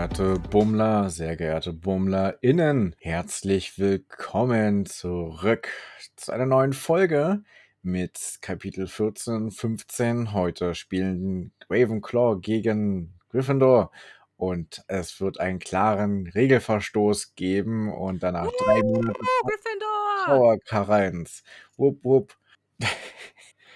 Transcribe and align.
geehrte 0.00 0.40
Bummler, 0.48 1.10
sehr 1.10 1.36
geehrte 1.36 1.74
BummlerInnen, 1.74 2.96
herzlich 3.00 3.78
willkommen 3.78 4.86
zurück 4.86 5.68
zu 6.16 6.32
einer 6.32 6.46
neuen 6.46 6.72
Folge 6.72 7.42
mit 7.82 8.38
Kapitel 8.40 8.86
14, 8.86 9.50
15. 9.50 10.32
Heute 10.32 10.74
spielen 10.74 11.52
Ravenclaw 11.68 12.40
gegen 12.40 13.12
Gryffindor 13.28 13.92
und 14.38 14.82
es 14.88 15.20
wird 15.20 15.38
einen 15.38 15.58
klaren 15.58 16.28
Regelverstoß 16.28 17.34
geben 17.34 17.92
und 17.92 18.22
danach 18.22 18.46
uh, 18.46 18.52
drei 18.58 18.80
Monate 18.80 19.20
Gryffindor! 19.42 20.24
Trauerkarenz. 20.24 21.42
Wupp, 21.76 22.02
wupp. 22.02 22.38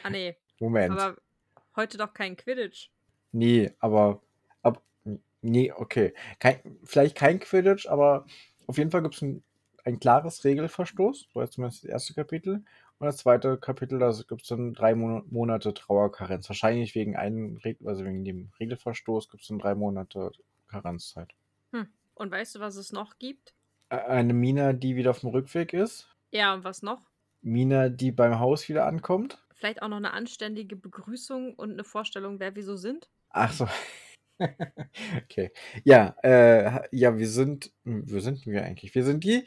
Ah, 0.02 0.08
nee. 0.08 0.34
Moment. 0.58 0.98
Aber 0.98 1.16
heute 1.76 1.98
doch 1.98 2.14
kein 2.14 2.34
Quidditch. 2.34 2.88
Nee, 3.32 3.72
aber 3.78 4.22
Nee, 5.46 5.72
okay. 5.72 6.14
Kein, 6.38 6.58
vielleicht 6.84 7.16
kein 7.16 7.38
Quidditch, 7.38 7.86
aber 7.86 8.24
auf 8.66 8.78
jeden 8.78 8.90
Fall 8.90 9.02
gibt 9.02 9.16
es 9.16 9.20
ein, 9.20 9.44
ein 9.84 10.00
klares 10.00 10.42
Regelverstoß. 10.42 11.28
So 11.34 11.40
jetzt 11.42 11.52
zumindest 11.52 11.84
das 11.84 11.90
erste 11.90 12.14
Kapitel. 12.14 12.64
Und 12.98 13.06
das 13.06 13.18
zweite 13.18 13.58
Kapitel, 13.58 13.98
da 13.98 14.10
gibt 14.26 14.40
es 14.40 14.48
dann 14.48 14.72
drei 14.72 14.94
Monate 14.94 15.74
Trauerkarenz. 15.74 16.48
Wahrscheinlich 16.48 16.94
wegen 16.94 17.14
einem, 17.14 17.60
also 17.84 18.06
wegen 18.06 18.24
dem 18.24 18.52
Regelverstoß 18.58 19.28
gibt 19.28 19.42
es 19.42 19.48
dann 19.48 19.58
drei 19.58 19.74
Monate 19.74 20.32
Karenzzeit. 20.66 21.34
Hm. 21.72 21.88
Und 22.14 22.30
weißt 22.30 22.54
du, 22.54 22.60
was 22.60 22.76
es 22.76 22.90
noch 22.90 23.18
gibt? 23.18 23.52
Eine 23.90 24.32
Mina, 24.32 24.72
die 24.72 24.96
wieder 24.96 25.10
auf 25.10 25.20
dem 25.20 25.28
Rückweg 25.28 25.74
ist. 25.74 26.08
Ja, 26.30 26.54
und 26.54 26.64
was 26.64 26.82
noch? 26.82 27.02
Mina, 27.42 27.90
die 27.90 28.12
beim 28.12 28.38
Haus 28.38 28.66
wieder 28.70 28.86
ankommt. 28.86 29.44
Vielleicht 29.52 29.82
auch 29.82 29.88
noch 29.88 29.98
eine 29.98 30.14
anständige 30.14 30.74
Begrüßung 30.74 31.54
und 31.54 31.72
eine 31.72 31.84
Vorstellung, 31.84 32.40
wer 32.40 32.56
wir 32.56 32.64
so 32.64 32.76
sind. 32.76 33.10
Ach 33.28 33.52
so. 33.52 33.68
Okay. 35.24 35.50
Ja, 35.84 36.16
äh, 36.22 36.80
ja, 36.90 37.16
wir 37.18 37.28
sind, 37.28 37.72
wo 37.84 38.18
sind 38.20 38.46
wir 38.46 38.64
eigentlich? 38.64 38.94
Wir 38.94 39.04
sind 39.04 39.24
die 39.24 39.44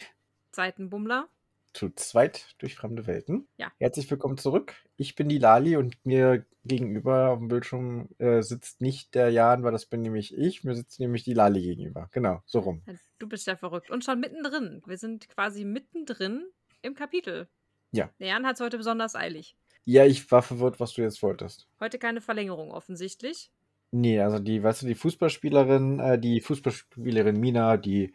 Seitenbummler. 0.51 1.27
zu 1.73 1.89
zweit 1.91 2.55
durch 2.59 2.75
fremde 2.75 3.05
Welten. 3.07 3.47
Ja. 3.57 3.71
Herzlich 3.79 4.09
willkommen 4.09 4.37
zurück. 4.37 4.75
Ich 4.95 5.15
bin 5.15 5.29
die 5.29 5.37
Lali 5.37 5.75
und 5.77 5.95
mir 6.05 6.45
gegenüber 6.63 7.29
auf 7.29 7.39
dem 7.39 7.47
Bildschirm 7.49 8.09
äh, 8.17 8.41
sitzt 8.41 8.81
nicht 8.81 9.13
der 9.13 9.29
Jan, 9.29 9.63
weil 9.63 9.71
das 9.71 9.85
bin 9.85 10.01
nämlich 10.01 10.35
ich. 10.35 10.63
Mir 10.63 10.75
sitzt 10.75 10.99
nämlich 10.99 11.23
die 11.23 11.33
Lali 11.33 11.61
gegenüber. 11.61 12.09
Genau, 12.11 12.41
so 12.45 12.59
rum. 12.59 12.83
Du 13.19 13.27
bist 13.27 13.45
ja 13.47 13.55
verrückt. 13.55 13.91
Und 13.91 14.03
schon 14.03 14.19
mittendrin. 14.19 14.81
Wir 14.85 14.97
sind 14.97 15.29
quasi 15.29 15.65
mittendrin 15.65 16.45
im 16.81 16.93
Kapitel. 16.95 17.47
Ja. 17.91 18.09
Der 18.19 18.27
Jan 18.27 18.45
hat 18.45 18.55
es 18.55 18.61
heute 18.61 18.77
besonders 18.77 19.15
eilig. 19.15 19.55
Ja, 19.85 20.05
ich 20.05 20.29
war 20.31 20.41
verwirrt, 20.41 20.79
was 20.81 20.93
du 20.93 21.01
jetzt 21.01 21.23
wolltest. 21.23 21.69
Heute 21.79 21.97
keine 21.99 22.19
Verlängerung 22.19 22.71
offensichtlich. 22.71 23.51
Nee, 23.91 24.19
also 24.19 24.39
die, 24.39 24.61
weißt 24.61 24.83
du, 24.83 24.87
die 24.87 24.95
Fußballspielerin, 24.95 25.99
äh, 25.99 26.19
die 26.19 26.41
Fußballspielerin 26.41 27.39
Mina, 27.39 27.77
die 27.77 28.13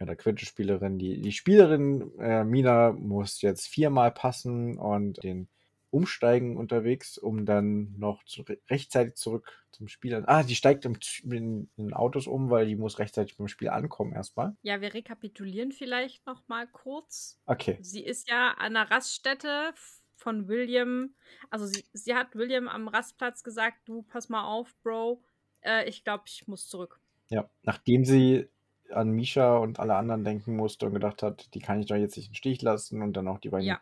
ja, 0.00 0.06
der 0.06 0.16
Quidditch-Spielerin, 0.16 0.98
die, 0.98 1.20
die 1.20 1.32
Spielerin 1.32 2.10
äh, 2.18 2.42
Mina 2.44 2.92
muss 2.92 3.42
jetzt 3.42 3.68
viermal 3.68 4.12
passen 4.12 4.78
und 4.78 5.22
den 5.22 5.48
umsteigen 5.90 6.56
unterwegs, 6.56 7.18
um 7.18 7.44
dann 7.44 7.94
noch 7.98 8.24
zu, 8.24 8.44
rechtzeitig 8.70 9.16
zurück 9.16 9.52
zum 9.72 9.88
Spiel. 9.88 10.22
Ah, 10.26 10.42
die 10.42 10.54
steigt 10.54 10.84
im, 10.84 10.96
in, 11.24 11.68
in, 11.76 11.92
Autos 11.92 12.26
um, 12.26 12.48
weil 12.48 12.66
die 12.66 12.76
muss 12.76 12.98
rechtzeitig 12.98 13.36
beim 13.36 13.48
Spiel 13.48 13.68
ankommen 13.68 14.12
erstmal. 14.12 14.56
Ja, 14.62 14.80
wir 14.80 14.94
rekapitulieren 14.94 15.72
vielleicht 15.72 16.24
noch 16.26 16.46
mal 16.48 16.66
kurz. 16.68 17.40
Okay. 17.46 17.78
Sie 17.80 18.04
ist 18.04 18.28
ja 18.28 18.52
an 18.52 18.76
einer 18.76 18.90
Raststätte 18.90 19.72
von 20.20 20.48
William, 20.48 21.14
also 21.48 21.66
sie, 21.66 21.84
sie 21.92 22.14
hat 22.14 22.36
William 22.36 22.68
am 22.68 22.88
Rastplatz 22.88 23.42
gesagt, 23.42 23.78
du 23.86 24.02
pass 24.02 24.28
mal 24.28 24.44
auf, 24.44 24.74
Bro, 24.82 25.22
äh, 25.62 25.88
ich 25.88 26.04
glaube, 26.04 26.24
ich 26.26 26.46
muss 26.46 26.68
zurück. 26.68 27.00
Ja, 27.28 27.48
nachdem 27.62 28.04
sie 28.04 28.48
an 28.90 29.10
Misha 29.10 29.56
und 29.56 29.78
alle 29.78 29.94
anderen 29.94 30.24
denken 30.24 30.56
musste 30.56 30.86
und 30.86 30.94
gedacht 30.94 31.22
hat, 31.22 31.54
die 31.54 31.60
kann 31.60 31.80
ich 31.80 31.86
doch 31.86 31.96
jetzt 31.96 32.16
nicht 32.16 32.28
im 32.28 32.34
Stich 32.34 32.60
lassen 32.62 33.02
und 33.02 33.14
dann 33.14 33.28
auch 33.28 33.38
die 33.38 33.48
beiden 33.48 33.66
ja. 33.66 33.80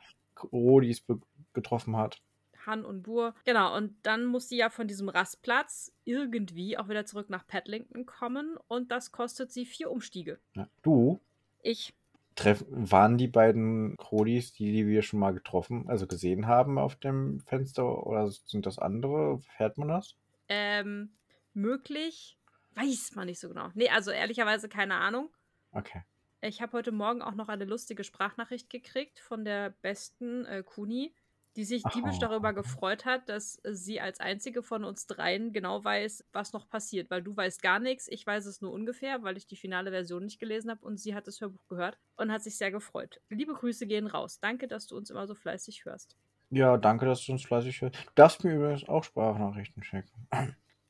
Rodis 0.52 1.04
getroffen 1.52 1.96
hat. 1.96 2.20
Han 2.66 2.84
und 2.84 3.02
Bur. 3.02 3.34
Genau, 3.44 3.74
und 3.76 3.94
dann 4.02 4.26
muss 4.26 4.48
sie 4.48 4.58
ja 4.58 4.68
von 4.68 4.86
diesem 4.86 5.08
Rastplatz 5.08 5.92
irgendwie 6.04 6.76
auch 6.76 6.88
wieder 6.88 7.06
zurück 7.06 7.30
nach 7.30 7.46
Paddlington 7.46 8.04
kommen 8.04 8.56
und 8.68 8.92
das 8.92 9.10
kostet 9.10 9.50
sie 9.50 9.64
vier 9.64 9.90
Umstiege. 9.90 10.38
Ja. 10.54 10.68
Du? 10.82 11.18
Ich 11.62 11.94
treffen, 12.38 12.66
waren 12.70 13.18
die 13.18 13.28
beiden 13.28 13.96
Krodis, 13.96 14.52
die, 14.52 14.72
die 14.72 14.86
wir 14.86 15.02
schon 15.02 15.20
mal 15.20 15.34
getroffen, 15.34 15.88
also 15.88 16.06
gesehen 16.06 16.46
haben 16.46 16.78
auf 16.78 16.96
dem 16.96 17.40
Fenster 17.40 18.06
oder 18.06 18.30
sind 18.30 18.64
das 18.64 18.78
andere? 18.78 19.40
Fährt 19.56 19.76
man 19.76 19.88
das? 19.88 20.16
Ähm, 20.48 21.10
möglich. 21.52 22.38
Weiß 22.74 23.14
man 23.14 23.26
nicht 23.26 23.40
so 23.40 23.48
genau. 23.48 23.70
Nee, 23.74 23.88
also 23.88 24.10
ehrlicherweise 24.10 24.68
keine 24.68 24.94
Ahnung. 24.94 25.30
Okay. 25.72 26.02
Ich 26.40 26.62
habe 26.62 26.72
heute 26.72 26.92
Morgen 26.92 27.20
auch 27.20 27.34
noch 27.34 27.48
eine 27.48 27.64
lustige 27.64 28.04
Sprachnachricht 28.04 28.70
gekriegt 28.70 29.18
von 29.18 29.44
der 29.44 29.70
besten 29.82 30.44
äh, 30.44 30.62
Kuni 30.62 31.12
die 31.58 31.64
sich 31.64 31.82
diebisch 31.82 32.18
oh. 32.18 32.20
darüber 32.20 32.52
gefreut 32.52 33.04
hat, 33.04 33.28
dass 33.28 33.60
sie 33.64 34.00
als 34.00 34.20
einzige 34.20 34.62
von 34.62 34.84
uns 34.84 35.08
dreien 35.08 35.52
genau 35.52 35.82
weiß, 35.82 36.24
was 36.32 36.52
noch 36.52 36.70
passiert. 36.70 37.10
Weil 37.10 37.20
du 37.20 37.36
weißt 37.36 37.62
gar 37.62 37.80
nichts, 37.80 38.06
ich 38.06 38.24
weiß 38.24 38.46
es 38.46 38.60
nur 38.60 38.70
ungefähr, 38.70 39.24
weil 39.24 39.36
ich 39.36 39.48
die 39.48 39.56
finale 39.56 39.90
Version 39.90 40.24
nicht 40.24 40.38
gelesen 40.38 40.70
habe 40.70 40.86
und 40.86 40.98
sie 40.98 41.16
hat 41.16 41.26
das 41.26 41.40
Hörbuch 41.40 41.66
gehört 41.66 41.98
und 42.16 42.30
hat 42.30 42.44
sich 42.44 42.56
sehr 42.56 42.70
gefreut. 42.70 43.20
Liebe 43.28 43.54
Grüße 43.54 43.88
gehen 43.88 44.06
raus. 44.06 44.38
Danke, 44.38 44.68
dass 44.68 44.86
du 44.86 44.96
uns 44.96 45.10
immer 45.10 45.26
so 45.26 45.34
fleißig 45.34 45.84
hörst. 45.84 46.16
Ja, 46.50 46.76
danke, 46.76 47.06
dass 47.06 47.26
du 47.26 47.32
uns 47.32 47.44
fleißig 47.44 47.82
hörst. 47.82 47.96
Du 47.96 48.12
darfst 48.14 48.44
mir 48.44 48.54
übrigens 48.54 48.88
auch 48.88 49.02
Sprachnachrichten 49.02 49.82
schicken. 49.82 50.28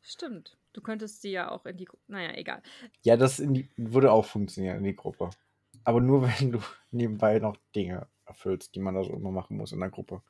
Stimmt. 0.03 0.59
Du 0.75 0.83
könntest 0.83 1.23
sie 1.23 1.31
ja 1.31 1.51
auch 1.51 1.65
in 1.65 1.79
die 1.79 1.87
Gruppe. 1.87 2.03
Naja, 2.09 2.35
egal. 2.35 2.61
Ja, 3.05 3.17
das 3.17 3.39
die, 3.39 3.71
würde 3.79 4.13
auch 4.13 4.27
funktionieren 4.27 4.77
in 4.77 4.85
die 4.85 4.97
Gruppe. 4.97 5.31
Aber 5.85 6.03
nur, 6.03 6.23
wenn 6.41 6.53
du 6.53 6.61
nebenbei 6.91 7.39
noch 7.39 7.57
Dinge 7.75 8.07
erfüllst, 8.27 8.75
die 8.75 8.81
man 8.81 8.95
da 8.95 9.03
so 9.03 9.15
immer 9.15 9.31
machen 9.31 9.57
muss 9.57 9.73
in 9.73 9.81
der 9.81 9.89
Gruppe. 9.89 10.21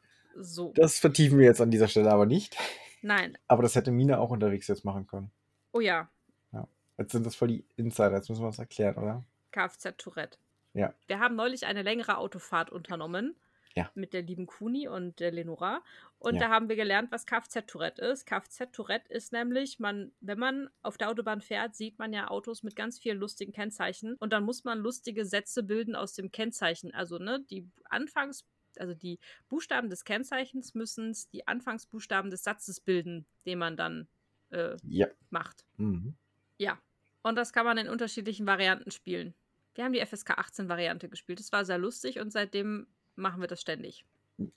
So. 0.40 0.72
Das 0.74 0.98
vertiefen 0.98 1.38
wir 1.38 1.46
jetzt 1.46 1.60
an 1.60 1.70
dieser 1.70 1.88
Stelle 1.88 2.10
aber 2.10 2.26
nicht. 2.26 2.56
Nein. 3.02 3.36
Aber 3.46 3.62
das 3.62 3.74
hätte 3.74 3.90
Mina 3.90 4.18
auch 4.18 4.30
unterwegs 4.30 4.66
jetzt 4.68 4.84
machen 4.84 5.06
können. 5.06 5.30
Oh 5.72 5.80
ja. 5.80 6.08
Ja. 6.52 6.66
Jetzt 6.96 7.12
sind 7.12 7.24
das 7.26 7.36
voll 7.36 7.48
die 7.48 7.64
Insider, 7.76 8.14
jetzt 8.16 8.28
müssen 8.28 8.42
wir 8.42 8.48
es 8.48 8.58
erklären, 8.58 8.96
oder? 8.96 9.24
Kfz 9.52 9.96
Tourette. 9.96 10.38
Ja. 10.74 10.92
Wir 11.06 11.20
haben 11.20 11.36
neulich 11.36 11.66
eine 11.66 11.82
längere 11.82 12.18
Autofahrt 12.18 12.70
unternommen. 12.70 13.36
Ja. 13.74 13.90
Mit 13.94 14.12
der 14.12 14.22
lieben 14.22 14.46
Kuni 14.46 14.88
und 14.88 15.20
der 15.20 15.30
Lenora. 15.30 15.82
Und 16.18 16.34
Ja. 16.34 16.40
da 16.40 16.48
haben 16.48 16.68
wir 16.68 16.74
gelernt, 16.74 17.12
was 17.12 17.26
Kfz-Tourette 17.26 18.02
ist. 18.02 18.26
Kfz-Tourette 18.26 19.12
ist 19.12 19.32
nämlich, 19.32 19.78
man, 19.78 20.10
wenn 20.20 20.38
man 20.38 20.68
auf 20.82 20.98
der 20.98 21.10
Autobahn 21.10 21.40
fährt, 21.40 21.76
sieht 21.76 21.96
man 21.98 22.12
ja 22.12 22.28
Autos 22.28 22.64
mit 22.64 22.74
ganz 22.74 22.98
vielen 22.98 23.18
lustigen 23.18 23.52
Kennzeichen. 23.52 24.16
Und 24.18 24.32
dann 24.32 24.42
muss 24.42 24.64
man 24.64 24.78
lustige 24.80 25.24
Sätze 25.24 25.62
bilden 25.62 25.94
aus 25.94 26.14
dem 26.14 26.32
Kennzeichen. 26.32 26.92
Also, 26.92 27.18
ne, 27.18 27.44
die 27.50 27.68
Anfangs 27.88 28.44
also 28.80 28.94
die 28.94 29.18
Buchstaben 29.48 29.90
des 29.90 30.04
Kennzeichens 30.04 30.74
müssen 30.74 31.16
die 31.32 31.46
Anfangsbuchstaben 31.46 32.30
des 32.30 32.42
Satzes 32.44 32.80
bilden, 32.80 33.26
den 33.46 33.58
man 33.58 33.76
dann 33.76 34.08
äh, 34.50 34.76
Ja. 34.84 35.06
macht. 35.30 35.64
Mhm. 35.76 36.14
Ja. 36.58 36.78
Und 37.22 37.36
das 37.36 37.52
kann 37.52 37.66
man 37.66 37.78
in 37.78 37.88
unterschiedlichen 37.88 38.46
Varianten 38.46 38.90
spielen. 38.90 39.34
Wir 39.74 39.84
haben 39.84 39.92
die 39.92 40.04
FSK 40.04 40.30
18 40.38 40.68
Variante 40.68 41.08
gespielt. 41.08 41.38
Das 41.40 41.52
war 41.52 41.64
sehr 41.64 41.78
lustig 41.78 42.18
und 42.18 42.32
seitdem 42.32 42.86
machen 43.16 43.40
wir 43.40 43.48
das 43.48 43.60
ständig. 43.60 44.04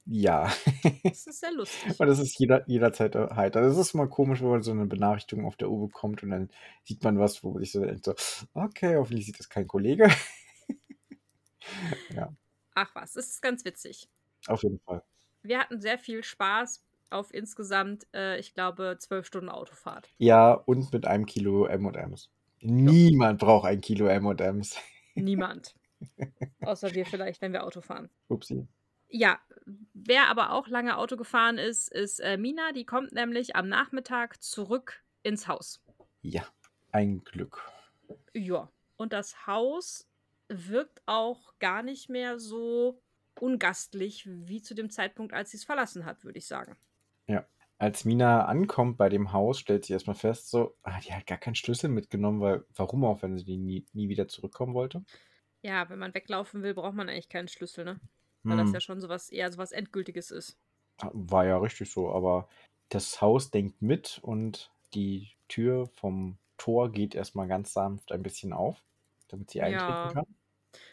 Ja. 0.06 0.52
Das 1.04 1.26
ist 1.28 1.40
sehr 1.40 1.52
lustig. 1.56 2.00
Und 2.00 2.08
das 2.08 2.20
ist 2.20 2.38
jeder, 2.40 2.64
jederzeit 2.68 3.16
heiter. 3.16 3.62
Das 3.62 3.78
ist 3.78 3.94
immer 3.94 4.08
komisch, 4.08 4.42
wenn 4.42 4.50
man 4.50 4.62
so 4.62 4.72
eine 4.72 4.86
Benachrichtigung 4.86 5.46
auf 5.46 5.58
der 5.58 5.70
Uhr 5.70 5.88
bekommt 5.88 6.22
und 6.24 6.30
dann 6.30 6.50
sieht 6.84 7.04
man 7.04 7.18
was, 7.20 7.44
wo 7.44 7.52
man 7.52 7.62
sich 7.62 7.72
so 7.72 7.84
denkt, 7.84 8.06
so, 8.06 8.14
okay, 8.54 8.96
hoffentlich 8.96 9.26
sieht 9.26 9.40
das 9.40 9.50
kein 9.50 9.68
Kollege. 9.68 10.08
ja, 12.16 12.32
Ach 12.74 12.94
was, 12.96 13.16
es 13.16 13.28
ist 13.30 13.42
ganz 13.42 13.66
witzig. 13.66 14.10
auf 14.48 14.64
jeden 14.64 14.80
Fall. 14.80 15.04
Wir 15.44 15.60
hatten 15.60 15.80
sehr 15.80 15.98
viel 15.98 16.24
Spaß 16.24 16.84
auf 17.10 17.34
insgesamt, 17.34 18.08
äh, 18.14 18.40
ich 18.40 18.54
glaube, 18.54 18.98
zwölf 19.00 19.26
Stunden 19.26 19.50
Autofahrt. 19.50 20.10
Ja, 20.18 20.54
und 20.54 20.94
mit 20.94 21.06
einem 21.06 21.26
Kilo 21.26 21.66
M&M's. 21.66 22.30
Niemand 22.62 23.40
braucht 23.40 23.66
ein 23.66 23.82
Kilo 23.82 24.08
M&M's. 24.08 24.78
Niemand. 25.16 25.76
Außer 26.62 26.94
wir 26.94 27.06
vielleicht, 27.06 27.42
wenn 27.42 27.54
wir 27.54 27.64
Auto 27.64 27.82
fahren. 27.82 28.10
Upsi. 28.30 28.68
Ja, 29.10 29.40
wer 29.94 30.30
aber 30.30 30.54
auch 30.54 30.68
lange 30.68 30.98
Auto 30.98 31.18
gefahren 31.18 31.58
ist, 31.58 31.92
ist 31.92 32.20
äh, 32.20 32.38
Mina. 32.38 32.72
Die 32.72 32.86
kommt 32.86 33.12
nämlich 33.12 33.56
am 33.56 33.68
Nachmittag 33.68 34.42
zurück 34.42 35.04
ins 35.22 35.48
Haus. 35.48 35.84
Ja, 36.22 36.44
ein 36.92 37.24
Glück. 37.24 37.62
Ja, 38.34 38.72
und 38.96 39.12
das 39.12 39.46
Haus 39.48 40.08
wirkt 40.52 41.02
auch 41.06 41.58
gar 41.60 41.84
nicht 41.84 42.10
mehr 42.10 42.40
so 42.40 43.02
ungastlich 43.40 44.26
wie 44.28 44.62
zu 44.62 44.74
dem 44.76 44.90
Zeitpunkt, 44.90 45.34
als 45.34 45.52
sie 45.52 45.58
es 45.58 45.64
verlassen 45.66 46.06
hat, 46.06 46.24
würde 46.24 46.40
ich 46.40 46.48
sagen. 46.48 46.78
Ja. 47.28 47.48
Als 47.80 48.06
Mina 48.06 48.46
ankommt 48.46 48.98
bei 48.98 49.10
dem 49.10 49.34
Haus, 49.34 49.58
stellt 49.60 49.86
sie 49.86 49.94
erstmal 49.94 50.16
fest, 50.16 50.50
so, 50.52 50.76
ah, 50.84 51.00
die 51.00 51.14
hat 51.14 51.26
gar 51.26 51.40
keinen 51.40 51.56
Schlüssel 51.56 51.90
mitgenommen, 51.90 52.40
weil 52.40 52.64
warum 52.76 53.04
auch, 53.06 53.24
wenn 53.24 53.38
sie 53.40 53.58
nie, 53.58 53.88
nie 53.94 54.08
wieder 54.10 54.28
zurückkommen 54.28 54.76
wollte? 54.76 55.04
Ja, 55.64 55.90
wenn 55.90 55.98
man 56.00 56.14
weglaufen 56.14 56.62
will, 56.64 56.74
braucht 56.76 56.94
man 56.96 57.10
eigentlich 57.10 57.28
keinen 57.30 57.48
Schlüssel, 57.48 57.84
ne? 57.86 58.00
Weil 58.48 58.58
das 58.58 58.72
Hm, 58.72 58.74
ja 58.74 58.80
schon 58.80 59.00
sowas 59.02 59.30
eher 59.30 59.52
sowas 59.52 59.72
Endgültiges 59.72 60.30
ist. 60.32 60.60
war 61.14 61.46
ja 61.46 61.58
richtig 61.58 61.92
so, 61.92 62.12
aber 62.14 62.48
das 62.90 63.22
Haus 63.22 63.52
denkt 63.52 63.82
mit 63.82 64.20
und 64.22 64.72
die 64.94 65.32
Tür 65.48 65.88
vom 65.88 66.38
Tor 66.58 66.92
geht 66.92 67.16
erstmal 67.16 67.48
ganz 67.48 67.74
sanft 67.74 68.12
ein 68.12 68.24
bisschen 68.24 68.54
auf, 68.54 68.84
damit 69.30 69.50
sie 69.52 69.62
eintreten 69.62 70.08
Ja. 70.08 70.14
kann. 70.14 70.26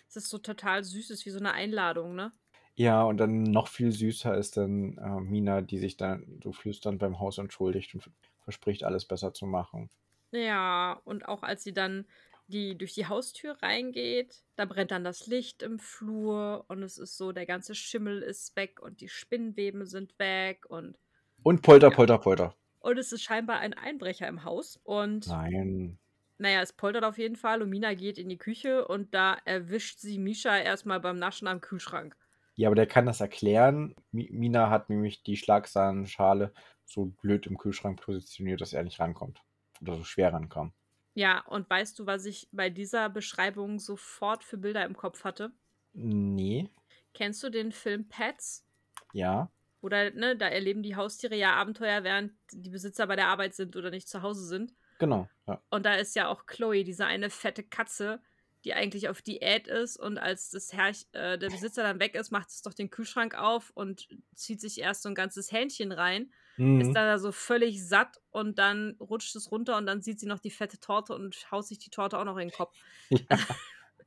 Es 0.08 0.16
ist 0.16 0.28
so 0.30 0.38
total 0.38 0.84
süß, 0.84 1.10
ist 1.10 1.24
wie 1.26 1.30
so 1.30 1.38
eine 1.38 1.52
Einladung, 1.52 2.14
ne? 2.14 2.32
Ja, 2.76 3.02
und 3.02 3.18
dann 3.18 3.42
noch 3.42 3.68
viel 3.68 3.92
süßer 3.92 4.34
ist 4.34 4.56
dann 4.56 4.96
äh, 4.96 5.20
Mina, 5.20 5.60
die 5.60 5.76
sich 5.78 5.98
dann 5.98 6.40
so 6.42 6.52
flüsternd 6.52 6.98
beim 6.98 7.18
Haus 7.20 7.36
entschuldigt 7.36 7.94
und 7.94 8.10
verspricht, 8.40 8.84
alles 8.84 9.04
besser 9.06 9.34
zu 9.34 9.44
machen. 9.46 9.90
Ja, 10.32 11.00
und 11.04 11.26
auch 11.26 11.42
als 11.42 11.62
sie 11.64 11.72
dann 11.72 12.06
die 12.48 12.76
durch 12.76 12.94
die 12.94 13.06
Haustür 13.06 13.62
reingeht, 13.62 14.44
da 14.56 14.64
brennt 14.64 14.90
dann 14.90 15.04
das 15.04 15.26
Licht 15.26 15.62
im 15.62 15.78
Flur 15.78 16.64
und 16.68 16.82
es 16.82 16.98
ist 16.98 17.16
so, 17.16 17.32
der 17.32 17.46
ganze 17.46 17.74
Schimmel 17.74 18.22
ist 18.22 18.54
weg 18.56 18.80
und 18.80 19.00
die 19.00 19.08
Spinnweben 19.08 19.86
sind 19.86 20.18
weg 20.18 20.64
und 20.68 20.98
Und 21.42 21.62
Polter, 21.62 21.90
Ja. 21.90 21.96
Polter, 21.96 22.18
Polter. 22.18 22.54
und 22.80 22.98
es 22.98 23.12
ist 23.12 23.22
scheinbar 23.24 23.60
ein 23.60 23.74
Einbrecher 23.74 24.28
im 24.28 24.44
Haus 24.44 24.78
und 24.84 25.38
Nein. 25.48 25.98
Naja, 26.38 26.62
es 26.62 26.72
poltert 26.72 27.04
auf 27.04 27.18
jeden 27.18 27.36
Fall 27.36 27.62
und 27.62 27.70
Mina 27.70 27.94
geht 27.94 28.18
in 28.18 28.28
die 28.28 28.38
Küche 28.38 28.86
und 28.86 29.14
da 29.14 29.36
erwischt 29.44 29.98
sie 29.98 30.18
Misha 30.18 30.56
erstmal 30.56 31.00
beim 31.00 31.18
Naschen 31.18 31.48
am 31.48 31.60
Kühlschrank. 31.60 32.16
Ja, 32.56 32.68
aber 32.68 32.76
der 32.76 32.86
kann 32.86 33.06
das 33.06 33.20
erklären. 33.20 33.94
Mi- 34.12 34.32
Mina 34.32 34.70
hat 34.70 34.90
nämlich 34.90 35.22
die 35.22 35.36
Schlagsahnenschale 35.36 36.52
so 36.84 37.06
blöd 37.06 37.46
im 37.46 37.56
Kühlschrank 37.56 38.00
positioniert, 38.00 38.60
dass 38.60 38.72
er 38.72 38.82
nicht 38.82 38.98
rankommt. 38.98 39.40
Oder 39.80 39.96
so 39.96 40.04
schwer 40.04 40.32
rankam. 40.32 40.72
Ja, 41.14 41.44
und 41.46 41.68
weißt 41.68 41.98
du, 41.98 42.06
was 42.06 42.24
ich 42.24 42.48
bei 42.52 42.70
dieser 42.70 43.08
Beschreibung 43.10 43.78
sofort 43.78 44.44
für 44.44 44.56
Bilder 44.58 44.84
im 44.84 44.96
Kopf 44.96 45.24
hatte? 45.24 45.52
Nee. 45.92 46.68
Kennst 47.14 47.42
du 47.42 47.50
den 47.50 47.72
Film 47.72 48.08
Pets? 48.08 48.64
Ja. 49.12 49.50
Oder, 49.80 50.10
ne, 50.10 50.36
da 50.36 50.48
erleben 50.48 50.82
die 50.82 50.96
Haustiere 50.96 51.36
ja 51.36 51.54
Abenteuer, 51.54 52.02
während 52.02 52.32
die 52.52 52.70
Besitzer 52.70 53.06
bei 53.06 53.16
der 53.16 53.28
Arbeit 53.28 53.54
sind 53.54 53.76
oder 53.76 53.90
nicht 53.90 54.08
zu 54.08 54.22
Hause 54.22 54.44
sind. 54.46 54.74
Genau. 54.98 55.28
Ja. 55.46 55.62
Und 55.70 55.86
da 55.86 55.94
ist 55.94 56.14
ja 56.16 56.28
auch 56.28 56.46
Chloe, 56.46 56.84
diese 56.84 57.06
eine 57.06 57.30
fette 57.30 57.62
Katze, 57.62 58.20
die 58.64 58.74
eigentlich 58.74 59.08
auf 59.08 59.22
Diät 59.22 59.68
ist 59.68 59.96
und 59.96 60.18
als 60.18 60.50
das 60.50 60.72
Herrch, 60.72 61.06
äh, 61.12 61.38
der 61.38 61.48
Besitzer 61.48 61.84
dann 61.84 62.00
weg 62.00 62.14
ist, 62.16 62.32
macht 62.32 62.48
es 62.48 62.62
doch 62.62 62.74
den 62.74 62.90
Kühlschrank 62.90 63.34
auf 63.36 63.70
und 63.70 64.08
zieht 64.34 64.60
sich 64.60 64.80
erst 64.80 65.02
so 65.02 65.08
ein 65.08 65.14
ganzes 65.14 65.52
Hähnchen 65.52 65.92
rein, 65.92 66.32
ist 66.56 66.88
Mhm. 66.88 66.94
da 66.94 67.18
so 67.20 67.30
völlig 67.30 67.86
satt 67.86 68.20
und 68.30 68.58
dann 68.58 68.96
rutscht 68.98 69.36
es 69.36 69.52
runter 69.52 69.76
und 69.76 69.86
dann 69.86 70.02
sieht 70.02 70.18
sie 70.18 70.26
noch 70.26 70.40
die 70.40 70.50
fette 70.50 70.80
Torte 70.80 71.14
und 71.14 71.50
haut 71.52 71.66
sich 71.68 71.78
die 71.78 71.90
Torte 71.90 72.18
auch 72.18 72.24
noch 72.24 72.36
in 72.36 72.48
den 72.48 72.56
Kopf. 72.56 72.74
Ja. 73.10 73.38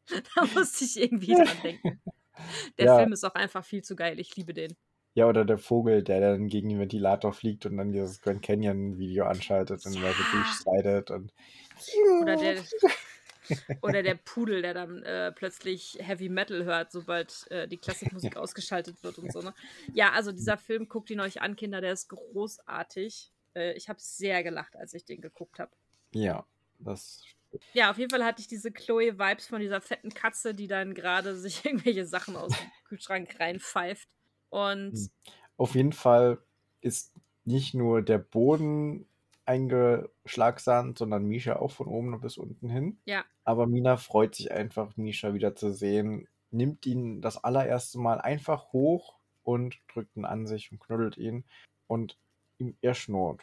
da 0.35 0.45
musste 0.53 0.83
ich 0.83 0.99
irgendwie 0.99 1.33
dran 1.33 1.61
denken. 1.63 2.01
Der 2.77 2.87
Ja. 2.87 2.97
Film 2.97 3.13
ist 3.13 3.23
auch 3.23 3.35
einfach 3.35 3.63
viel 3.63 3.83
zu 3.83 3.95
geil. 3.95 4.19
Ich 4.19 4.35
liebe 4.35 4.53
den. 4.53 4.75
Ja, 5.13 5.27
oder 5.27 5.43
der 5.45 5.57
Vogel, 5.57 6.03
der 6.03 6.21
dann 6.21 6.47
gegen 6.47 6.69
den 6.69 6.79
Ventilator 6.79 7.33
fliegt 7.33 7.65
und 7.65 7.77
dann 7.77 7.91
dieses 7.91 8.21
Grand 8.21 8.41
Canyon-Video 8.41 9.25
anschaltet 9.25 9.85
und 9.85 9.95
da 9.95 10.13
so 10.13 10.23
Ja. 10.23 10.31
durchslidet 10.31 11.11
und. 11.11 11.33
Oder 12.21 12.37
der, 12.37 12.63
oder 13.81 14.03
der 14.03 14.15
Pudel, 14.15 14.61
der 14.61 14.73
dann 14.73 15.03
äh, 15.03 15.31
plötzlich 15.31 15.97
Heavy 15.99 16.29
Metal 16.29 16.63
hört, 16.63 16.91
sobald 16.91 17.49
äh, 17.51 17.67
die 17.67 17.77
Klassikmusik 17.77 18.35
ausgeschaltet 18.37 19.03
wird 19.03 19.17
und 19.17 19.31
so. 19.31 19.41
Ne? 19.41 19.53
Ja, 19.93 20.11
also 20.11 20.31
dieser 20.31 20.57
Film, 20.57 20.87
guckt 20.87 21.09
ihn 21.09 21.19
euch 21.19 21.41
an, 21.41 21.55
Kinder, 21.55 21.81
der 21.81 21.93
ist 21.93 22.07
großartig. 22.09 23.31
Äh, 23.55 23.73
ich 23.73 23.89
habe 23.89 23.99
sehr 23.99 24.43
gelacht, 24.43 24.75
als 24.75 24.93
ich 24.93 25.05
den 25.05 25.21
geguckt 25.21 25.59
habe. 25.59 25.71
Ja, 26.13 26.45
das. 26.79 27.23
Ja, 27.73 27.91
auf 27.91 27.97
jeden 27.97 28.11
Fall 28.11 28.23
hatte 28.23 28.41
ich 28.41 28.47
diese 28.47 28.71
Chloe-Vibes 28.71 29.47
von 29.47 29.59
dieser 29.59 29.81
fetten 29.81 30.13
Katze, 30.13 30.53
die 30.53 30.67
dann 30.67 30.93
gerade 30.93 31.35
sich 31.35 31.65
irgendwelche 31.65 32.05
Sachen 32.05 32.35
aus 32.35 32.51
dem 32.57 32.71
Kühlschrank 32.85 33.39
reinpfeift. 33.39 34.07
Und 34.51 34.93
Hm. 34.93 35.09
Auf 35.57 35.75
jeden 35.75 35.93
Fall 35.93 36.39
ist 36.81 37.13
nicht 37.45 37.73
nur 37.73 38.01
der 38.01 38.17
Boden 38.17 39.07
eingeschlagsahnt, 39.45 40.97
sondern 40.97 41.25
Misha 41.25 41.55
auch 41.57 41.71
von 41.71 41.87
oben 41.87 42.19
bis 42.21 42.37
unten 42.37 42.69
hin. 42.69 42.99
ja, 43.05 43.25
Aber 43.43 43.67
Mina 43.67 43.97
freut 43.97 44.35
sich 44.35 44.51
einfach, 44.51 44.95
Misha 44.97 45.33
wieder 45.33 45.55
zu 45.55 45.73
sehen, 45.73 46.27
nimmt 46.51 46.85
ihn 46.85 47.21
das 47.21 47.43
allererste 47.43 47.99
Mal 47.99 48.21
einfach 48.21 48.71
hoch 48.73 49.19
und 49.43 49.79
drückt 49.93 50.15
ihn 50.15 50.25
an 50.25 50.45
sich 50.47 50.71
und 50.71 50.79
knuddelt 50.79 51.17
ihn 51.17 51.45
und 51.87 52.17
ihm, 52.59 52.77
er 52.81 52.93
schnurrt. 52.93 53.41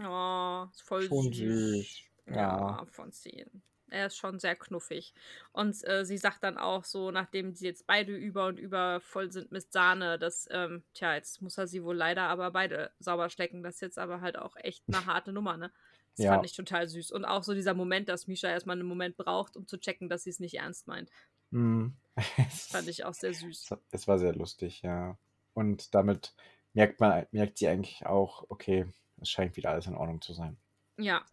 oh, 0.00 0.66
ist 0.70 0.82
voll 0.82 1.10
Schon 1.10 1.32
süß. 1.32 1.32
süß. 1.32 2.02
Ja, 2.26 2.58
Ja. 2.58 2.86
von 2.86 3.12
10. 3.12 3.62
Er 3.94 4.06
ist 4.06 4.16
schon 4.16 4.38
sehr 4.40 4.56
knuffig. 4.56 5.14
Und 5.52 5.76
äh, 5.86 6.04
sie 6.04 6.18
sagt 6.18 6.42
dann 6.42 6.58
auch 6.58 6.84
so, 6.84 7.10
nachdem 7.10 7.54
sie 7.54 7.66
jetzt 7.66 7.86
beide 7.86 8.14
über 8.16 8.46
und 8.46 8.58
über 8.58 9.00
voll 9.00 9.30
sind 9.30 9.52
mit 9.52 9.72
Sahne, 9.72 10.18
dass, 10.18 10.48
ähm, 10.50 10.82
tja, 10.94 11.14
jetzt 11.14 11.40
muss 11.40 11.56
er 11.58 11.66
sie 11.66 11.84
wohl 11.84 11.96
leider 11.96 12.22
aber 12.24 12.50
beide 12.50 12.90
sauber 12.98 13.30
stecken. 13.30 13.62
Das 13.62 13.76
ist 13.76 13.80
jetzt 13.80 13.98
aber 13.98 14.20
halt 14.20 14.36
auch 14.36 14.56
echt 14.56 14.82
eine 14.88 14.96
harte 15.06 15.32
Nummer, 15.32 15.56
ne? 15.56 15.72
Das 16.16 16.24
Ja. 16.26 16.32
fand 16.34 16.44
ich 16.46 16.54
total 16.54 16.88
süß. 16.88 17.10
Und 17.12 17.24
auch 17.24 17.42
so 17.42 17.54
dieser 17.54 17.74
Moment, 17.74 18.08
dass 18.08 18.26
Misha 18.26 18.48
erstmal 18.48 18.76
einen 18.78 18.86
Moment 18.88 19.16
braucht, 19.16 19.56
um 19.56 19.66
zu 19.66 19.78
checken, 19.78 20.08
dass 20.08 20.24
sie 20.24 20.30
es 20.30 20.38
nicht 20.40 20.54
ernst 20.54 20.86
meint. 20.86 21.10
Mm. 21.50 21.88
Das 22.36 22.66
fand 22.70 22.88
ich 22.88 23.04
auch 23.04 23.14
sehr 23.14 23.34
süß. 23.34 23.70
Es- 23.70 23.78
Es 23.90 24.08
war 24.08 24.18
sehr 24.18 24.34
lustig, 24.34 24.82
ja. 24.82 25.18
Und 25.54 25.94
damit 25.94 26.34
merkt 26.72 27.00
man, 27.00 27.26
merkt 27.30 27.58
sie 27.58 27.68
eigentlich 27.68 28.06
auch, 28.06 28.44
okay, 28.48 28.86
es 29.20 29.30
scheint 29.30 29.56
wieder 29.56 29.70
alles 29.70 29.86
in 29.86 29.94
Ordnung 29.94 30.20
zu 30.20 30.32
sein. 30.34 30.56
Ja. 30.98 31.24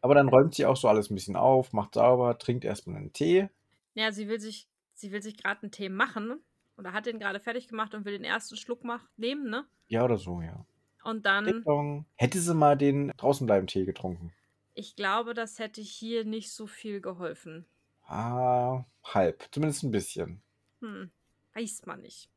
Aber 0.00 0.14
dann 0.14 0.28
räumt 0.28 0.54
sie 0.54 0.66
auch 0.66 0.76
so 0.76 0.88
alles 0.88 1.10
ein 1.10 1.14
bisschen 1.14 1.36
auf, 1.36 1.72
macht 1.72 1.94
sauber, 1.94 2.38
trinkt 2.38 2.64
erstmal 2.64 2.96
einen 2.96 3.12
Tee. 3.12 3.48
Ja, 3.94 4.12
sie 4.12 4.28
will 4.28 4.38
sich, 4.40 4.68
sie 4.94 5.10
will 5.12 5.22
sich 5.22 5.36
gerade 5.36 5.62
einen 5.62 5.72
Tee 5.72 5.88
machen. 5.88 6.40
Oder 6.76 6.92
hat 6.92 7.06
den 7.06 7.18
gerade 7.18 7.40
fertig 7.40 7.68
gemacht 7.68 7.94
und 7.94 8.04
will 8.04 8.12
den 8.12 8.24
ersten 8.24 8.56
Schluck 8.56 8.84
mach, 8.84 9.04
nehmen, 9.16 9.50
ne? 9.50 9.66
Ja, 9.88 10.04
oder 10.04 10.16
so, 10.16 10.40
ja. 10.40 10.64
Und 11.04 11.26
dann. 11.26 12.04
Hätte 12.16 12.40
sie 12.40 12.54
mal 12.54 12.76
den 12.76 13.12
draußen 13.16 13.46
bleiben 13.46 13.66
Tee 13.66 13.84
getrunken? 13.84 14.32
Ich 14.74 14.96
glaube, 14.96 15.34
das 15.34 15.58
hätte 15.58 15.80
hier 15.80 16.24
nicht 16.24 16.52
so 16.52 16.66
viel 16.66 17.00
geholfen. 17.00 17.66
Ah, 18.06 18.84
halb. 19.04 19.48
Zumindest 19.50 19.82
ein 19.82 19.90
bisschen. 19.90 20.42
Hm, 20.80 21.10
weiß 21.54 21.86
man 21.86 22.00
nicht. 22.02 22.28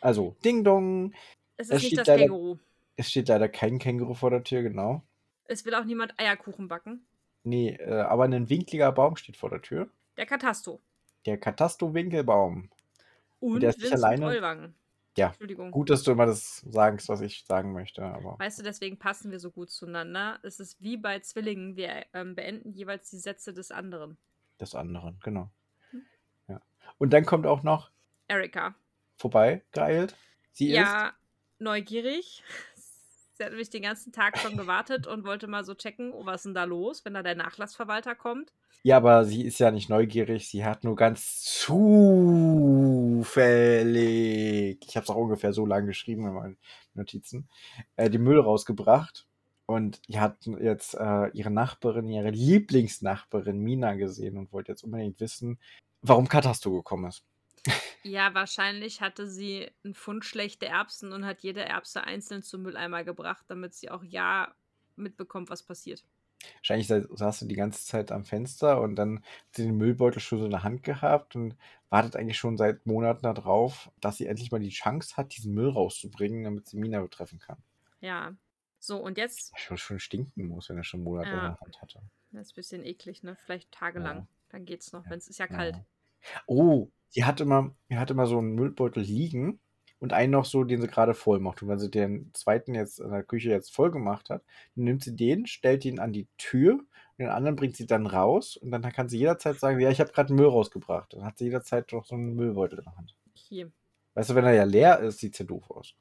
Also, 0.00 0.34
Ding 0.44 0.64
Dong. 0.64 1.12
Es 1.56 1.68
Es 1.68 1.76
ist 1.76 1.82
nicht 1.82 1.86
steht 1.86 1.98
das 2.00 2.06
leider- 2.08 2.22
Känguru. 2.24 2.58
Es 2.96 3.10
steht 3.10 3.28
leider 3.28 3.48
kein 3.48 3.78
Känguru 3.78 4.14
vor 4.14 4.30
der 4.30 4.42
Tür, 4.42 4.62
genau. 4.62 5.02
Es 5.44 5.64
will 5.64 5.74
auch 5.74 5.84
niemand 5.84 6.18
Eierkuchen 6.18 6.68
backen. 6.68 7.04
Nee, 7.44 7.70
äh, 7.70 8.00
aber 8.02 8.24
ein 8.24 8.48
winkliger 8.48 8.92
Baum 8.92 9.16
steht 9.16 9.36
vor 9.36 9.50
der 9.50 9.62
Tür. 9.62 9.90
Der 10.16 10.26
Katasto. 10.26 10.80
Der 11.26 11.38
Katasto-Winkelbaum. 11.38 12.70
Und 13.40 13.60
der 13.60 13.70
ist 13.70 13.80
nicht 13.80 13.92
alleine? 13.92 14.26
Ollwang. 14.26 14.74
Ja, 15.16 15.28
Entschuldigung. 15.28 15.70
Gut, 15.72 15.90
dass 15.90 16.04
du 16.04 16.12
immer 16.12 16.26
das 16.26 16.58
sagst, 16.68 17.08
was 17.08 17.20
ich 17.20 17.44
sagen 17.44 17.72
möchte, 17.72 18.02
aber 18.02 18.38
Weißt 18.38 18.58
du, 18.58 18.62
deswegen 18.62 18.98
passen 18.98 19.30
wir 19.30 19.40
so 19.40 19.50
gut 19.50 19.70
zueinander. 19.70 20.38
Es 20.42 20.58
ist 20.58 20.80
wie 20.80 20.96
bei 20.96 21.18
Zwillingen. 21.20 21.76
Wir 21.76 22.06
ähm, 22.14 22.34
beenden 22.34 22.72
jeweils 22.72 23.10
die 23.10 23.18
Sätze 23.18 23.52
des 23.52 23.70
anderen. 23.70 24.16
des 24.60 24.74
anderen, 24.74 25.18
genau. 25.22 25.50
Hm. 25.90 26.02
Ja. 26.48 26.62
Und 26.98 27.12
dann 27.12 27.26
kommt 27.26 27.46
auch 27.46 27.62
noch 27.62 27.90
Erika. 28.28 28.74
vorbei, 29.16 29.62
geeilt. 29.72 30.16
Sie 30.52 30.68
ist. 30.70 30.76
Ja, 30.76 31.12
neugierig. 31.58 32.42
Sie 33.34 33.44
hat 33.44 33.50
nämlich 33.50 33.70
den 33.70 33.82
ganzen 33.82 34.12
Tag 34.12 34.38
schon 34.38 34.56
gewartet 34.56 35.06
und 35.06 35.24
wollte 35.24 35.46
mal 35.46 35.64
so 35.64 35.74
checken, 35.74 36.12
oh, 36.12 36.26
was 36.26 36.40
ist 36.40 36.44
denn 36.46 36.54
da 36.54 36.64
los, 36.64 37.04
wenn 37.04 37.14
da 37.14 37.22
der 37.22 37.34
Nachlassverwalter 37.34 38.14
kommt. 38.14 38.52
Ja, 38.82 38.96
aber 38.96 39.24
sie 39.24 39.44
ist 39.44 39.58
ja 39.60 39.70
nicht 39.70 39.88
neugierig. 39.88 40.48
Sie 40.48 40.64
hat 40.64 40.84
nur 40.84 40.96
ganz 40.96 41.40
zufällig, 41.42 41.68
ich 44.86 44.96
habe 44.96 45.04
es 45.04 45.10
auch 45.10 45.16
ungefähr 45.16 45.52
so 45.52 45.64
lang 45.66 45.86
geschrieben 45.86 46.26
in 46.26 46.34
meinen 46.34 46.58
Notizen, 46.94 47.48
äh, 47.96 48.10
den 48.10 48.22
Müll 48.22 48.40
rausgebracht. 48.40 49.26
Und 49.66 50.00
hat 50.16 50.44
jetzt 50.60 50.94
äh, 50.94 51.28
ihre 51.28 51.50
Nachbarin, 51.50 52.08
ihre 52.08 52.30
Lieblingsnachbarin 52.30 53.58
Mina 53.58 53.94
gesehen 53.94 54.36
und 54.36 54.52
wollte 54.52 54.72
jetzt 54.72 54.82
unbedingt 54.82 55.20
wissen, 55.20 55.58
warum 56.02 56.28
Katasto 56.28 56.72
gekommen 56.72 57.06
ist. 57.06 57.24
Ja, 58.02 58.34
wahrscheinlich 58.34 59.00
hatte 59.00 59.28
sie 59.28 59.70
einen 59.84 59.94
Pfund 59.94 60.24
schlechte 60.24 60.66
Erbsen 60.66 61.12
und 61.12 61.24
hat 61.24 61.42
jede 61.42 61.64
Erbse 61.64 62.02
einzeln 62.02 62.42
zum 62.42 62.62
Mülleimer 62.62 63.04
gebracht, 63.04 63.44
damit 63.48 63.74
sie 63.74 63.90
auch 63.90 64.02
ja 64.02 64.52
mitbekommt, 64.96 65.50
was 65.50 65.62
passiert. 65.62 66.02
Wahrscheinlich 66.56 66.88
sa- 66.88 67.06
saß 67.08 67.38
sie 67.40 67.48
die 67.48 67.54
ganze 67.54 67.86
Zeit 67.86 68.10
am 68.10 68.24
Fenster 68.24 68.80
und 68.80 68.96
dann 68.96 69.18
hat 69.20 69.54
sie 69.56 69.62
den 69.62 69.76
Müllbeutel 69.76 70.20
schon 70.20 70.40
so 70.40 70.44
in 70.46 70.50
der 70.50 70.64
Hand 70.64 70.82
gehabt 70.82 71.36
und 71.36 71.56
wartet 71.88 72.16
eigentlich 72.16 72.38
schon 72.38 72.56
seit 72.56 72.84
Monaten 72.86 73.22
darauf, 73.22 73.92
dass 74.00 74.16
sie 74.16 74.26
endlich 74.26 74.50
mal 74.50 74.58
die 74.58 74.70
Chance 74.70 75.16
hat, 75.16 75.36
diesen 75.36 75.54
Müll 75.54 75.68
rauszubringen, 75.68 76.42
damit 76.42 76.66
sie 76.66 76.76
Mina 76.78 77.00
betreffen 77.00 77.38
kann. 77.38 77.58
Ja. 78.00 78.34
So, 78.80 78.98
und 78.98 79.16
jetzt, 79.18 79.56
Schon, 79.56 79.76
schon 79.78 80.00
stinken 80.00 80.48
muss, 80.48 80.68
wenn 80.68 80.76
er 80.78 80.82
schon 80.82 81.04
Monate 81.04 81.28
Ja. 81.30 81.34
in 81.36 81.40
der 81.52 81.60
Hand 81.60 81.80
hatte. 81.80 82.00
das 82.32 82.48
ist 82.48 82.52
ein 82.52 82.56
bisschen 82.56 82.84
eklig, 82.84 83.22
ne? 83.22 83.36
Vielleicht 83.36 83.70
tagelang. 83.70 84.16
Ja. 84.18 84.26
Dann 84.48 84.64
geht's 84.64 84.90
noch, 84.92 85.04
Ja. 85.04 85.10
wenn 85.10 85.18
es 85.18 85.28
ist 85.28 85.38
ja 85.38 85.46
kalt. 85.46 85.76
Ja. 85.76 85.84
Oh, 86.46 86.88
sie 87.12 87.24
hat 87.24 87.40
immer, 87.40 87.74
sie 87.88 87.98
hat 87.98 88.10
immer 88.10 88.26
so 88.26 88.38
einen 88.38 88.54
Müllbeutel 88.54 89.02
liegen 89.02 89.60
und 90.00 90.12
einen 90.12 90.32
noch 90.32 90.44
so, 90.44 90.64
den 90.64 90.80
sie 90.80 90.88
gerade 90.88 91.14
voll 91.14 91.38
macht. 91.38 91.62
Und 91.62 91.68
wenn 91.68 91.78
sie 91.78 91.90
den 91.90 92.32
zweiten 92.34 92.74
jetzt 92.74 92.98
in 92.98 93.10
der 93.10 93.22
Küche 93.22 93.50
jetzt 93.50 93.72
voll 93.72 93.92
gemacht 93.92 94.30
hat, 94.30 94.42
dann 94.74 94.84
nimmt 94.84 95.04
sie 95.04 95.14
den, 95.14 95.46
stellt 95.46 95.84
ihn 95.84 96.00
an 96.00 96.12
die 96.12 96.26
Tür 96.38 96.74
und 96.74 97.18
den 97.18 97.28
anderen 97.28 97.54
bringt 97.54 97.76
sie 97.76 97.86
dann 97.86 98.06
raus 98.06 98.56
und 98.56 98.72
dann 98.72 98.82
kann 98.82 99.08
sie 99.08 99.18
jederzeit 99.18 99.60
sagen, 99.60 99.78
ja, 99.78 99.90
ich 99.90 100.00
habe 100.00 100.10
gerade 100.10 100.34
Müll 100.34 100.46
rausgebracht. 100.46 101.12
Dann 101.12 101.24
hat 101.24 101.38
sie 101.38 101.44
jederzeit 101.44 101.92
noch 101.92 102.04
so 102.04 102.16
einen 102.16 102.34
Müllbeutel 102.34 102.78
in 102.78 102.84
der 102.84 102.96
Hand. 102.96 103.14
Hier. 103.34 103.70
Weißt 104.14 104.30
du, 104.30 104.34
wenn 104.34 104.44
er 104.44 104.54
ja 104.54 104.64
leer 104.64 104.98
ist, 105.00 105.18
sieht 105.18 105.34
es 105.34 105.38
ja 105.38 105.44
doof 105.44 105.70
aus. 105.70 105.94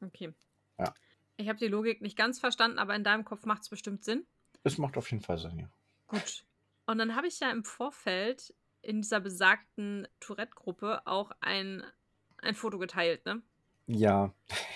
Okay. 0.00 0.32
Ja. 0.78 0.94
Ich 1.36 1.48
habe 1.48 1.58
die 1.58 1.68
Logik 1.68 2.02
nicht 2.02 2.16
ganz 2.16 2.38
verstanden, 2.40 2.78
aber 2.78 2.94
in 2.94 3.04
deinem 3.04 3.24
Kopf 3.24 3.44
macht 3.46 3.62
es 3.62 3.68
bestimmt 3.68 4.04
Sinn. 4.04 4.26
Es 4.64 4.78
macht 4.78 4.96
auf 4.96 5.10
jeden 5.10 5.22
Fall 5.22 5.38
Sinn, 5.38 5.58
ja. 5.58 5.70
Gut. 6.08 6.44
Und 6.86 6.98
dann 6.98 7.16
habe 7.16 7.26
ich 7.26 7.40
ja 7.40 7.50
im 7.50 7.64
Vorfeld 7.64 8.54
in 8.88 9.02
dieser 9.02 9.20
besagten 9.20 10.08
Tourette-Gruppe 10.18 11.06
auch 11.06 11.30
ein, 11.40 11.82
ein 12.38 12.54
Foto 12.54 12.78
geteilt, 12.78 13.26
ne? 13.26 13.42
Ja. 13.86 14.32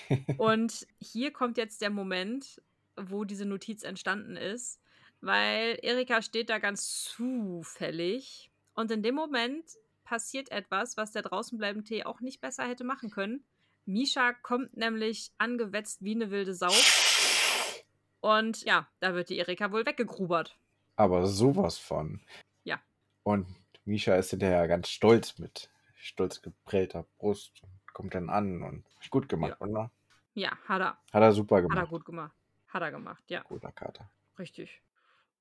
Und 0.36 0.86
hier 0.98 1.32
kommt 1.32 1.56
jetzt 1.56 1.80
der 1.80 1.88
Moment, 1.88 2.60
wo 2.94 3.24
diese 3.24 3.46
Notiz 3.46 3.82
entstanden 3.82 4.36
ist, 4.36 4.82
weil 5.22 5.78
Erika 5.82 6.20
steht 6.20 6.50
da 6.50 6.58
ganz 6.58 7.04
zufällig 7.04 8.50
und 8.74 8.90
in 8.90 9.02
dem 9.02 9.14
Moment 9.14 9.64
passiert 10.04 10.50
etwas, 10.50 10.96
was 10.96 11.12
der 11.12 11.22
draußenbleibende 11.22 11.88
Tee 11.88 12.04
auch 12.04 12.20
nicht 12.20 12.40
besser 12.40 12.64
hätte 12.64 12.84
machen 12.84 13.10
können. 13.10 13.44
Misha 13.86 14.32
kommt 14.32 14.76
nämlich 14.76 15.32
angewetzt 15.38 16.02
wie 16.02 16.14
eine 16.14 16.30
wilde 16.30 16.54
Sau. 16.54 16.72
Und 18.20 18.62
ja, 18.64 18.88
da 19.00 19.14
wird 19.14 19.30
die 19.30 19.38
Erika 19.38 19.72
wohl 19.72 19.86
weggegrubert. 19.86 20.58
Aber 20.96 21.26
sowas 21.26 21.78
von. 21.78 22.20
Ja. 22.64 22.80
Und 23.22 23.46
Misha 23.84 24.14
ist 24.14 24.30
hinterher 24.30 24.66
ganz 24.68 24.88
stolz 24.88 25.38
mit 25.38 25.70
stolz 25.94 26.42
geprellter 26.42 27.04
Brust 27.18 27.62
und 27.62 27.70
kommt 27.94 28.14
dann 28.14 28.30
an 28.30 28.62
und 28.62 28.84
gut 29.10 29.28
gemacht, 29.28 29.56
Ja. 29.60 29.66
oder? 29.66 29.90
Ja, 30.34 30.50
hat 30.66 30.80
er. 30.80 30.98
Hat 31.12 31.22
er 31.22 31.32
super 31.32 31.56
Hat 31.56 31.62
er 31.64 31.68
gemacht. 31.68 31.90
gut 31.90 32.04
gemacht. 32.04 32.32
Hat 32.68 32.82
er 32.82 32.90
gemacht, 32.90 33.22
ja. 33.28 33.42
Guter 33.42 33.70
Kater. 33.72 34.08
Richtig. 34.38 34.82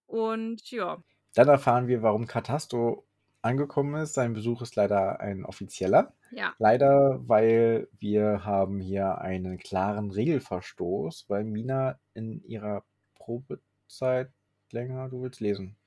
Und 0.08 0.70
ja, 0.72 1.02
Dann 1.34 1.48
erfahren 1.48 1.88
wir, 1.88 2.02
warum 2.04 2.28
Katasto 2.28 3.06
angekommen 3.42 4.02
ist. 4.02 4.14
Sein 4.16 4.34
Besuch 4.34 4.62
ist 4.62 4.76
leider 4.76 5.20
ein 5.22 5.46
offizieller. 5.46 6.14
ja. 6.32 6.54
Leider, 6.60 7.22
weil 7.28 7.88
wir 8.00 8.44
haben 8.44 8.80
hier 8.82 9.20
einen 9.20 9.58
klaren 9.58 10.12
Regelverstoß, 10.12 11.26
weil 11.30 11.46
Mina 11.46 11.98
in 12.14 12.44
ihrer 12.44 12.84
Probezeit 13.16 14.32
länger, 14.72 15.08
du 15.10 15.22
willst 15.22 15.40
lesen. 15.40 15.78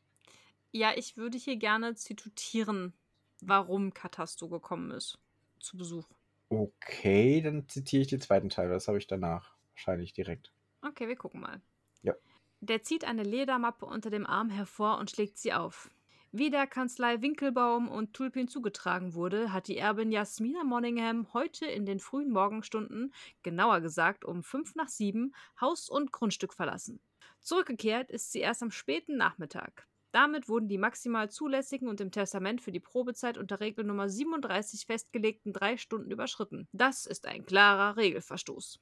Ja, 0.77 0.91
ich 0.97 1.17
würde 1.17 1.39
hier 1.39 1.57
gerne 1.57 1.95
zitieren, 1.95 2.95
warum 3.41 3.95
Katasto 3.95 4.49
gekommen 4.49 4.91
ist 4.91 5.21
zu 5.61 5.77
Besuch. 5.77 6.09
Okay, 6.49 7.41
dann 7.41 7.69
zitiere 7.69 8.03
ich 8.03 8.09
den 8.09 8.21
zweiten 8.21 8.49
Teil. 8.49 8.69
Das 8.69 8.89
habe 8.89 8.99
ich 8.99 9.07
danach 9.07 9.55
wahrscheinlich 9.71 10.15
direkt. 10.15 10.53
Okay, 10.83 11.07
wir 11.07 11.15
gucken 11.15 11.43
mal. 11.43 11.63
Ja. 12.03 12.15
Der 12.61 12.83
zieht 12.83 13.05
eine 13.05 13.23
Ledermappe 13.23 13.87
unter 13.87 14.11
dem 14.11 14.27
Arm 14.27 14.51
hervor 14.51 14.99
und 14.99 15.13
schlägt 15.13 15.39
sie 15.39 15.53
auf. 15.53 15.91
Wie 16.33 16.51
der 16.51 16.67
Kanzlei 16.67 17.23
Winkelbaum 17.23 17.89
und 17.89 18.13
Tulpin 18.13 18.49
zugetragen 18.49 19.15
wurde, 19.15 19.53
hat 19.53 19.69
die 19.69 19.79
Erbin 19.79 20.11
Jasmina 20.11 20.65
Monningham 20.65 21.33
heute 21.33 21.67
in 21.67 21.87
den 21.87 22.01
frühen 22.01 22.33
Morgenstunden, 22.33 23.15
genauer 23.45 23.81
gesagt 23.81 24.25
um 24.25 24.43
fünf 24.43 24.75
nach 24.75 24.89
sieben, 24.89 25.37
Haus 25.61 25.89
und 25.89 26.11
Grundstück 26.11 26.53
verlassen. 26.53 26.99
Zurückgekehrt 27.39 28.11
ist 28.11 28.33
sie 28.33 28.41
erst 28.41 28.65
am 28.65 28.73
späten 28.73 29.17
Nachmittag. 29.17 29.87
Damit 30.15 30.49
wurden 30.49 30.69
die 30.69 30.79
maximal 30.79 31.29
zulässigen 31.29 31.89
und 31.89 32.01
im 32.01 32.13
Testament 32.13 32.61
für 32.61 32.71
die 32.71 32.79
Probezeit 32.79 33.37
unter 33.37 33.59
Regel 33.59 33.85
Nummer 33.85 34.09
37 34.09 34.87
festgelegten 34.87 35.53
drei 35.53 35.77
Stunden 35.77 36.13
überschritten. 36.13 36.69
Das 36.71 37.05
ist 37.05 37.27
ein 37.27 37.45
klarer 37.45 37.97
Regelverstoß. 37.97 38.79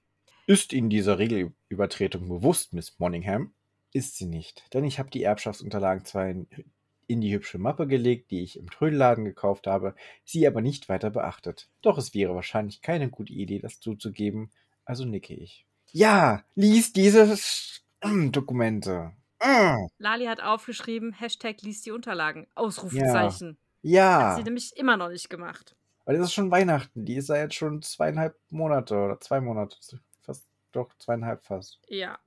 Ist 0.47 0.75
Ihnen 0.75 0.91
diese 0.91 1.19
Regelübertretung 1.19 2.29
bewusst, 2.29 2.75
Miss 2.75 2.99
Monningham? 2.99 3.55
Ist 3.95 4.19
sie 4.19 4.27
nicht, 4.27 4.63
denn 4.75 4.85
ich 4.85 4.99
habe 4.99 5.09
die 5.09 5.23
Erbschaftsunterlagen 5.23 6.05
zwar 6.05 6.29
in, 6.29 6.47
in 7.07 7.23
die 7.23 7.33
hübsche 7.33 7.57
Mappe 7.57 7.87
gelegt, 7.87 8.31
die 8.31 8.43
ich 8.43 8.59
im 8.59 8.69
Trödelladen 8.69 9.25
gekauft 9.25 9.67
habe, 9.67 9.95
sie 10.27 10.47
aber 10.47 10.61
nicht 10.61 10.91
weiter 10.91 11.09
beachtet. 11.09 11.71
Doch 11.81 11.97
es 11.97 12.13
wäre 12.13 12.35
wahrscheinlich 12.35 12.83
keine 12.83 13.09
gute 13.09 13.33
Idee, 13.33 13.59
das 13.59 13.81
zuzugeben, 13.81 14.51
also 14.85 15.07
nicke 15.07 15.33
ich. 15.33 15.65
Ja, 15.93 16.45
lies 16.57 16.93
diese 16.93 17.23
Sch- 17.25 17.81
Dokumente. 18.33 19.13
Mm, 19.45 19.89
Lali 19.99 20.27
hat 20.27 20.41
aufgeschrieben, 20.43 21.13
Hashtag 21.13 21.63
liest 21.63 21.85
die 21.87 21.91
Unterlagen. 21.91 22.47
Ausrufezeichen. 22.55 23.51
Hat 23.51 23.57
Ja, 23.83 24.37
sie 24.37 24.45
nämlich 24.45 24.77
immer 24.77 24.97
noch 24.97 25.09
nicht 25.09 25.29
gemacht. 25.31 25.75
weil 26.05 26.17
es 26.17 26.23
ist 26.27 26.33
schon 26.35 26.51
Weihnachten. 26.51 27.05
Die 27.05 27.17
ist 27.17 27.29
ja 27.29 27.37
jetzt 27.37 27.55
schon 27.55 27.83
zweieinhalb 27.83 28.37
Monate 28.51 28.97
oder 28.97 29.21
zwei 29.21 29.41
Monate. 29.41 29.77
Fast, 30.21 30.47
doch, 30.73 30.95
zweieinhalb 30.99 31.45
fast. 31.45 31.81
Ja. 31.89 32.19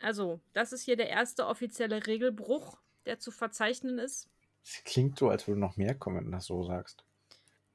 Also, 0.00 0.40
das 0.52 0.72
ist 0.72 0.82
hier 0.82 0.96
der 0.96 1.08
erste 1.10 1.46
offizielle 1.46 2.06
Regelbruch, 2.06 2.78
der 3.06 3.18
zu 3.18 3.30
verzeichnen 3.30 3.98
ist. 3.98 4.28
Es 4.64 4.82
klingt 4.84 5.18
so, 5.18 5.28
als 5.30 5.48
würde 5.48 5.60
noch 5.60 5.76
mehr 5.76 5.94
kommen, 5.94 6.18
wenn 6.18 6.24
du 6.26 6.30
das 6.32 6.46
so 6.46 6.62
sagst. 6.62 7.04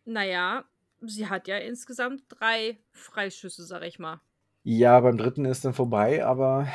Naja, 0.05 0.63
sie 1.01 1.27
hat 1.29 1.47
ja 1.47 1.57
insgesamt 1.57 2.23
drei 2.29 2.77
Freischüsse, 2.91 3.63
sag 3.65 3.83
ich 3.83 3.99
mal. 3.99 4.21
Ja, 4.63 4.99
beim 5.01 5.17
dritten 5.17 5.45
ist 5.45 5.65
dann 5.65 5.73
vorbei, 5.73 6.25
aber 6.25 6.67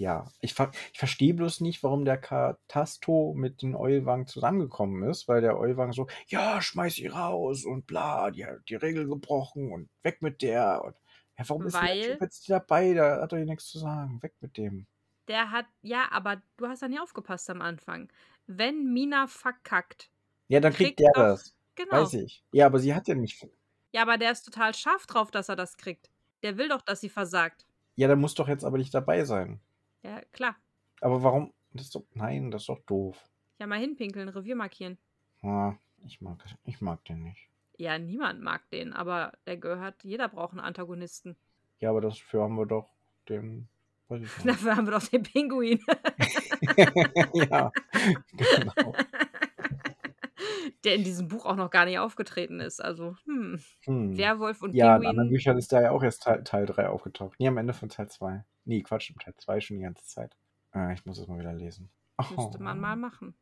ja, 0.00 0.24
ich, 0.40 0.54
ver 0.54 0.70
ich 0.94 0.98
verstehe 0.98 1.34
bloß 1.34 1.60
nicht, 1.60 1.82
warum 1.82 2.06
der 2.06 2.16
Katasto 2.16 3.34
mit 3.36 3.60
den 3.60 3.76
Eulwang 3.76 4.26
zusammengekommen 4.26 5.02
ist, 5.10 5.28
weil 5.28 5.42
der 5.42 5.58
Eulwang 5.58 5.92
so, 5.92 6.06
ja, 6.26 6.62
schmeiß 6.62 6.94
sie 6.94 7.08
raus 7.08 7.66
und 7.66 7.86
bla, 7.86 8.30
die 8.30 8.46
hat 8.46 8.66
die 8.70 8.76
Regel 8.76 9.06
gebrochen 9.06 9.70
und 9.70 9.90
weg 10.02 10.22
mit 10.22 10.40
der. 10.40 10.82
Und, 10.82 10.94
ja, 11.38 11.44
warum 11.48 11.66
ist 11.66 11.76
der 11.76 12.02
Typ 12.02 12.22
jetzt 12.22 12.48
dabei? 12.48 12.94
Da 12.94 13.20
hat 13.20 13.32
doch 13.32 13.36
hier 13.36 13.44
nichts 13.44 13.66
zu 13.66 13.78
sagen. 13.78 14.22
Weg 14.22 14.32
mit 14.40 14.56
dem. 14.56 14.86
Der 15.28 15.50
hat, 15.50 15.66
ja, 15.82 16.08
aber 16.10 16.40
du 16.56 16.66
hast 16.66 16.80
da 16.80 16.88
nie 16.88 16.98
aufgepasst 16.98 17.50
am 17.50 17.60
Anfang. 17.60 18.10
Wenn 18.46 18.92
Mina 18.94 19.26
verkackt, 19.26 20.10
Ja, 20.48 20.60
dann 20.60 20.72
kriegt 20.72 20.96
Kriegt 20.96 21.00
der 21.00 21.12
das. 21.14 21.54
genau. 21.74 22.02
Weiß 22.02 22.14
ich. 22.14 22.42
Ja, 22.52 22.64
aber 22.66 22.78
sie 22.78 22.94
hat 22.94 23.06
ja 23.06 23.14
nicht. 23.14 23.46
Ja, 23.92 24.00
aber 24.02 24.16
der 24.16 24.32
ist 24.32 24.44
total 24.44 24.74
scharf 24.74 25.06
drauf, 25.06 25.30
dass 25.30 25.50
er 25.50 25.56
das 25.56 25.76
kriegt. 25.76 26.10
Der 26.42 26.56
will 26.56 26.68
doch, 26.70 26.80
dass 26.80 27.00
sie 27.02 27.10
versagt. 27.10 27.66
Ja, 27.96 28.06
der 28.06 28.16
muss 28.16 28.34
doch 28.34 28.48
jetzt 28.48 28.64
aber 28.64 28.78
nicht 28.78 28.94
dabei 28.94 29.24
sein. 29.24 29.60
Ja, 30.02 30.20
klar. 30.32 30.56
Aber 31.00 31.22
warum? 31.22 31.52
Das 31.72 31.86
ist 31.86 31.94
doch, 31.94 32.04
nein, 32.14 32.50
das 32.50 32.62
ist 32.62 32.68
doch 32.68 32.80
doof. 32.80 33.28
Ja, 33.58 33.66
mal 33.66 33.78
hinpinkeln, 33.78 34.28
Revier 34.28 34.56
markieren. 34.56 34.98
Ah, 35.42 35.74
ich, 36.04 36.20
mag, 36.20 36.38
ich 36.64 36.80
mag 36.80 37.04
den 37.04 37.22
nicht. 37.22 37.48
Ja, 37.76 37.98
niemand 37.98 38.42
mag 38.42 38.68
den, 38.70 38.92
aber 38.92 39.32
der 39.46 39.56
gehört, 39.56 40.02
jeder 40.02 40.28
braucht 40.28 40.52
einen 40.52 40.60
Antagonisten. 40.60 41.36
Ja, 41.78 41.90
aber 41.90 42.00
dafür 42.00 42.42
haben 42.42 42.56
wir 42.56 42.66
doch 42.66 42.88
den. 43.28 43.68
Dafür 44.44 44.76
haben 44.76 44.86
wir 44.86 44.92
doch 44.98 45.06
den 45.06 45.22
Pinguin. 45.22 45.78
ja, 47.32 47.70
genau. 48.32 48.92
Der 50.84 50.96
in 50.96 51.04
diesem 51.04 51.28
Buch 51.28 51.46
auch 51.46 51.54
noch 51.54 51.70
gar 51.70 51.84
nicht 51.84 51.98
aufgetreten 52.00 52.58
ist. 52.58 52.82
Also, 52.82 53.14
hm. 53.24 53.60
Hm. 53.84 54.18
Werwolf 54.18 54.62
und 54.62 54.74
Ja, 54.74 54.96
in 54.96 55.06
anderen 55.06 55.14
Pinguin. 55.14 55.30
Büchern 55.30 55.58
ist 55.58 55.70
der 55.70 55.82
ja 55.82 55.90
auch 55.92 56.02
erst 56.02 56.24
Teil, 56.24 56.42
Teil 56.42 56.66
3 56.66 56.88
aufgetaucht. 56.88 57.36
Nee, 57.38 57.48
am 57.48 57.56
Ende 57.56 57.72
von 57.72 57.88
Teil 57.88 58.08
2. 58.08 58.44
Nee, 58.70 58.82
Quatsch, 58.82 59.12
Teil 59.18 59.34
2 59.36 59.60
schon 59.60 59.78
die 59.78 59.82
ganze 59.82 60.04
Zeit. 60.04 60.36
Ah, 60.70 60.92
ich 60.92 61.04
muss 61.04 61.18
es 61.18 61.26
mal 61.26 61.40
wieder 61.40 61.52
lesen. 61.52 61.90
Müsste 62.36 62.62
man 62.62 62.78
Oh. 62.78 62.80
mal 62.80 62.94
machen. 62.96 63.34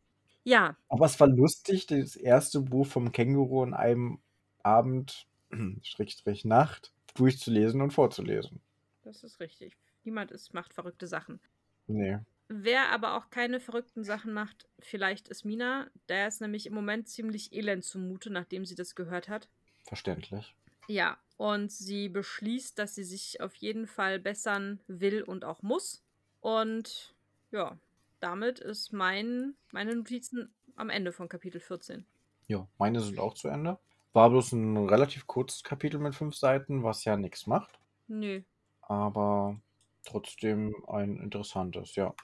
Ja, 0.45 0.75
Aber 0.89 1.05
es 1.05 1.21
war 1.21 1.27
lustig, 1.29 1.85
das 1.87 2.17
erste 2.17 2.63
Buch 2.63 2.87
vom 2.87 3.13
Känguru 3.13 3.63
in 3.63 3.75
einem 3.75 4.21
Abend, 4.63 5.27
Schrägstrich 5.83 6.47
Nacht, 6.47 6.93
durchzulesen 7.15 7.83
und 7.83 7.93
vorzulesen. 7.93 8.63
das 9.03 9.23
ist 9.23 9.39
richtig. 9.41 9.77
Niemand 10.05 10.31
ist, 10.31 10.55
macht 10.55 10.73
verrückte 10.73 11.07
Sachen. 11.07 11.41
Nee. 11.87 12.19
Wer 12.49 12.91
aber 12.91 13.19
auch 13.19 13.29
keine 13.29 13.61
verrückten 13.61 14.05
Sachen 14.05 14.33
macht, 14.33 14.67
vielleicht 14.79 15.29
ist 15.29 15.45
Mina. 15.45 15.91
Der 16.09 16.29
ist 16.29 16.41
nämlich 16.41 16.65
im 16.67 16.73
Moment 16.73 17.07
ziemlich 17.09 17.53
elend 17.53 17.85
zumute, 17.85 18.31
nachdem 18.31 18.65
sie 18.65 18.75
das 18.77 18.95
gehört 18.95 19.29
hat. 19.29 19.51
Verständlich. 19.85 20.55
Ja, 20.87 21.19
und 21.39 21.73
sie 21.73 22.11
beschließt, 22.11 22.79
dass 22.79 22.95
sie 22.97 23.05
sich 23.05 23.41
auf 23.41 23.55
jeden 23.57 23.87
Fall 23.87 24.21
bessern 24.21 24.81
will 24.89 25.23
und 25.23 25.47
auch 25.47 25.63
muss. 25.63 26.05
Und 26.41 27.17
ja, 27.53 27.81
damit 28.21 28.59
ist 28.61 28.93
mein, 28.93 29.57
meine 29.73 29.97
Notizen 29.97 30.55
am 30.77 30.91
Ende 30.91 31.13
von 31.13 31.29
Kapitel 31.31 31.61
14. 31.61 32.07
Ja, 32.49 32.69
meine 32.79 33.01
sind 33.01 33.21
auch 33.21 33.35
zu 33.35 33.47
Ende. 33.49 33.79
War 34.13 34.31
bloß 34.31 34.53
ein 34.53 34.77
relativ 34.89 35.27
kurzes 35.29 35.63
Kapitel 35.63 36.01
mit 36.01 36.15
fünf 36.17 36.35
Seiten, 36.37 36.83
was 36.83 37.05
ja 37.05 37.17
nichts 37.17 37.47
macht. 37.47 37.79
Nö. 38.09 38.43
Aber 38.81 39.61
trotzdem 40.05 40.75
ein 40.89 41.19
interessantes, 41.19 41.95
ja. 41.95 42.15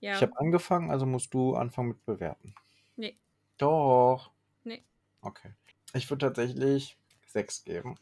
Ja, 0.00 0.12
Ich 0.16 0.22
habe 0.22 0.38
angefangen, 0.38 0.90
also 0.90 1.06
musst 1.06 1.34
du 1.34 1.54
anfangen 1.56 1.88
mit 1.90 2.04
bewerten. 2.06 2.54
Nee. 2.96 3.18
Doch. 3.58 4.30
Nee. 4.64 4.84
Okay. 5.22 5.54
Ich 5.94 6.10
würde 6.10 6.26
tatsächlich 6.26 6.98
sechs 7.26 7.64
geben. 7.64 7.98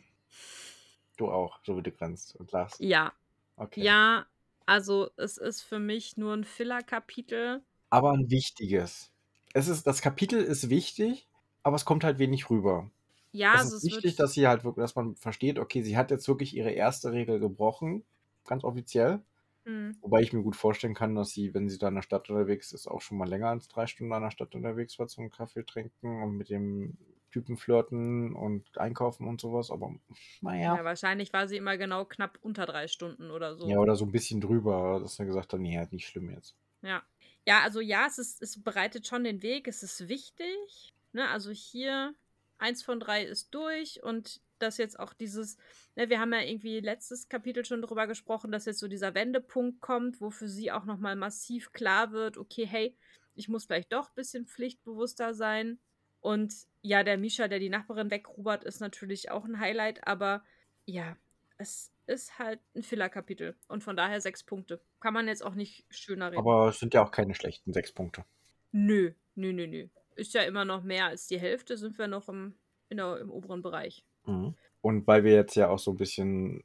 Du 1.20 1.30
auch, 1.30 1.60
so 1.64 1.76
wie 1.76 1.82
du 1.82 1.92
grinst 1.92 2.36
und 2.36 2.52
lachst. 2.52 2.80
ja, 2.80 3.12
Okay. 3.56 3.82
ja. 3.82 4.26
Also 4.66 5.10
es 5.16 5.36
ist 5.38 5.62
für 5.62 5.80
mich 5.80 6.16
nur 6.16 6.34
ein 6.34 6.44
Filler-Kapitel. 6.44 7.62
Aber 7.90 8.12
ein 8.12 8.30
wichtiges. 8.30 9.10
Es 9.52 9.68
ist, 9.68 9.86
das 9.86 10.00
Kapitel 10.02 10.40
ist 10.42 10.70
wichtig, 10.70 11.26
aber 11.62 11.76
es 11.76 11.84
kommt 11.84 12.04
halt 12.04 12.18
wenig 12.18 12.50
rüber. 12.50 12.90
Ja, 13.32 13.54
es 13.54 13.62
also 13.62 13.76
ist 13.76 13.84
es 13.84 13.84
wichtig, 13.84 14.16
dass 14.16 14.32
sie 14.34 14.46
halt 14.48 14.64
wirklich, 14.64 14.84
dass 14.84 14.96
man 14.96 15.16
versteht, 15.16 15.58
okay, 15.58 15.82
sie 15.82 15.96
hat 15.96 16.10
jetzt 16.10 16.28
wirklich 16.28 16.56
ihre 16.56 16.70
erste 16.72 17.12
Regel 17.12 17.40
gebrochen, 17.40 18.04
ganz 18.46 18.64
offiziell. 18.64 19.22
Hm, 19.66 19.92
Wobei 20.02 20.22
ich 20.22 20.32
mir 20.32 20.42
gut 20.42 20.56
vorstellen 20.56 20.94
kann, 20.94 21.14
dass 21.16 21.30
sie, 21.32 21.54
wenn 21.54 21.68
sie 21.68 21.78
da 21.78 21.88
in 21.88 21.96
der 21.96 22.02
Stadt 22.02 22.30
unterwegs 22.30 22.72
ist, 22.72 22.88
auch 22.88 23.00
schon 23.02 23.18
mal 23.18 23.28
länger 23.28 23.48
als 23.50 23.68
drei 23.68 23.86
Stunden 23.86 24.12
in 24.14 24.22
der 24.22 24.30
Stadt 24.32 24.54
unterwegs 24.54 24.98
war 24.98 25.08
zum 25.08 25.30
Kaffee 25.30 25.64
trinken 25.64 26.22
und 26.22 26.36
mit 26.36 26.50
dem 26.50 26.98
Typen 27.30 27.56
flirten 27.56 28.34
und 28.34 28.78
einkaufen 28.78 29.26
und 29.26 29.40
sowas. 29.40 29.70
Aber 29.70 29.88
ja. 29.88 30.16
naja. 30.40 30.84
wahrscheinlich 30.84 31.32
war 31.32 31.48
sie 31.48 31.56
immer 31.56 31.76
genau 31.76 32.04
knapp 32.04 32.38
unter 32.42 32.66
drei 32.66 32.88
Stunden 32.88 33.30
oder 33.30 33.56
so. 33.56 33.68
Ja, 33.68 33.78
oder 33.78 33.96
so 33.96 34.04
ein 34.04 34.12
bisschen 34.12 34.40
drüber, 34.40 34.98
dass 35.00 35.18
er 35.18 35.26
gesagt 35.26 35.52
hat, 35.52 35.60
nee, 35.60 35.78
halt 35.78 35.92
nicht 35.92 36.06
schlimm 36.06 36.30
jetzt. 36.30 36.56
Ja. 36.82 37.02
Ja, 37.46 37.60
also 37.62 37.80
ja, 37.80 38.06
es, 38.06 38.18
ist, 38.18 38.42
es 38.42 38.62
bereitet 38.62 39.06
schon 39.06 39.24
den 39.24 39.42
Weg, 39.42 39.66
es 39.66 39.82
ist 39.82 40.08
wichtig. 40.08 40.94
Ne? 41.12 41.28
Also 41.28 41.50
hier, 41.50 42.14
eins 42.58 42.82
von 42.82 43.00
drei 43.00 43.24
ist 43.24 43.54
durch 43.54 44.02
und 44.02 44.40
dass 44.58 44.76
jetzt 44.76 44.98
auch 45.00 45.14
dieses, 45.14 45.56
ne, 45.96 46.10
wir 46.10 46.20
haben 46.20 46.32
ja 46.32 46.42
irgendwie 46.42 46.80
letztes 46.80 47.28
Kapitel 47.28 47.64
schon 47.64 47.80
darüber 47.80 48.06
gesprochen, 48.06 48.52
dass 48.52 48.66
jetzt 48.66 48.78
so 48.78 48.88
dieser 48.88 49.14
Wendepunkt 49.14 49.80
kommt, 49.80 50.20
wo 50.20 50.30
für 50.30 50.48
sie 50.48 50.70
auch 50.70 50.84
nochmal 50.84 51.16
massiv 51.16 51.72
klar 51.72 52.12
wird, 52.12 52.36
okay, 52.36 52.66
hey, 52.66 52.96
ich 53.34 53.48
muss 53.48 53.64
vielleicht 53.64 53.92
doch 53.92 54.08
ein 54.08 54.14
bisschen 54.16 54.46
pflichtbewusster 54.46 55.34
sein. 55.34 55.78
Und 56.20 56.54
ja, 56.82 57.02
der 57.02 57.18
Misha, 57.18 57.48
der 57.48 57.58
die 57.58 57.70
Nachbarin 57.70 58.10
wegrubert, 58.10 58.64
ist 58.64 58.80
natürlich 58.80 59.30
auch 59.30 59.44
ein 59.44 59.58
Highlight, 59.58 60.06
aber 60.06 60.42
ja, 60.86 61.16
es 61.58 61.92
ist 62.06 62.38
halt 62.38 62.60
ein 62.74 62.82
Filler-Kapitel 62.82 63.54
und 63.68 63.84
von 63.84 63.96
daher 63.96 64.20
sechs 64.20 64.42
Punkte. 64.42 64.80
Kann 65.00 65.14
man 65.14 65.28
jetzt 65.28 65.44
auch 65.44 65.54
nicht 65.54 65.84
schöner 65.90 66.32
reden. 66.32 66.40
Aber 66.40 66.68
es 66.68 66.78
sind 66.78 66.94
ja 66.94 67.04
auch 67.04 67.10
keine 67.10 67.34
schlechten 67.34 67.72
sechs 67.72 67.92
Punkte. 67.92 68.24
Nö, 68.72 69.12
nö, 69.34 69.52
nö, 69.52 69.66
nö. 69.66 69.88
Ist 70.16 70.34
ja 70.34 70.42
immer 70.42 70.64
noch 70.64 70.82
mehr 70.82 71.06
als 71.06 71.26
die 71.26 71.38
Hälfte, 71.38 71.76
sind 71.76 71.98
wir 71.98 72.08
noch 72.08 72.28
im, 72.28 72.54
der, 72.90 73.18
im 73.18 73.30
oberen 73.30 73.62
Bereich. 73.62 74.04
Mhm. 74.26 74.54
Und 74.82 75.06
weil 75.06 75.24
wir 75.24 75.32
jetzt 75.32 75.54
ja 75.54 75.68
auch 75.68 75.78
so 75.78 75.92
ein 75.92 75.96
bisschen. 75.96 76.64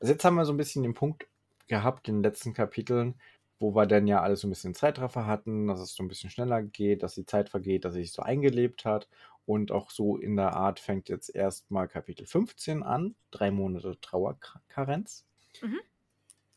Also 0.00 0.12
jetzt 0.12 0.24
haben 0.24 0.34
wir 0.34 0.44
so 0.44 0.52
ein 0.52 0.56
bisschen 0.56 0.82
den 0.82 0.94
Punkt 0.94 1.26
gehabt 1.66 2.08
in 2.08 2.16
den 2.16 2.22
letzten 2.22 2.52
Kapiteln, 2.52 3.14
wo 3.58 3.74
wir 3.74 3.86
dann 3.86 4.06
ja 4.06 4.20
alles 4.20 4.40
so 4.40 4.46
ein 4.46 4.50
bisschen 4.50 4.74
Zeitraffer 4.74 5.26
hatten, 5.26 5.66
dass 5.66 5.80
es 5.80 5.94
so 5.94 6.02
ein 6.02 6.08
bisschen 6.08 6.30
schneller 6.30 6.62
geht, 6.62 7.02
dass 7.02 7.14
die 7.14 7.26
Zeit 7.26 7.48
vergeht, 7.48 7.84
dass 7.84 7.94
sich 7.94 8.12
so 8.12 8.22
eingelebt 8.22 8.84
hat. 8.84 9.08
Und 9.46 9.72
auch 9.72 9.90
so 9.90 10.16
in 10.16 10.36
der 10.36 10.54
Art 10.54 10.80
fängt 10.80 11.08
jetzt 11.08 11.34
erstmal 11.34 11.86
Kapitel 11.86 12.26
15 12.26 12.82
an, 12.82 13.14
drei 13.30 13.50
Monate 13.50 13.98
Trauerkarenz. 14.00 15.26
Mhm. 15.60 15.80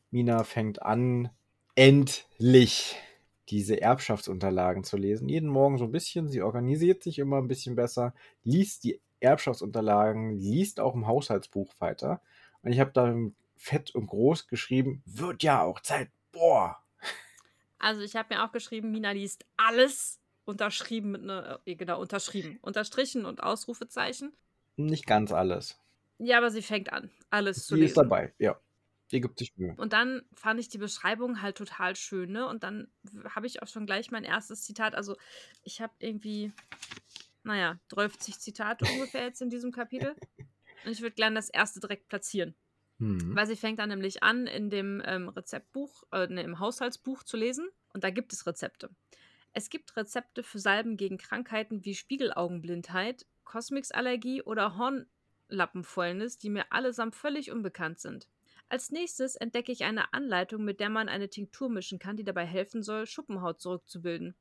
Mina 0.09 0.43
fängt 0.43 0.81
an, 0.81 1.29
endlich 1.75 2.95
diese 3.49 3.81
Erbschaftsunterlagen 3.81 4.83
zu 4.83 4.97
lesen. 4.97 5.29
Jeden 5.29 5.49
Morgen 5.49 5.77
so 5.77 5.85
ein 5.85 5.91
bisschen. 5.91 6.27
Sie 6.27 6.41
organisiert 6.41 7.03
sich 7.03 7.19
immer 7.19 7.37
ein 7.37 7.47
bisschen 7.47 7.75
besser, 7.75 8.13
liest 8.43 8.83
die 8.83 9.01
Erbschaftsunterlagen, 9.19 10.31
liest 10.31 10.79
auch 10.79 10.95
im 10.95 11.07
Haushaltsbuch 11.07 11.73
weiter. 11.79 12.21
Und 12.61 12.71
ich 12.71 12.79
habe 12.79 12.91
da 12.93 13.15
fett 13.55 13.93
und 13.95 14.07
groß 14.07 14.47
geschrieben, 14.47 15.01
wird 15.05 15.43
ja 15.43 15.61
auch 15.61 15.79
Zeit. 15.81 16.09
Boah. 16.31 16.77
Also 17.87 18.01
ich 18.01 18.17
habe 18.17 18.35
mir 18.35 18.43
auch 18.43 18.51
geschrieben, 18.51 18.91
Mina 18.91 19.11
liest 19.11 19.45
alles 19.55 20.19
unterschrieben 20.43 21.11
mit 21.11 21.21
einer, 21.21 21.61
äh, 21.63 21.75
genau, 21.75 22.01
unterschrieben. 22.01 22.59
Unterstrichen 22.61 23.25
und 23.25 23.41
Ausrufezeichen. 23.41 24.35
Nicht 24.75 25.07
ganz 25.07 25.31
alles. 25.31 25.79
Ja, 26.17 26.39
aber 26.39 26.51
sie 26.51 26.61
fängt 26.61 26.91
an, 26.91 27.09
alles 27.29 27.65
zu 27.65 27.75
lesen. 27.75 27.85
Sie 27.85 27.91
ist 27.91 27.97
dabei, 27.97 28.33
ja. 28.39 28.59
Die 29.11 29.21
gibt 29.21 29.39
sich 29.39 29.55
Mühe. 29.55 29.73
Und 29.77 29.93
dann 29.93 30.23
fand 30.33 30.59
ich 30.59 30.67
die 30.67 30.79
Beschreibung 30.79 31.41
halt 31.41 31.57
total 31.57 31.95
schön, 31.95 32.33
ne? 32.33 32.45
Und 32.45 32.63
dann 32.63 32.91
habe 33.29 33.47
ich 33.47 33.63
auch 33.63 33.69
schon 33.69 33.85
gleich 33.85 34.11
mein 34.11 34.25
erstes 34.25 34.63
Zitat. 34.63 34.93
Also, 34.93 35.15
ich 35.63 35.79
habe 35.79 35.93
irgendwie, 35.99 36.51
naja, 37.43 37.79
30 37.87 38.37
Zitate 38.37 38.83
ungefähr 38.83 39.23
jetzt 39.23 39.41
in 39.41 39.49
diesem 39.49 39.71
Kapitel. 39.71 40.13
Und 40.83 40.91
ich 40.91 41.01
würde 41.01 41.15
gerne 41.15 41.37
das 41.37 41.49
erste 41.49 41.79
direkt 41.79 42.09
platzieren. 42.09 42.53
Mhm. 42.99 43.35
Weil 43.35 43.47
sie 43.47 43.55
fängt 43.55 43.79
dann 43.79 43.89
nämlich 43.89 44.23
an, 44.23 44.47
in 44.47 44.69
dem 44.69 45.01
ähm, 45.05 45.29
Rezeptbuch, 45.29 46.03
äh, 46.11 46.27
ne, 46.27 46.41
im 46.41 46.59
Haushaltsbuch 46.59 47.23
zu 47.23 47.37
lesen. 47.37 47.69
Und 47.97 48.03
da 48.03 48.11
gibt 48.11 48.31
es 48.31 48.45
Rezepte. 48.45 48.91
Es 49.53 49.71
gibt 49.71 49.97
Rezepte 49.97 50.43
für 50.43 50.59
Salben 50.59 50.97
gegen 50.97 51.17
Krankheiten 51.17 51.83
wie 51.83 51.95
Spiegelaugenblindheit, 51.95 53.25
Cosmix-Allergie 53.43 54.43
oder 54.43 54.77
Hornlappenfäulnis, 54.77 56.37
die 56.37 56.51
mir 56.51 56.71
allesamt 56.71 57.15
völlig 57.15 57.51
unbekannt 57.51 57.97
sind. 57.97 58.27
Als 58.69 58.91
nächstes 58.91 59.35
entdecke 59.35 59.71
ich 59.71 59.83
eine 59.83 60.13
Anleitung, 60.13 60.63
mit 60.63 60.79
der 60.79 60.91
man 60.91 61.09
eine 61.09 61.27
Tinktur 61.27 61.71
mischen 61.71 61.97
kann, 61.97 62.17
die 62.17 62.23
dabei 62.23 62.45
helfen 62.45 62.83
soll, 62.83 63.07
Schuppenhaut 63.07 63.61
zurückzubilden. 63.61 64.35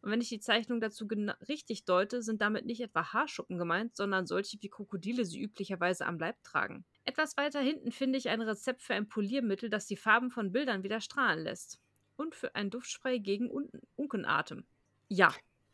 Und 0.00 0.12
wenn 0.12 0.20
ich 0.20 0.28
die 0.28 0.38
Zeichnung 0.38 0.80
dazu 0.80 1.08
richtig 1.48 1.86
deute, 1.86 2.22
sind 2.22 2.40
damit 2.40 2.64
nicht 2.64 2.80
etwa 2.80 3.12
Haarschuppen 3.12 3.58
gemeint, 3.58 3.96
sondern 3.96 4.28
solche, 4.28 4.56
wie 4.62 4.68
Krokodile 4.68 5.24
sie 5.24 5.42
üblicherweise 5.42 6.06
am 6.06 6.20
Leib 6.20 6.40
tragen. 6.44 6.84
Etwas 7.04 7.36
weiter 7.36 7.58
hinten 7.58 7.90
finde 7.90 8.18
ich 8.18 8.28
ein 8.28 8.40
Rezept 8.40 8.82
für 8.82 8.94
ein 8.94 9.08
Poliermittel, 9.08 9.68
das 9.68 9.86
die 9.86 9.96
Farben 9.96 10.30
von 10.30 10.52
Bildern 10.52 10.84
wieder 10.84 11.00
strahlen 11.00 11.42
lässt 11.42 11.80
und 12.20 12.34
für 12.34 12.54
ein 12.54 12.70
Duftspray 12.70 13.18
gegen 13.20 13.50
Un 13.50 13.68
Unkenatem. 13.96 14.64
Ja. 15.08 15.32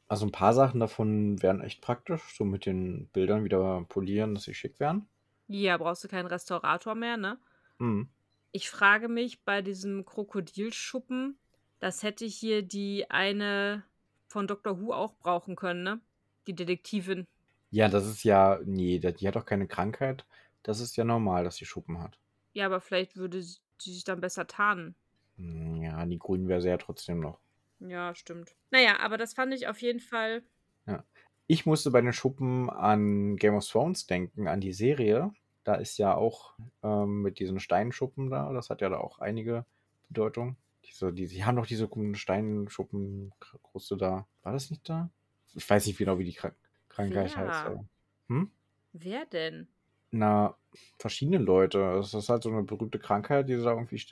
Also 0.08 0.24
ein 0.24 0.32
paar 0.32 0.54
Sachen 0.54 0.80
davon 0.80 1.42
wären 1.42 1.60
echt 1.60 1.80
praktisch, 1.80 2.22
so 2.36 2.44
mit 2.44 2.64
den 2.64 3.08
Bildern 3.08 3.44
wieder 3.44 3.84
polieren, 3.88 4.34
dass 4.34 4.44
sie 4.44 4.54
schick 4.54 4.78
wären. 4.78 5.08
Ja, 5.48 5.76
brauchst 5.76 6.04
du 6.04 6.08
keinen 6.08 6.26
Restaurator 6.26 6.94
mehr, 6.94 7.16
ne? 7.16 7.38
Mhm. 7.78 8.08
Ich 8.52 8.70
frage 8.70 9.08
mich 9.08 9.42
bei 9.42 9.62
diesem 9.62 10.04
Krokodilschuppen, 10.04 11.36
das 11.80 12.02
hätte 12.02 12.24
hier 12.24 12.62
die 12.62 13.10
eine 13.10 13.82
von 14.28 14.46
Dr. 14.46 14.80
Who 14.80 14.92
auch 14.92 15.14
brauchen 15.16 15.56
können, 15.56 15.82
ne? 15.82 16.00
Die 16.46 16.54
Detektivin. 16.54 17.26
Ja, 17.70 17.88
das 17.88 18.06
ist 18.06 18.22
ja, 18.22 18.60
nee, 18.64 18.98
die 19.00 19.28
hat 19.28 19.36
doch 19.36 19.44
keine 19.44 19.66
Krankheit. 19.66 20.24
Das 20.62 20.80
ist 20.80 20.96
ja 20.96 21.04
normal, 21.04 21.44
dass 21.44 21.56
sie 21.56 21.66
Schuppen 21.66 22.00
hat. 22.00 22.18
Ja, 22.54 22.66
aber 22.66 22.80
vielleicht 22.80 23.16
würde 23.16 23.42
sie 23.42 23.58
sich 23.78 24.04
dann 24.04 24.20
besser 24.20 24.46
tarnen. 24.46 24.94
Hm, 25.36 25.82
ja, 25.82 26.04
die 26.06 26.18
Grünen 26.18 26.48
wäre 26.48 26.60
sie 26.60 26.68
ja 26.68 26.76
trotzdem 26.76 27.20
noch. 27.20 27.38
Ja, 27.80 28.14
stimmt. 28.14 28.54
Naja, 28.70 29.00
aber 29.00 29.18
das 29.18 29.34
fand 29.34 29.52
ich 29.52 29.68
auf 29.68 29.80
jeden 29.82 30.00
Fall. 30.00 30.42
Ja. 30.86 31.04
Ich 31.46 31.66
musste 31.66 31.90
bei 31.90 32.00
den 32.00 32.12
Schuppen 32.12 32.70
an 32.70 33.36
Game 33.36 33.54
of 33.54 33.66
Thrones 33.66 34.06
denken, 34.06 34.48
an 34.48 34.60
die 34.60 34.72
Serie. 34.72 35.32
Da 35.64 35.74
ist 35.74 35.98
ja 35.98 36.14
auch 36.14 36.54
ähm, 36.82 37.22
mit 37.22 37.38
diesen 37.38 37.60
Steinschuppen 37.60 38.30
da, 38.30 38.52
das 38.52 38.70
hat 38.70 38.80
ja 38.80 38.88
da 38.88 38.98
auch 38.98 39.18
einige 39.18 39.64
Bedeutung. 40.08 40.56
Diese, 40.86 41.12
die, 41.12 41.26
die 41.26 41.44
haben 41.44 41.56
doch 41.56 41.66
diese 41.66 41.88
Steinschuppen, 42.14 43.32
große 43.40 43.96
da. 43.96 44.26
War 44.42 44.52
das 44.52 44.70
nicht 44.70 44.88
da? 44.88 45.10
Ich 45.54 45.68
weiß 45.68 45.86
nicht 45.86 45.98
genau, 45.98 46.18
wie 46.18 46.24
die 46.24 46.34
Krank 46.34 46.54
Krankheit 46.88 47.34
Wer? 47.34 47.36
heißt. 47.36 47.66
Aber. 47.66 47.84
Hm? 48.28 48.50
Wer 48.92 49.26
denn? 49.26 49.68
Na, 50.10 50.56
verschiedene 50.98 51.38
Leute. 51.38 51.78
Das 51.96 52.14
ist 52.14 52.28
halt 52.28 52.42
so 52.42 52.50
eine 52.50 52.62
berühmte 52.62 52.98
Krankheit, 52.98 53.48
die 53.48 53.56
sie 53.56 53.64
da 53.64 53.72
irgendwie 53.72 54.02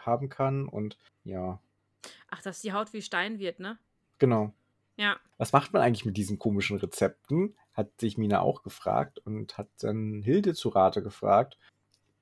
haben 0.00 0.28
kann 0.28 0.68
und 0.68 0.98
ja. 1.24 1.60
Ach, 2.30 2.42
dass 2.42 2.60
die 2.60 2.72
Haut 2.72 2.92
wie 2.92 3.02
Stein 3.02 3.38
wird, 3.38 3.60
ne? 3.60 3.78
Genau. 4.18 4.52
Ja. 4.96 5.16
Was 5.38 5.52
macht 5.52 5.72
man 5.72 5.82
eigentlich 5.82 6.04
mit 6.04 6.16
diesen 6.16 6.38
komischen 6.38 6.78
Rezepten? 6.78 7.56
Hat 7.72 8.00
sich 8.00 8.18
Mina 8.18 8.40
auch 8.40 8.62
gefragt 8.62 9.18
und 9.18 9.58
hat 9.58 9.68
dann 9.80 10.22
Hilde 10.22 10.54
zu 10.54 10.68
Rate 10.68 11.02
gefragt. 11.02 11.58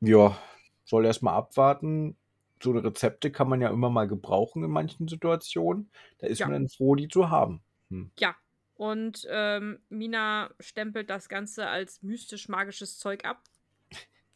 Ja, 0.00 0.36
soll 0.84 1.04
erstmal 1.04 1.34
abwarten. 1.34 2.16
So 2.62 2.70
eine 2.70 2.84
Rezepte 2.84 3.30
kann 3.30 3.48
man 3.48 3.60
ja 3.60 3.70
immer 3.70 3.90
mal 3.90 4.08
gebrauchen 4.08 4.64
in 4.64 4.70
manchen 4.70 5.08
Situationen. 5.08 5.90
Da 6.18 6.26
ist 6.26 6.38
ja. 6.38 6.46
man 6.46 6.54
dann 6.54 6.68
froh, 6.68 6.94
die 6.94 7.08
zu 7.08 7.28
haben. 7.28 7.62
Hm. 7.90 8.10
Ja, 8.18 8.34
und 8.82 9.28
ähm, 9.30 9.78
Mina 9.90 10.52
stempelt 10.58 11.08
das 11.08 11.28
Ganze 11.28 11.68
als 11.68 12.02
mystisch-magisches 12.02 12.98
Zeug 12.98 13.24
ab. 13.24 13.44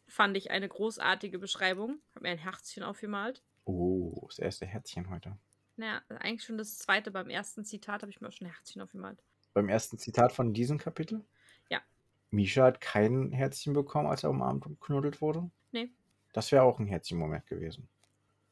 Fand 0.07 0.37
ich 0.37 0.51
eine 0.51 0.69
großartige 0.69 1.37
Beschreibung. 1.37 1.99
Hab 2.15 2.21
mir 2.23 2.29
ein 2.29 2.37
Herzchen 2.37 2.81
aufgemalt. 2.83 3.43
Oh, 3.65 4.25
das 4.27 4.39
erste 4.39 4.65
Herzchen 4.65 5.09
heute. 5.09 5.37
Naja, 5.75 6.01
eigentlich 6.19 6.45
schon 6.45 6.57
das 6.57 6.77
zweite. 6.77 7.11
Beim 7.11 7.29
ersten 7.29 7.65
Zitat 7.65 8.03
habe 8.03 8.09
ich 8.09 8.21
mir 8.21 8.29
auch 8.29 8.31
schon 8.31 8.47
ein 8.47 8.53
Herzchen 8.53 8.81
aufgemalt. 8.81 9.21
Beim 9.53 9.67
ersten 9.67 9.97
Zitat 9.97 10.31
von 10.31 10.53
diesem 10.53 10.77
Kapitel? 10.77 11.25
Ja. 11.69 11.81
Misha 12.29 12.63
hat 12.63 12.79
kein 12.79 13.33
Herzchen 13.33 13.73
bekommen, 13.73 14.07
als 14.07 14.23
er 14.23 14.29
umarmt 14.29 14.65
und 14.65 14.79
geknuddelt 14.79 15.19
wurde? 15.19 15.51
Nee. 15.73 15.91
Das 16.31 16.53
wäre 16.53 16.63
auch 16.63 16.79
ein 16.79 16.87
Herzchen-Moment 16.87 17.47
gewesen. 17.47 17.89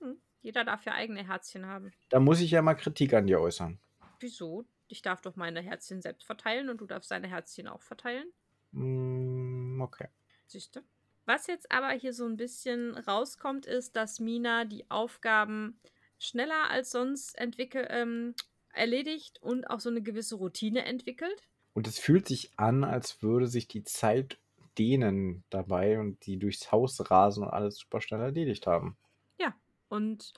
Hm. 0.01 0.17
Jeder 0.41 0.65
darf 0.65 0.84
ja 0.84 0.91
eigene 0.91 1.25
Herzchen 1.25 1.65
haben. 1.65 1.93
Da 2.10 2.19
muss 2.19 2.41
ich 2.41 2.51
ja 2.51 2.62
mal 2.62 2.75
Kritik 2.75 3.13
an 3.13 3.27
dir 3.27 3.39
äußern. 3.39 3.79
Wieso? 4.19 4.65
Ich 4.88 5.02
darf 5.02 5.21
doch 5.21 5.36
meine 5.36 5.62
Herzchen 5.62 6.02
selbst 6.02 6.26
verteilen 6.26 6.69
und 6.69 6.82
du 6.82 6.86
darfst 6.86 7.12
deine 7.12 7.28
Herzchen 7.28 7.67
auch 7.67 7.82
verteilen. 7.82 8.28
Mm, 8.71 9.82
okay. 9.82 10.08
Siehst 10.48 10.76
du? 10.76 10.82
Was 11.26 11.48
jetzt 11.48 11.71
aber 11.71 11.89
hier 11.91 12.13
so 12.13 12.26
ein 12.26 12.38
bisschen 12.38 12.95
rauskommt, 12.95 13.65
ist, 13.65 13.95
dass 13.95 14.19
Mina 14.19 14.65
die 14.65 14.89
Aufgaben 14.91 15.80
schneller 16.19 16.69
als 16.69 16.91
sonst 16.91 17.36
ähm, 17.38 18.36
erledigt 18.74 19.41
und 19.41 19.65
auch 19.69 19.80
so 19.80 19.89
eine 19.89 20.04
gewisse 20.04 20.36
Routine 20.36 20.86
entwickelt. 20.86 21.41
Und 21.74 21.88
es 21.88 21.98
fühlt 21.98 22.28
sich 22.28 22.52
an, 22.58 22.84
als 22.84 23.21
würde 23.24 23.48
sich 23.48 23.67
die 23.67 23.84
Zeit 23.84 24.38
dehnen 24.78 25.43
dabei 25.50 26.00
und 26.00 26.26
die 26.26 26.38
durchs 26.38 26.71
Haus 26.71 27.10
rasen 27.10 27.43
und 27.43 27.50
alles 27.50 27.78
super 27.78 28.02
schnell 28.02 28.21
erledigt 28.21 28.67
haben. 28.67 28.98
Ja, 29.39 29.56
und 29.89 30.34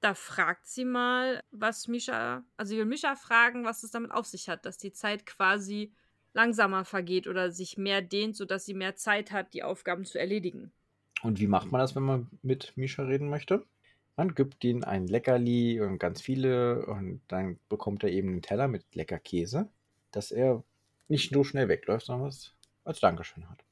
da 0.00 0.14
fragt 0.14 0.66
sie 0.66 0.84
mal, 0.84 1.42
was 1.50 1.88
Misha, 1.88 2.44
also 2.56 2.70
sie 2.70 2.78
will 2.78 2.84
Misha 2.84 3.16
fragen, 3.16 3.64
was 3.64 3.82
es 3.82 3.90
damit 3.90 4.12
auf 4.12 4.26
sich 4.26 4.48
hat, 4.48 4.64
dass 4.64 4.78
die 4.78 4.92
Zeit 4.92 5.26
quasi 5.26 5.92
langsamer 6.34 6.84
vergeht 6.84 7.26
oder 7.26 7.50
sich 7.50 7.78
mehr 7.78 8.02
dehnt, 8.02 8.36
sodass 8.36 8.64
sie 8.64 8.74
mehr 8.74 8.96
Zeit 8.96 9.32
hat, 9.32 9.54
die 9.54 9.62
Aufgaben 9.62 10.04
zu 10.04 10.18
erledigen. 10.18 10.72
Und 11.22 11.40
wie 11.40 11.48
macht 11.48 11.72
man 11.72 11.80
das, 11.80 11.96
wenn 11.96 12.04
man 12.04 12.28
mit 12.42 12.76
Misha 12.76 13.02
reden 13.02 13.28
möchte? 13.28 13.64
Man 14.16 14.34
gibt 14.34 14.64
ihm 14.64 14.84
ein 14.84 15.06
Leckerli 15.06 15.80
und 15.80 15.98
ganz 15.98 16.20
viele 16.20 16.86
und 16.86 17.20
dann 17.28 17.58
bekommt 17.68 18.04
er 18.04 18.10
eben 18.10 18.30
einen 18.30 18.42
Teller 18.42 18.68
mit 18.68 18.94
lecker 18.94 19.18
Käse, 19.18 19.68
dass 20.10 20.30
er 20.30 20.62
nicht 21.08 21.32
so 21.32 21.44
schnell 21.44 21.68
wegläuft, 21.68 22.06
sondern 22.06 22.28
was 22.28 22.54
als 22.84 23.00
Dankeschön 23.00 23.48
hat. 23.48 23.64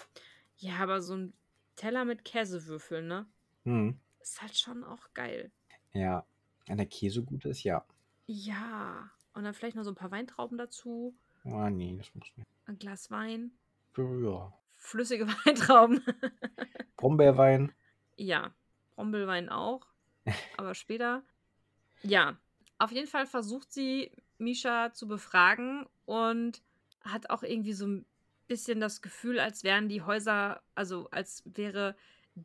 Ja, 0.57 0.79
aber 0.79 1.03
so 1.03 1.15
ein 1.15 1.33
Teller 1.77 2.05
mit 2.05 2.25
Käsewürfeln, 2.25 3.07
ne? 3.07 3.27
Hm. 3.65 3.99
Ist 4.21 4.41
halt 4.41 4.57
schon 4.57 4.83
auch 4.85 5.13
geil. 5.15 5.51
Ja, 5.97 6.27
wenn 6.67 6.77
der 6.77 6.87
Käse 6.87 7.23
gut 7.23 7.45
ist, 7.45 7.63
ja. 7.63 7.85
Ja. 8.27 9.11
Und 9.33 9.45
dann 9.45 9.55
vielleicht 9.55 9.77
noch 9.77 9.85
so 9.85 9.91
ein 9.91 9.97
paar 9.97 10.11
Weintrauben 10.11 10.59
dazu. 10.59 11.15
Ah, 11.45 11.71
nee, 11.71 11.95
das 11.97 12.15
muss 12.15 12.25
nicht. 12.37 12.49
Ein 12.67 12.79
Glas 12.79 13.11
Wein. 13.11 13.53
Ja. 13.97 14.53
Flüssige 14.77 15.27
Weintrauben. 15.45 16.03
Brombeerwein. 16.97 17.73
ja. 18.17 18.53
Brombeerwein 18.95 19.51
auch. 19.51 19.87
Aber 20.57 20.75
später. 20.75 21.23
Ja. 22.03 22.39
Auf 22.79 22.93
jeden 22.93 23.07
Fall 23.07 23.27
versucht 23.27 23.71
sie, 23.73 24.11
Misha 24.39 24.93
zu 24.93 25.07
befragen 25.07 25.87
und 26.07 26.63
hat 27.03 27.29
auch 27.31 27.43
irgendwie 27.43 27.75
so 27.75 27.87
ein 27.87 28.07
bisschen 28.49 28.81
das 28.81 29.03
Gefühl, 29.03 29.39
als 29.39 29.65
wären 29.65 29.89
die 29.91 30.01
Häuser, 30.03 30.63
also 30.75 31.09
als 31.11 31.43
wäre 31.45 31.95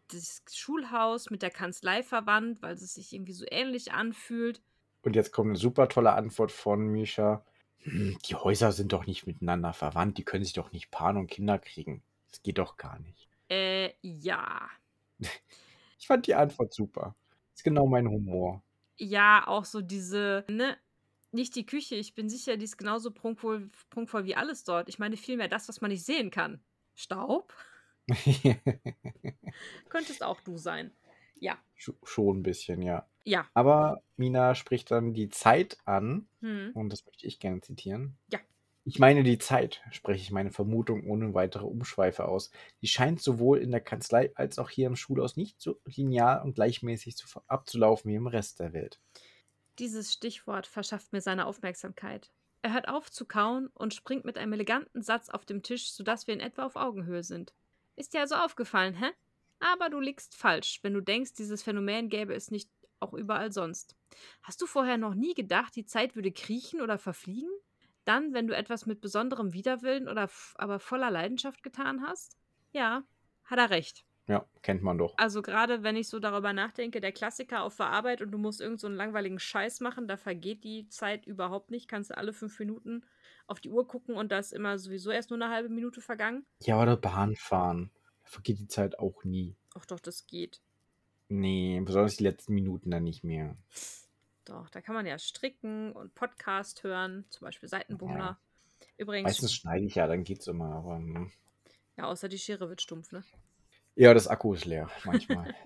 das 0.08 0.42
Schulhaus 0.52 1.30
mit 1.30 1.42
der 1.42 1.50
Kanzlei 1.50 2.04
verwandt, 2.04 2.62
weil 2.62 2.74
es 2.74 2.94
sich 2.94 3.14
irgendwie 3.14 3.34
so 3.34 3.46
ähnlich 3.50 3.92
anfühlt. 3.92 4.62
Und 5.04 5.16
jetzt 5.16 5.32
kommt 5.32 5.50
eine 5.50 5.58
super 5.58 5.90
tolle 5.90 6.14
Antwort 6.14 6.52
von 6.52 6.88
Misha. 6.88 7.44
Hm, 7.80 8.18
die 8.26 8.36
Häuser 8.36 8.72
sind 8.72 8.94
doch 8.94 9.06
nicht 9.06 9.26
miteinander 9.26 9.74
verwandt, 9.74 10.18
die 10.18 10.24
können 10.24 10.44
sich 10.44 10.54
doch 10.54 10.72
nicht 10.72 10.92
paaren 10.92 11.18
und 11.18 11.28
Kinder 11.28 11.58
kriegen. 11.60 12.04
Das 12.30 12.42
geht 12.44 12.58
doch 12.58 12.78
gar 12.78 13.00
nicht. 13.00 13.28
Äh, 13.50 13.92
ja. 14.02 14.70
Ich 16.00 16.08
fand 16.08 16.26
die 16.26 16.34
Antwort 16.34 16.74
super. 16.74 17.16
Ist 17.54 17.64
genau 17.64 17.86
mein 17.86 18.08
Humor. 18.08 18.64
Ja, 18.98 19.46
auch 19.46 19.66
so 19.66 19.82
diese, 19.82 20.44
ne, 20.50 20.76
nicht 21.32 21.56
die 21.56 21.66
Küche, 21.68 21.94
ich 21.94 22.16
bin 22.16 22.28
sicher, 22.28 22.58
die 22.58 22.66
ist 22.66 22.78
genauso 22.78 23.12
prunkvoll, 23.12 23.70
prunkvoll 23.92 24.26
wie 24.26 24.36
alles 24.36 24.64
dort. 24.64 24.90
Ich 24.90 24.98
meine 24.98 25.16
vielmehr 25.16 25.48
das, 25.48 25.70
was 25.70 25.80
man 25.80 25.92
nicht 25.92 26.04
sehen 26.04 26.32
kann. 26.32 26.60
Staub? 26.96 27.54
Könntest 29.90 30.24
auch 30.24 30.42
du 30.42 30.58
sein. 30.58 30.92
Ja. 31.40 31.58
Sch- 31.78 31.96
Schon 32.04 32.40
ein 32.40 32.44
bisschen, 32.44 32.82
ja. 32.82 33.08
Ja. 33.24 33.48
Aber 33.54 34.02
Mina 34.16 34.56
spricht 34.56 34.92
dann 34.92 35.14
die 35.14 35.30
Zeit 35.30 35.78
an, 35.86 36.28
Hm. 36.42 36.72
und 36.74 36.90
das 36.92 37.06
möchte 37.06 37.28
ich 37.28 37.40
gerne 37.40 37.62
zitieren. 37.62 38.18
Ja. 38.32 38.40
Ich 38.84 38.98
meine 38.98 39.22
die 39.24 39.38
Zeit, 39.38 39.82
spreche 39.92 40.24
ich 40.24 40.32
meine 40.32 40.52
Vermutung 40.52 41.06
ohne 41.08 41.36
weitere 41.36 41.66
Umschweife 41.66 42.26
aus. 42.28 42.50
Die 42.82 42.88
scheint 42.88 43.22
sowohl 43.22 43.60
in 43.60 43.70
der 43.70 43.82
Kanzlei 43.82 44.32
als 44.36 44.58
auch 44.58 44.72
hier 44.72 44.88
im 44.88 44.96
Schulhaus 44.96 45.38
nicht 45.38 45.62
so 45.62 45.80
linear 45.86 46.44
und 46.44 46.56
gleichmäßig 46.56 47.16
zu, 47.16 47.28
abzulaufen 47.48 48.10
wie 48.10 48.16
im 48.16 48.26
Rest 48.26 48.60
der 48.60 48.74
Welt. 48.74 49.00
Dieses 49.78 50.12
Stichwort 50.12 50.66
verschafft 50.66 51.14
mir 51.14 51.22
seine 51.22 51.46
Aufmerksamkeit. 51.46 52.32
Er 52.64 52.74
hört 52.74 52.88
auf 52.88 53.12
zu 53.12 53.26
kauen 53.26 53.68
und 53.76 53.94
springt 53.94 54.26
mit 54.26 54.38
einem 54.38 54.54
eleganten 54.54 55.02
Satz 55.04 55.30
auf 55.30 55.46
dem 55.46 55.62
Tisch, 55.62 55.92
sodass 55.94 56.26
wir 56.26 56.34
in 56.34 56.40
etwa 56.40 56.66
auf 56.66 56.76
Augenhöhe 56.76 57.24
sind. 57.24 57.54
Ist 57.96 58.14
dir 58.14 58.22
also 58.22 58.36
aufgefallen, 58.36 58.96
hä? 58.96 59.12
Aber 59.60 59.90
du 59.90 60.00
liegst 60.00 60.36
falsch, 60.36 60.80
wenn 60.82 60.94
du 60.94 61.02
denkst, 61.02 61.34
dieses 61.34 61.62
Phänomen 61.64 62.10
gäbe 62.10 62.34
es 62.34 62.50
nicht 62.52 62.70
auch 63.00 63.14
überall 63.14 63.52
sonst. 63.52 63.96
Hast 64.44 64.62
du 64.62 64.66
vorher 64.66 64.98
noch 64.98 65.14
nie 65.14 65.34
gedacht, 65.34 65.76
die 65.76 65.86
Zeit 65.86 66.16
würde 66.16 66.32
kriechen 66.32 66.82
oder 66.82 66.98
verfliegen? 66.98 67.52
Dann, 68.06 68.34
wenn 68.34 68.48
du 68.48 68.56
etwas 68.56 68.86
mit 68.86 69.02
besonderem 69.02 69.54
Widerwillen 69.54 70.08
oder 70.08 70.30
aber 70.56 70.80
voller 70.80 71.12
Leidenschaft 71.12 71.64
getan 71.64 72.02
hast? 72.02 72.38
Ja, 72.74 73.04
hat 73.46 73.60
er 73.60 73.70
recht. 73.70 74.06
Ja, 74.32 74.46
kennt 74.62 74.82
man 74.82 74.98
doch. 74.98 75.14
Also 75.18 75.42
gerade 75.42 75.84
wenn 75.84 75.98
ich 75.98 76.08
so 76.08 76.20
darüber 76.20 76.54
nachdenke, 76.54 77.02
der 77.02 77.12
Klassiker 77.12 77.64
auf 77.64 77.76
der 77.76 77.88
Arbeit 77.88 78.22
und 78.22 78.32
du 78.32 78.38
musst 78.38 78.62
irgend 78.62 78.80
so 78.80 78.88
einen 78.88 78.96
langweiligen 78.96 79.40
Scheiß 79.40 79.82
machen, 79.82 80.08
da 80.08 80.16
vergeht 80.16 80.64
die 80.64 80.88
Zeit 80.88 81.28
überhaupt 81.28 81.70
nicht. 81.70 81.90
Kannst 81.90 82.12
du 82.12 82.18
alle 82.18 82.32
fünf 82.32 82.58
Minuten 82.58 83.04
auf 83.46 83.60
die 83.60 83.70
Uhr 83.70 83.86
gucken 83.86 84.16
und 84.16 84.32
da 84.32 84.40
ist 84.40 84.54
immer 84.54 84.80
sowieso 84.80 85.12
erst 85.12 85.32
nur 85.32 85.42
eine 85.42 85.54
halbe 85.54 85.68
Minute 85.68 86.00
vergangen. 86.00 86.46
Ja, 86.62 86.82
oder 86.82 86.96
Bahn 86.96 87.36
fahren. 87.36 87.92
Da 88.24 88.30
vergeht 88.30 88.60
die 88.60 88.70
Zeit 88.70 89.00
auch 89.00 89.26
nie. 89.26 89.58
Ach 89.78 89.86
doch, 89.86 90.00
das 90.00 90.26
geht. 90.28 90.62
Nee, 91.28 91.82
besonders 91.84 92.16
die 92.16 92.24
letzten 92.24 92.54
Minuten 92.54 92.90
dann 92.90 93.04
nicht 93.04 93.26
mehr. 93.26 93.58
Doch, 94.46 94.70
da 94.70 94.80
kann 94.80 94.96
man 94.96 95.06
ja 95.06 95.20
stricken 95.20 95.92
und 95.92 96.16
Podcast 96.16 96.86
hören, 96.86 97.26
zum 97.32 97.44
Beispiel 97.44 97.68
Seitenbummler. 97.68 98.40
Übrigens, 98.96 99.26
Meistens 99.26 99.54
schneide 99.54 99.84
ich 99.84 99.96
ja, 99.96 100.08
dann 100.08 100.24
geht's 100.24 100.48
immer. 100.48 100.74
Aber, 100.74 100.96
hm. 100.96 101.30
ja, 101.98 102.06
außer 102.06 102.30
die 102.30 102.40
Schere 102.40 102.70
wird 102.70 102.82
stumpf, 102.82 103.12
ne? 103.12 103.26
Ja, 103.96 104.14
das 104.14 104.28
Akku 104.28 104.54
ist 104.54 104.66
leer 104.66 104.90
manchmal. 105.06 105.54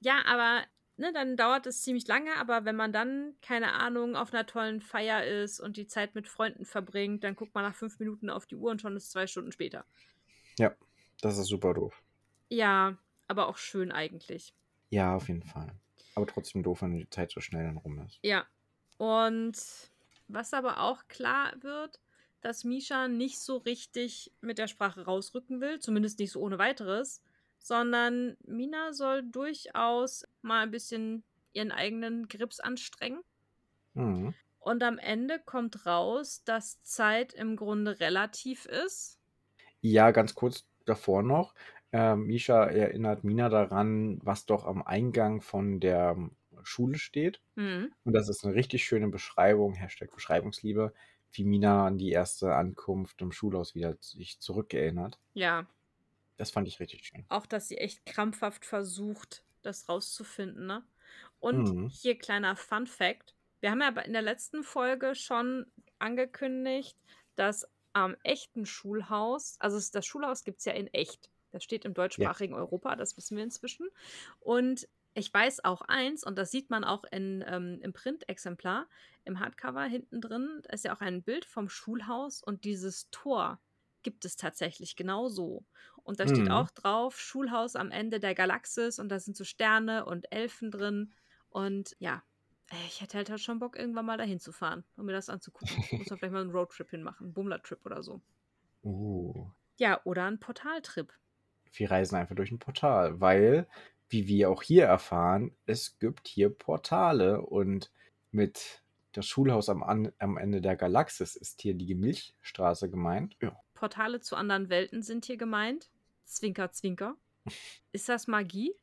Ja, 0.00 0.22
aber 0.26 0.62
ne, 0.98 1.12
dann 1.12 1.36
dauert 1.36 1.66
es 1.66 1.82
ziemlich 1.82 2.06
lange, 2.06 2.36
aber 2.36 2.64
wenn 2.64 2.76
man 2.76 2.92
dann, 2.92 3.34
keine 3.42 3.72
Ahnung, 3.72 4.14
auf 4.14 4.32
einer 4.32 4.46
tollen 4.46 4.80
Feier 4.80 5.24
ist 5.24 5.58
und 5.58 5.76
die 5.76 5.86
Zeit 5.86 6.14
mit 6.14 6.28
Freunden 6.28 6.64
verbringt, 6.64 7.24
dann 7.24 7.34
guckt 7.34 7.54
man 7.54 7.64
nach 7.64 7.74
fünf 7.74 7.98
Minuten 7.98 8.30
auf 8.30 8.46
die 8.46 8.56
Uhr 8.56 8.70
und 8.70 8.80
schon 8.80 8.96
ist 8.96 9.10
zwei 9.10 9.26
Stunden 9.26 9.52
später. 9.52 9.84
ja, 10.58 10.74
das 11.22 11.38
ist 11.38 11.46
super 11.46 11.74
doof. 11.74 12.02
Ja, 12.50 12.96
aber 13.26 13.48
auch 13.48 13.56
schön 13.56 13.90
eigentlich. 13.90 14.54
Ja, 14.90 15.16
auf 15.16 15.28
jeden 15.28 15.42
Fall. 15.42 15.72
Aber 16.14 16.26
trotzdem 16.26 16.62
doof, 16.62 16.82
wenn 16.82 16.94
die 16.94 17.10
Zeit 17.10 17.30
so 17.32 17.40
schnell 17.40 17.64
dann 17.64 17.78
rum 17.78 17.98
ist. 18.00 18.18
Ja. 18.22 18.46
Und 18.98 19.56
was 20.28 20.54
aber 20.54 20.80
auch 20.80 21.08
klar 21.08 21.52
wird, 21.62 22.00
dass 22.46 22.62
Misha 22.62 23.08
nicht 23.08 23.40
so 23.40 23.56
richtig 23.56 24.32
mit 24.40 24.58
der 24.58 24.68
Sprache 24.68 25.04
rausrücken 25.04 25.60
will, 25.60 25.80
zumindest 25.80 26.20
nicht 26.20 26.30
so 26.30 26.40
ohne 26.40 26.60
weiteres, 26.60 27.20
sondern 27.58 28.36
Mina 28.46 28.92
soll 28.92 29.24
durchaus 29.24 30.24
mal 30.42 30.62
ein 30.62 30.70
bisschen 30.70 31.24
ihren 31.52 31.72
eigenen 31.72 32.28
Grips 32.28 32.60
anstrengen. 32.60 33.20
Mhm. 33.94 34.32
Und 34.60 34.84
am 34.84 34.98
Ende 34.98 35.40
kommt 35.40 35.86
raus, 35.86 36.44
dass 36.44 36.80
Zeit 36.82 37.32
im 37.34 37.56
Grunde 37.56 37.98
relativ 37.98 38.66
ist. 38.66 39.18
Ja, 39.80 40.12
ganz 40.12 40.36
kurz 40.36 40.68
davor 40.84 41.24
noch. 41.24 41.52
Ähm, 41.90 42.26
Misha 42.26 42.64
erinnert 42.64 43.24
Mina 43.24 43.48
daran, 43.48 44.20
was 44.22 44.46
doch 44.46 44.64
am 44.66 44.82
Eingang 44.82 45.40
von 45.40 45.80
der 45.80 46.16
Schule 46.62 46.98
steht. 46.98 47.40
Mhm. 47.56 47.92
Und 48.04 48.12
das 48.12 48.28
ist 48.28 48.44
eine 48.44 48.54
richtig 48.54 48.84
schöne 48.84 49.08
Beschreibung, 49.08 49.74
Hashtag 49.74 50.12
Beschreibungsliebe, 50.12 50.92
wie 51.36 51.44
Mina 51.44 51.86
an 51.86 51.98
die 51.98 52.10
erste 52.10 52.54
Ankunft 52.54 53.20
im 53.22 53.32
Schulhaus 53.32 53.74
wieder 53.74 53.96
sich 54.00 54.40
zurückerinnert. 54.40 55.18
Ja, 55.34 55.66
Das 56.36 56.50
fand 56.50 56.68
ich 56.68 56.80
richtig 56.80 57.04
schön. 57.06 57.24
auch 57.28 57.46
dass 57.46 57.68
sie 57.68 57.78
echt 57.78 58.06
krampfhaft 58.06 58.64
versucht, 58.64 59.44
das 59.62 59.88
rauszufinden, 59.88 60.66
ne? 60.66 60.84
Und 61.40 61.68
Mhm. 61.68 61.88
hier 61.88 62.18
kleiner 62.18 62.56
Fun 62.56 62.86
Fact. 62.86 63.34
Wir 63.60 63.70
haben 63.70 63.80
ja 63.80 63.88
in 64.02 64.12
der 64.12 64.22
letzten 64.22 64.62
Folge 64.62 65.14
schon 65.14 65.66
angekündigt, 65.98 66.96
dass 67.36 67.66
am 67.92 68.16
echten 68.22 68.66
Schulhaus, 68.66 69.56
also 69.60 69.80
das 69.92 70.06
Schulhaus 70.06 70.44
gibt 70.44 70.58
es 70.58 70.64
ja 70.66 70.72
in 70.72 70.88
echt. 70.88 71.30
Das 71.52 71.64
steht 71.64 71.84
im 71.84 71.94
deutschsprachigen 71.94 72.54
Europa, 72.54 72.96
das 72.96 73.16
wissen 73.16 73.36
wir 73.36 73.44
inzwischen. 73.44 73.88
Und 74.40 74.88
ich 75.16 75.32
weiß 75.32 75.64
auch 75.64 75.82
eins, 75.82 76.24
und 76.24 76.36
das 76.38 76.50
sieht 76.50 76.70
man 76.70 76.84
auch 76.84 77.04
in, 77.10 77.44
ähm, 77.46 77.80
im 77.82 77.92
Printexemplar, 77.92 78.88
im 79.24 79.40
Hardcover 79.40 79.84
hinten 79.84 80.20
drin, 80.20 80.60
da 80.64 80.72
ist 80.72 80.84
ja 80.84 80.94
auch 80.94 81.00
ein 81.00 81.22
Bild 81.22 81.44
vom 81.44 81.68
Schulhaus 81.68 82.42
und 82.42 82.64
dieses 82.64 83.10
Tor 83.10 83.60
gibt 84.02 84.24
es 84.24 84.36
tatsächlich 84.36 84.94
genauso. 84.96 85.66
Und 86.04 86.20
da 86.20 86.28
steht 86.28 86.46
Mhm. 86.46 86.50
auch 86.50 86.70
drauf, 86.70 87.18
Schulhaus 87.20 87.74
am 87.76 87.90
Ende 87.90 88.20
der 88.20 88.34
Galaxis 88.34 88.98
und 88.98 89.08
da 89.08 89.18
sind 89.18 89.36
so 89.36 89.44
Sterne 89.44 90.04
und 90.06 90.30
Elfen 90.32 90.70
drin. 90.70 91.14
Und 91.48 91.96
ja, 91.98 92.22
ich 92.86 93.00
hätte 93.00 93.18
halt 93.18 93.40
schon 93.40 93.58
Bock, 93.58 93.76
irgendwann 93.76 94.06
mal 94.06 94.18
dahin 94.18 94.38
zu 94.40 94.52
fahren, 94.52 94.84
um 94.96 95.06
mir 95.06 95.12
das 95.12 95.28
anzugucken. 95.28 95.86
Muss 95.96 96.10
man 96.10 96.18
vielleicht 96.18 96.32
mal 96.34 96.40
einen 96.42 96.50
Roadtrip 96.50 96.90
hinmachen, 96.90 97.26
einen 97.26 97.34
Bummler-Trip 97.34 97.84
oder 97.84 98.02
so. 98.02 98.22
Uh. 98.84 99.50
Ja, 99.78 100.02
oder 100.04 100.24
einen 100.26 100.38
Portaltrip. 100.38 101.14
Wir 101.72 101.90
reisen 101.90 102.16
einfach 102.16 102.34
durch 102.34 102.50
ein 102.50 102.58
Portal, 102.58 103.20
weil, 103.20 103.68
wie 104.08 104.26
wir 104.26 104.50
auch 104.50 104.62
hier 104.62 104.84
erfahren, 104.84 105.56
es 105.66 105.98
gibt 105.98 106.28
hier 106.28 106.50
Portale 106.50 107.40
und 107.42 107.92
mit 108.30 108.82
das 109.12 109.26
Schulhaus 109.26 109.68
am, 109.68 109.82
An 109.82 110.12
am 110.18 110.36
Ende 110.36 110.60
der 110.60 110.76
Galaxis 110.76 111.36
ist 111.36 111.62
hier 111.62 111.74
die 111.74 111.94
Milchstraße 111.94 112.90
gemeint. 112.90 113.36
Ja. 113.40 113.58
Portale 113.74 114.20
zu 114.20 114.36
anderen 114.36 114.68
Welten 114.68 115.02
sind 115.02 115.24
hier 115.26 115.36
gemeint. 115.36 115.90
Zwinker, 116.24 116.72
zwinker. 116.72 117.16
Ist 117.92 118.08
das 118.08 118.26
Magie? 118.26 118.74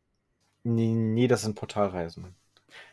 Nee, 0.63 0.93
nee, 0.93 1.27
das 1.27 1.41
sind 1.41 1.55
Portalreisen. 1.55 2.35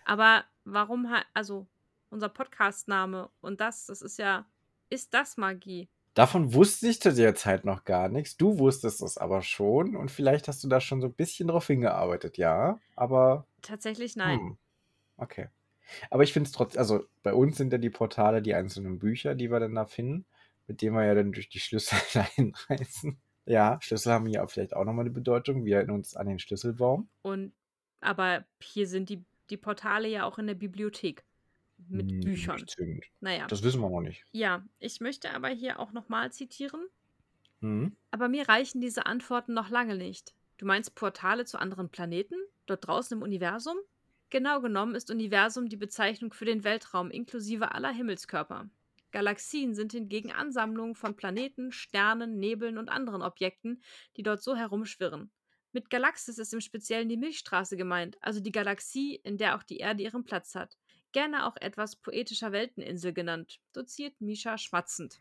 Aber 0.05 0.45
warum 0.65 1.11
halt, 1.11 1.25
also 1.35 1.67
unser 2.11 2.29
Podcast-Name 2.29 3.31
und 3.41 3.61
das, 3.61 3.87
das 3.87 4.03
ist 4.03 4.19
ja, 4.19 4.45
ist 4.89 5.15
das 5.15 5.37
Magie? 5.37 5.89
Davon 6.15 6.55
wusste 6.55 6.89
ich 6.89 7.01
zu 7.01 7.15
der 7.15 7.35
Zeit 7.35 7.65
noch 7.65 7.85
gar 7.85 8.09
nichts. 8.09 8.37
Du 8.37 8.59
wusstest 8.59 9.01
es 9.03 9.17
aber 9.17 9.43
schon 9.43 9.95
und 9.97 10.11
vielleicht 10.11 10.49
hast 10.49 10.63
du 10.65 10.69
da 10.69 10.81
schon 10.81 11.01
so 11.01 11.07
ein 11.07 11.13
bisschen 11.13 11.49
drauf 11.49 11.69
hingearbeitet, 11.69 12.37
ja. 12.37 12.81
Aber 12.97 13.47
Tatsächlich 13.63 14.17
nein. 14.17 14.41
Hm. 14.41 14.59
Okay. 15.17 15.49
Aber 16.11 16.23
ich 16.23 16.33
finde 16.33 16.49
es 16.49 16.53
trotzdem, 16.53 16.81
also 16.81 17.05
bei 17.23 17.33
uns 17.33 17.57
sind 17.57 17.73
ja 17.73 17.79
die 17.79 17.91
Portale 17.91 18.43
die 18.43 18.55
einzelnen 18.55 18.99
Bücher, 18.99 19.35
die 19.35 19.51
wir 19.51 19.61
dann 19.61 19.75
da 19.75 19.85
finden, 19.85 20.25
mit 20.67 20.83
denen 20.83 20.97
wir 20.97 21.05
ja 21.05 21.15
dann 21.15 21.33
durch 21.33 21.49
die 21.49 21.61
Schlüssel 21.61 21.99
dahin 22.15 22.55
reisen. 22.69 23.21
Ja, 23.47 23.79
Schlüssel 23.81 24.13
haben 24.13 24.27
ja 24.27 24.47
vielleicht 24.47 24.75
auch 24.75 24.85
nochmal 24.85 25.05
eine 25.05 25.15
Bedeutung. 25.15 25.65
Wir 25.65 25.77
erinnern 25.77 25.97
uns 25.97 26.17
an 26.17 26.27
den 26.27 26.39
Schlüsselbaum. 26.39 27.09
Und 27.23 27.53
aber 28.01 28.45
hier 28.61 28.87
sind 28.87 29.09
die, 29.11 29.25
die 29.51 29.57
Portale 29.57 30.09
ja 30.09 30.25
auch 30.25 30.39
in 30.39 30.47
der 30.47 30.55
Bibliothek 30.55 31.25
mit 31.89 32.13
Hm, 32.13 32.21
Büchern. 32.21 32.57
Nicht 32.57 32.71
zwingend. 32.71 33.05
Naja. 33.21 33.47
Das 33.47 33.63
wissen 33.63 33.81
wir 33.81 33.91
noch 33.91 34.01
nicht. 34.01 34.25
Ja, 34.33 34.67
ich 34.79 35.01
möchte 35.01 35.31
aber 35.33 35.49
hier 35.49 35.79
auch 35.79 35.93
nochmal 35.93 36.33
zitieren. 36.33 36.87
Hm? 37.61 37.97
Aber 38.11 38.29
mir 38.29 38.49
reichen 38.49 38.81
diese 38.81 39.07
Antworten 39.07 39.55
noch 39.55 39.69
lange 39.71 39.97
nicht. 39.97 40.35
Du 40.59 40.67
meinst 40.67 40.95
Portale 40.95 41.45
zu 41.45 41.59
anderen 41.59 41.91
Planeten? 41.91 42.37
Dort 42.67 42.87
draußen 42.87 43.17
im 43.17 43.23
Universum? 43.23 43.77
Genau 44.31 44.61
genommen 44.61 44.95
ist 44.95 45.11
Universum 45.11 45.69
die 45.69 45.77
Bezeichnung 45.77 46.33
für 46.33 46.45
den 46.45 46.65
Weltraum 46.65 47.11
inklusive 47.11 47.73
aller 47.75 47.91
Himmelskörper. 47.93 48.71
Galaxien 49.11 49.75
sind 49.75 49.93
hingegen 49.93 50.31
Ansammlungen 50.31 50.95
von 50.95 51.17
Planeten, 51.17 51.73
Sternen, 51.73 52.39
Nebeln 52.39 52.79
und 52.79 52.89
anderen 52.91 53.23
Objekten, 53.23 53.83
die 54.17 54.23
dort 54.23 54.43
so 54.43 54.55
herumschwirren. 54.55 55.33
Mit 55.73 55.91
Galaxis 55.91 56.39
ist 56.39 56.53
im 56.55 56.61
Speziellen 56.61 57.09
die 57.09 57.17
Milchstraße 57.17 57.77
gemeint, 57.77 58.19
also 58.21 58.41
die 58.41 58.53
Galaxie, 58.53 59.17
in 59.17 59.37
der 59.37 59.57
auch 59.57 59.63
die 59.65 59.79
Erde 59.79 60.03
ihren 60.03 60.25
Platz 60.25 60.55
hat. 60.55 60.77
Gerne 61.13 61.47
auch 61.47 61.57
etwas 61.61 61.97
poetischer 61.97 62.53
Welteninsel 62.53 63.13
genannt, 63.13 63.59
doziert 63.73 64.21
Misha 64.21 64.59
schmatzend. 64.59 65.19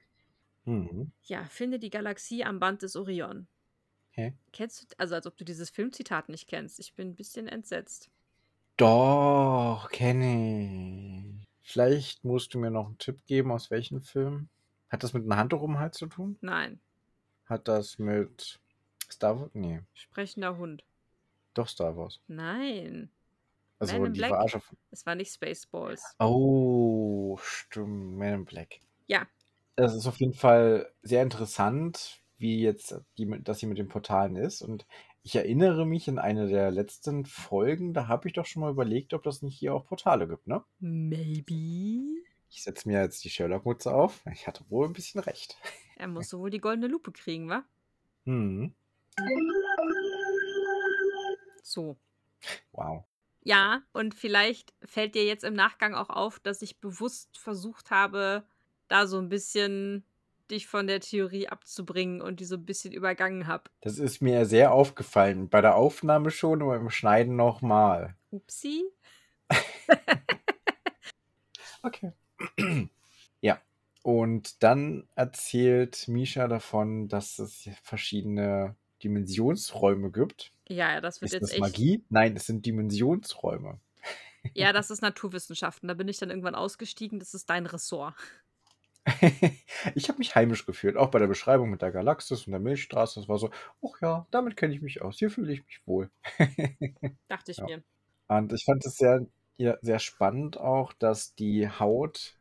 Mhm. 0.66 1.12
Ja, 1.24 1.46
finde 1.46 1.80
die 1.80 1.90
Galaxie 1.90 2.44
am 2.44 2.60
Band 2.60 2.84
des 2.84 2.96
Orion. 2.96 3.48
Hä? 4.12 4.34
Kennst 4.52 4.82
du, 4.84 4.96
also 5.00 5.16
als 5.16 5.26
ob 5.26 5.38
du 5.38 5.46
dieses 5.46 5.70
Filmzitat 5.70 6.30
nicht 6.30 6.48
kennst. 6.48 6.80
Ich 6.80 6.94
bin 6.94 7.10
ein 7.10 7.16
bisschen 7.16 7.48
entsetzt. 7.48 8.10
Doch, 8.78 9.90
kenne 9.92 11.26
ich. 11.26 11.48
Vielleicht 11.64 12.24
musst 12.24 12.54
du 12.54 12.60
mir 12.60 12.72
noch 12.72 12.88
einen 12.88 12.98
Tipp 12.98 13.26
geben, 13.26 13.52
aus 13.52 13.70
welchem 13.72 14.02
Film? 14.02 14.50
Hat 14.90 15.04
das 15.04 15.14
mit 15.14 15.24
einem 15.24 15.36
Handtuch 15.36 15.62
um 15.62 15.74
den 15.74 15.80
Hals 15.80 15.98
zu 15.98 16.08
tun? 16.08 16.38
Nein, 16.42 16.80
Hat 17.46 17.68
das 17.68 18.00
mit 18.00 18.60
Star 19.12 19.40
Wars? 19.40 19.50
Nee, 19.54 19.82
sprechender 19.94 20.58
Hund. 20.58 20.84
doch 21.54 21.68
Star 21.68 21.96
Wars. 21.98 22.20
Nein, 22.28 23.12
Also 23.80 23.98
Man 24.00 24.14
die 24.14 24.20
Black? 24.20 24.30
Verarsche 24.32 24.60
von. 24.60 24.78
es 24.92 25.06
war 25.06 25.16
nicht 25.16 25.34
Spaceballs. 25.34 26.04
Oh, 26.20 27.38
stimmt. 27.42 28.18
Man 28.18 28.34
in 28.34 28.46
Black. 28.46 28.80
Ja, 29.08 29.26
Es 29.76 29.94
ist 29.94 30.06
auf 30.06 30.20
jeden 30.20 30.34
Fall 30.34 30.92
sehr 31.02 31.24
interessant, 31.24 32.22
wie 32.38 32.62
jetzt 32.62 33.00
die, 33.18 33.28
das 33.44 33.60
hier 33.60 33.70
mit 33.70 33.78
den 33.78 33.88
Portalen 33.88 34.36
ist. 34.36 34.62
Und 34.62 34.86
ich 35.24 35.36
erinnere 35.36 35.86
mich 35.86 36.08
in 36.08 36.20
eine 36.20 36.48
der 36.48 36.72
letzten 36.72 37.26
Folgen, 37.26 37.94
da 37.94 38.08
habe 38.08 38.28
ich 38.28 38.34
doch 38.34 38.46
schon 38.46 38.62
mal 38.62 38.72
überlegt, 38.72 39.14
ob 39.14 39.24
das 39.24 39.42
nicht 39.42 39.58
hier 39.58 39.74
auch 39.74 39.86
Portale 39.86 40.28
gibt, 40.28 40.48
ne? 40.48 40.64
maybe. 40.80 42.22
Ich 42.52 42.64
setze 42.64 42.88
mir 42.90 43.02
jetzt 43.02 43.24
die 43.24 43.30
Sherlock-Mutze 43.30 43.94
auf. 43.94 44.24
Ich 44.34 44.48
hatte 44.48 44.64
wohl 44.70 44.88
ein 44.88 44.94
bisschen 44.94 45.22
recht. 45.22 45.56
Er 45.98 46.08
muss 46.08 46.34
wohl 46.34 46.50
die 46.50 46.60
goldene 46.60 46.88
Lupe 46.88 47.12
kriegen, 47.12 47.48
wa? 47.48 47.64
Hm. 48.26 48.74
So. 51.62 51.98
Wow. 52.72 53.04
Ja, 53.50 53.82
und 53.94 54.14
vielleicht 54.14 54.76
fällt 54.86 55.16
dir 55.16 55.26
jetzt 55.26 55.44
im 55.44 55.56
Nachgang 55.56 55.96
auch 55.96 56.12
auf, 56.12 56.40
dass 56.40 56.62
ich 56.62 56.80
bewusst 56.80 57.36
versucht 57.36 57.90
habe, 57.90 58.44
da 58.90 59.08
so 59.08 59.18
ein 59.18 59.28
bisschen 59.28 60.04
dich 60.52 60.68
von 60.68 60.86
der 60.86 61.00
Theorie 61.00 61.48
abzubringen 61.48 62.22
und 62.22 62.40
die 62.40 62.46
so 62.46 62.58
ein 62.58 62.66
bisschen 62.66 62.94
übergangen 62.94 63.48
habe. 63.48 63.64
Das 63.82 63.98
ist 63.98 64.22
mir 64.22 64.46
sehr 64.46 64.72
aufgefallen. 64.72 65.50
Bei 65.50 65.62
der 65.62 65.74
Aufnahme 65.74 66.30
schon, 66.30 66.62
aber 66.62 66.78
beim 66.78 66.92
Schneiden 66.92 67.36
nochmal. 67.36 68.16
Upsi. 68.30 68.84
Okay. 71.82 72.12
ja. 73.40 73.58
Und 74.04 74.62
dann 74.64 75.08
erzählt 75.16 76.10
Misha 76.10 76.50
davon, 76.50 77.08
dass 77.08 77.40
es 77.40 77.70
verschiedene 77.84 78.76
Dimensionsräume 79.02 80.12
gibt. 80.12 80.52
Ja, 80.70 80.94
ja, 80.94 81.02
das 81.02 81.22
wird 81.22 81.30
Ist 81.30 81.34
jetzt 81.34 81.44
das 81.44 81.52
echt. 81.52 81.60
Magie? 81.62 82.04
Nein, 82.10 82.36
es 82.36 82.46
sind 82.46 82.66
Dimensionsräume. 82.66 83.80
Ja, 84.54 84.72
das 84.74 84.92
ist 84.92 85.02
Naturwissenschaften. 85.02 85.88
Da 85.88 85.96
bin 85.96 86.08
ich 86.08 86.18
dann 86.18 86.30
irgendwann 86.30 86.56
ausgestiegen. 86.56 87.20
Das 87.20 87.34
ist 87.34 87.50
dein 87.50 87.66
Ressort. 87.66 88.16
ich 89.96 90.08
habe 90.10 90.20
mich 90.20 90.36
heimisch 90.36 90.66
gefühlt, 90.66 90.96
auch 90.96 91.10
bei 91.10 91.20
der 91.20 91.28
Beschreibung 91.28 91.70
mit 91.70 91.82
der 91.82 91.92
Galaxis 91.92 92.46
und 92.46 92.52
der 92.52 92.60
Milchstraße. 92.60 93.20
Das 93.20 93.28
war 93.30 93.40
so, 93.40 93.50
ach 93.84 94.02
ja, 94.02 94.28
damit 94.30 94.56
kenne 94.56 94.74
ich 94.76 94.82
mich 94.82 95.02
aus. 95.02 95.18
Hier 95.18 95.32
fühle 95.32 95.52
ich 95.54 95.66
mich 95.66 95.82
wohl. 95.88 96.10
Dachte 97.28 97.52
ich 97.52 97.58
Ja. 97.58 97.66
mir. 97.66 97.84
Und 98.28 98.54
ich 98.54 98.64
fand 98.64 98.86
es 98.86 98.96
sehr, 98.98 99.26
sehr 99.82 100.00
spannend 100.00 100.58
auch, 100.58 100.94
dass 100.94 101.34
die 101.34 101.68
Haut 101.68 102.38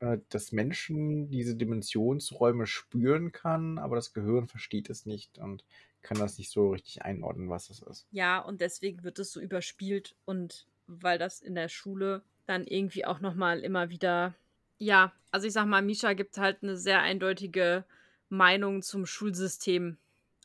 äh, 0.00 0.18
des 0.32 0.52
Menschen 0.52 1.28
diese 1.30 1.56
Dimensionsräume 1.56 2.66
spüren 2.66 3.32
kann, 3.32 3.78
aber 3.78 3.96
das 3.96 4.14
Gehirn 4.14 4.48
versteht 4.48 4.88
es 4.88 5.04
nicht 5.04 5.38
und 5.38 5.64
kann 6.02 6.18
das 6.18 6.38
nicht 6.38 6.50
so 6.50 6.70
richtig 6.70 7.02
einordnen, 7.02 7.50
was 7.50 7.70
es 7.70 7.82
ist. 7.82 8.06
Ja, 8.10 8.38
und 8.40 8.60
deswegen 8.60 9.04
wird 9.04 9.18
es 9.18 9.32
so 9.32 9.40
überspielt 9.40 10.16
und 10.24 10.66
weil 10.86 11.18
das 11.18 11.40
in 11.40 11.54
der 11.54 11.68
Schule 11.68 12.22
dann 12.46 12.66
irgendwie 12.66 13.04
auch 13.04 13.20
nochmal 13.20 13.60
immer 13.60 13.90
wieder, 13.90 14.34
ja, 14.78 15.12
also 15.30 15.46
ich 15.46 15.52
sag 15.52 15.66
mal, 15.66 15.82
Misha 15.82 16.14
gibt 16.14 16.38
halt 16.38 16.62
eine 16.62 16.76
sehr 16.76 17.00
eindeutige 17.02 17.84
Meinung 18.30 18.82
zum 18.82 19.04
Schulsystem 19.04 19.98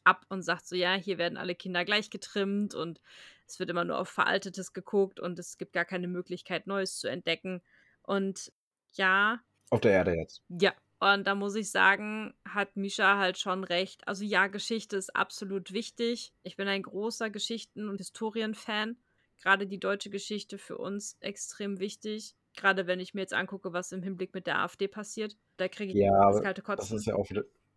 ab 0.04 0.26
und 0.30 0.42
sagt 0.42 0.68
so, 0.68 0.76
ja, 0.76 0.96
hier 0.96 1.18
werden 1.18 1.38
alle 1.38 1.56
Kinder 1.56 1.86
gleich 1.86 2.10
getrimmt 2.10 2.76
und 2.76 3.00
es 3.48 3.60
wird 3.60 3.70
immer 3.70 3.86
nur 3.86 3.98
auf 4.00 4.10
Veraltetes 4.10 4.74
geguckt 4.74 5.20
und 5.20 5.40
es 5.40 5.58
gibt 5.58 5.74
gar 5.74 5.86
keine 5.86 6.08
Möglichkeit, 6.10 6.68
Neues 6.68 6.98
zu 6.98 7.08
entdecken. 7.08 7.62
Und 8.02 8.52
ja, 8.94 9.40
Auf 9.70 9.82
der 9.82 9.92
Erde 9.92 10.14
jetzt. 10.16 10.42
ja, 10.50 10.74
und 11.04 11.26
da 11.28 11.36
muss 11.36 11.56
ich 11.56 11.70
sagen, 11.72 12.34
hat 12.46 12.76
Misha 12.78 13.18
halt 13.18 13.38
schon 13.38 13.64
recht. 13.64 14.08
Also 14.08 14.24
ja, 14.24 14.48
Geschichte 14.48 14.96
ist 14.98 15.16
absolut 15.16 15.74
wichtig. 15.74 16.34
Ich 16.44 16.56
bin 16.56 16.68
ein 16.68 16.84
großer 16.84 17.30
Geschichten- 17.30 17.90
und 17.90 17.98
Historienfan. 17.98 18.98
Gerade 19.42 19.68
die 19.68 19.80
deutsche 19.80 20.10
Geschichte 20.10 20.58
für 20.58 20.78
uns 20.78 21.18
extrem 21.20 21.80
wichtig. 21.80 22.36
Gerade 22.56 22.88
wenn 22.88 23.00
ich 23.00 23.14
mir 23.14 23.22
jetzt 23.22 23.34
angucke, 23.34 23.74
was 23.74 23.92
im 23.92 24.04
Hinblick 24.04 24.34
mit 24.34 24.48
der 24.48 24.60
AfD 24.60 24.88
passiert. 24.88 25.38
Da 25.58 25.68
kriege 25.68 25.92
ich 25.94 25.98
Ja, 25.98 26.32
das 26.32 26.42
kalte 26.42 26.62
das 26.62 26.66
Kotzen. 26.66 26.98
ist 26.98 27.06
ja 27.06 27.16
auch, 27.16 27.28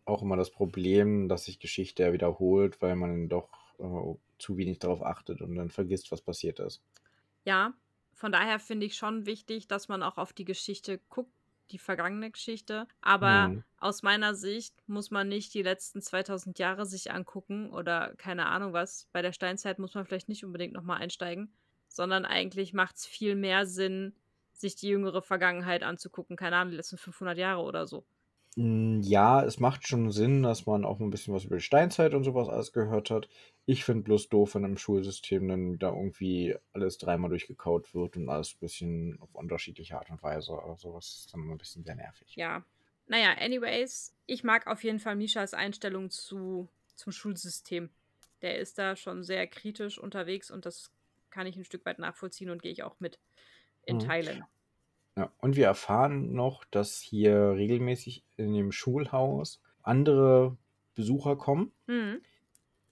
auch 0.05 0.23
immer 0.23 0.37
das 0.37 0.51
Problem, 0.51 1.29
dass 1.29 1.45
sich 1.45 1.59
Geschichte 1.59 2.03
ja 2.05 2.13
wiederholt, 2.13 2.81
weil 2.83 2.97
man 2.97 3.29
doch 3.29 3.49
äh, 3.79 4.15
zu 4.39 4.57
wenig 4.57 4.79
darauf 4.79 5.03
achtet 5.03 5.41
und 5.43 5.55
dann 5.57 5.71
vergisst, 5.71 6.13
was 6.13 6.23
passiert 6.23 6.61
ist. 6.61 6.83
Ja, 7.45 7.75
von 8.13 8.33
daher 8.33 8.59
finde 8.59 8.87
ich 8.87 8.97
schon 8.97 9.27
wichtig, 9.27 9.69
dass 9.69 9.89
man 9.89 10.03
auch 10.03 10.19
auf 10.19 10.33
die 10.33 10.45
Geschichte 10.45 10.99
guckt, 11.09 11.33
die 11.71 11.79
vergangene 11.79 12.31
Geschichte. 12.31 12.89
Aber 13.01 13.55
Mhm. 13.55 13.63
aus 13.79 14.03
meiner 14.03 14.35
Sicht 14.35 14.75
muss 14.89 15.11
man 15.11 15.29
nicht 15.29 15.53
die 15.55 15.63
letzten 15.63 16.01
2000 16.03 16.59
Jahre 16.59 16.87
sich 16.87 17.13
angucken 17.13 17.71
oder 17.73 18.15
keine 18.17 18.47
Ahnung 18.47 18.73
was. 18.73 19.09
Bei 19.13 19.23
der 19.23 19.33
Steinzeit 19.33 19.79
muss 19.79 19.95
man 19.95 20.05
vielleicht 20.07 20.29
nicht 20.29 20.45
unbedingt 20.45 20.73
nochmal 20.75 21.01
einsteigen, 21.03 21.55
sondern 21.89 22.25
eigentlich 22.25 22.73
macht 22.73 22.97
es 22.97 23.07
viel 23.07 23.35
mehr 23.35 23.67
Sinn, 23.67 24.17
sich 24.53 24.77
die 24.77 24.89
jüngere 24.89 25.23
Vergangenheit 25.23 25.83
anzugucken. 25.83 26.37
Keine 26.37 26.57
Ahnung, 26.57 26.71
die 26.71 26.77
letzten 26.79 26.99
500 26.99 27.39
Jahre 27.39 27.63
oder 27.63 27.87
so. 27.87 28.07
Mm, 28.59 29.01
Ja, 29.03 29.43
es 29.45 29.61
macht 29.61 29.87
schon 29.87 30.11
Sinn, 30.11 30.43
dass 30.43 30.67
man 30.67 30.85
auch 30.85 31.01
ein 31.01 31.11
bisschen 31.11 31.35
was 31.35 31.45
über 31.45 31.57
die 31.57 31.63
Steinzeit 31.63 32.15
und 32.15 32.25
sowas 32.25 32.49
alles 32.49 32.73
gehört 32.73 33.11
hat. 33.11 33.29
Ich 33.67 33.85
finde 33.85 34.03
bloß 34.05 34.29
doof, 34.29 34.55
wenn 34.55 34.65
im 34.65 34.77
Schulsystem 34.79 35.49
dann 35.49 35.73
wieder 35.73 35.89
irgendwie 35.91 36.57
alles 36.73 36.99
dreimal 36.99 37.31
durchgekaut 37.31 37.95
wird 37.95 38.17
und 38.17 38.29
alles 38.29 38.55
ein 38.55 38.59
bisschen 38.61 39.19
auf 39.21 39.35
unterschiedliche 39.35 39.99
Art 39.99 40.11
und 40.11 40.23
Weise. 40.23 40.53
Also 40.59 40.77
sowas 40.91 41.07
ist 41.27 41.33
dann 41.35 41.43
immer 41.43 41.55
ein 41.55 41.59
bisschen 41.59 41.85
sehr 41.85 41.97
nervig. 41.97 42.39
Ja. 42.39 42.65
Naja, 43.07 43.33
anyways, 43.39 44.15
ich 44.27 44.43
mag 44.45 44.67
auf 44.67 44.83
jeden 44.85 44.99
Fall 44.99 45.17
Mishas 45.17 45.55
Einstellung 45.55 46.11
zu, 46.11 46.69
zum 46.97 47.13
Schulsystem. 47.13 47.91
Der 48.43 48.59
ist 48.59 48.79
da 48.79 48.97
schon 48.97 49.23
sehr 49.23 49.47
kritisch 49.47 49.99
unterwegs 49.99 50.51
und 50.51 50.67
das 50.67 50.93
kann 51.31 51.47
ich 51.47 51.57
ein 51.57 51.65
Stück 51.65 51.85
weit 51.87 51.99
nachvollziehen 51.99 52.51
und 52.51 52.63
gehe 52.63 52.73
ich 52.73 52.83
auch 52.83 52.99
mit 53.01 53.21
in 53.83 53.99
Mhm. 53.99 54.01
Teilen. 54.01 54.49
Ja, 55.17 55.33
und 55.39 55.57
wir 55.57 55.67
erfahren 55.67 56.35
noch, 56.35 56.65
dass 56.67 57.01
hier 57.01 57.53
regelmäßig 57.53 58.23
in 58.37 58.53
dem 58.53 58.71
Schulhaus 58.71 59.63
andere 59.83 60.57
Besucher 60.95 61.37
kommen. 61.37 61.73
Mhm. 61.87 62.21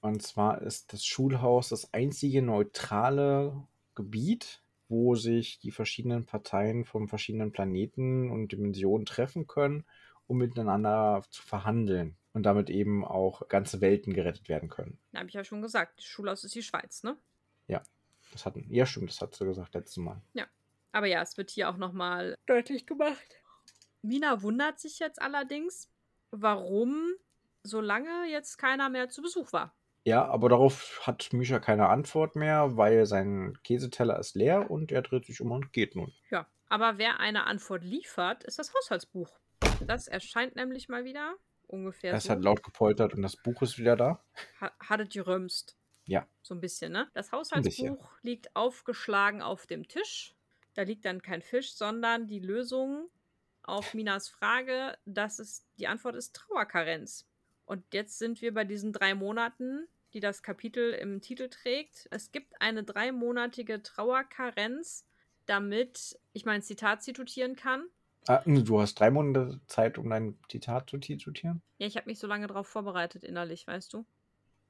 Und 0.00 0.22
zwar 0.22 0.62
ist 0.62 0.92
das 0.92 1.04
Schulhaus 1.04 1.68
das 1.70 1.92
einzige 1.92 2.42
neutrale 2.42 3.66
Gebiet, 3.94 4.62
wo 4.88 5.14
sich 5.14 5.58
die 5.58 5.70
verschiedenen 5.70 6.26
Parteien 6.26 6.84
von 6.84 7.08
verschiedenen 7.08 7.52
Planeten 7.52 8.30
und 8.30 8.52
Dimensionen 8.52 9.06
treffen 9.06 9.46
können, 9.46 9.84
um 10.26 10.38
miteinander 10.38 11.22
zu 11.30 11.42
verhandeln 11.42 12.16
und 12.32 12.44
damit 12.44 12.70
eben 12.70 13.04
auch 13.04 13.48
ganze 13.48 13.80
Welten 13.80 14.12
gerettet 14.12 14.48
werden 14.48 14.68
können. 14.68 14.98
Da 15.12 15.20
habe 15.20 15.28
ich 15.28 15.34
ja 15.34 15.44
schon 15.44 15.62
gesagt, 15.62 15.98
das 15.98 16.04
Schulhaus 16.04 16.44
ist 16.44 16.54
die 16.54 16.62
Schweiz, 16.62 17.02
ne? 17.02 17.16
Das 18.32 18.44
hatten, 18.44 18.66
ja, 18.70 18.84
stimmt, 18.84 19.10
das 19.10 19.20
hat 19.20 19.34
sie 19.34 19.44
gesagt 19.44 19.74
letztes 19.74 19.98
Mal. 19.98 20.20
Aber 20.94 21.08
ja, 21.08 21.20
es 21.22 21.36
wird 21.36 21.50
hier 21.50 21.68
auch 21.68 21.76
nochmal 21.76 22.36
deutlich 22.46 22.86
gemacht. 22.86 23.42
Mina 24.02 24.42
wundert 24.42 24.78
sich 24.78 25.00
jetzt 25.00 25.20
allerdings, 25.20 25.90
warum 26.30 27.14
so 27.64 27.80
lange 27.80 28.26
jetzt 28.30 28.58
keiner 28.58 28.88
mehr 28.90 29.08
zu 29.08 29.20
Besuch 29.20 29.52
war. 29.52 29.74
Ja, 30.04 30.24
aber 30.26 30.50
darauf 30.50 31.00
hat 31.04 31.32
Misha 31.32 31.58
keine 31.58 31.88
Antwort 31.88 32.36
mehr, 32.36 32.76
weil 32.76 33.06
sein 33.06 33.58
Käseteller 33.64 34.20
ist 34.20 34.36
leer 34.36 34.70
und 34.70 34.92
er 34.92 35.02
dreht 35.02 35.26
sich 35.26 35.40
um 35.40 35.50
und 35.50 35.72
geht 35.72 35.96
nun. 35.96 36.12
Ja, 36.30 36.46
aber 36.68 36.96
wer 36.96 37.18
eine 37.18 37.46
Antwort 37.46 37.82
liefert, 37.82 38.44
ist 38.44 38.60
das 38.60 38.72
Haushaltsbuch. 38.72 39.30
Das 39.84 40.06
erscheint 40.06 40.54
nämlich 40.54 40.88
mal 40.88 41.04
wieder 41.04 41.34
ungefähr 41.66 42.14
Es 42.14 42.24
so. 42.24 42.30
hat 42.30 42.42
laut 42.42 42.62
gepoltert 42.62 43.14
und 43.14 43.22
das 43.22 43.34
Buch 43.36 43.62
ist 43.62 43.78
wieder 43.78 43.96
da. 43.96 44.22
Ha 44.60 44.70
hattet 44.78 45.12
gerömst. 45.12 45.76
Ja. 46.04 46.28
So 46.42 46.54
ein 46.54 46.60
bisschen, 46.60 46.92
ne? 46.92 47.10
Das. 47.14 47.32
Haushaltsbuch 47.32 48.12
liegt 48.22 48.54
aufgeschlagen 48.54 49.42
auf 49.42 49.66
dem 49.66 49.88
Tisch. 49.88 50.36
Da 50.74 50.82
liegt 50.82 51.04
dann 51.04 51.22
kein 51.22 51.42
Fisch, 51.42 51.74
sondern 51.74 52.26
die 52.26 52.40
Lösung 52.40 53.08
auf 53.62 53.94
Minas 53.94 54.28
Frage, 54.28 54.98
das 55.06 55.38
ist, 55.38 55.66
die 55.78 55.86
Antwort 55.86 56.16
ist 56.16 56.34
Trauerkarenz. 56.34 57.26
Und 57.64 57.82
jetzt 57.94 58.18
sind 58.18 58.42
wir 58.42 58.52
bei 58.52 58.64
diesen 58.64 58.92
drei 58.92 59.14
Monaten, 59.14 59.86
die 60.12 60.20
das 60.20 60.42
Kapitel 60.42 60.92
im 60.92 61.20
Titel 61.20 61.48
trägt. 61.48 62.08
Es 62.10 62.30
gibt 62.30 62.60
eine 62.60 62.84
dreimonatige 62.84 63.82
Trauerkarenz, 63.82 65.06
damit 65.46 66.18
ich 66.32 66.44
mein 66.44 66.62
Zitat 66.62 67.02
zitieren 67.02 67.56
kann. 67.56 67.86
Ah, 68.26 68.42
du 68.46 68.80
hast 68.80 68.98
drei 69.00 69.10
Monate 69.10 69.60
Zeit, 69.66 69.98
um 69.98 70.08
dein 70.08 70.38
Zitat 70.48 70.88
zu 70.88 70.98
zitieren? 70.98 71.62
Ja, 71.78 71.86
ich 71.86 71.96
habe 71.96 72.06
mich 72.06 72.18
so 72.18 72.26
lange 72.26 72.46
darauf 72.46 72.66
vorbereitet 72.66 73.24
innerlich, 73.24 73.66
weißt 73.66 73.92
du? 73.92 74.06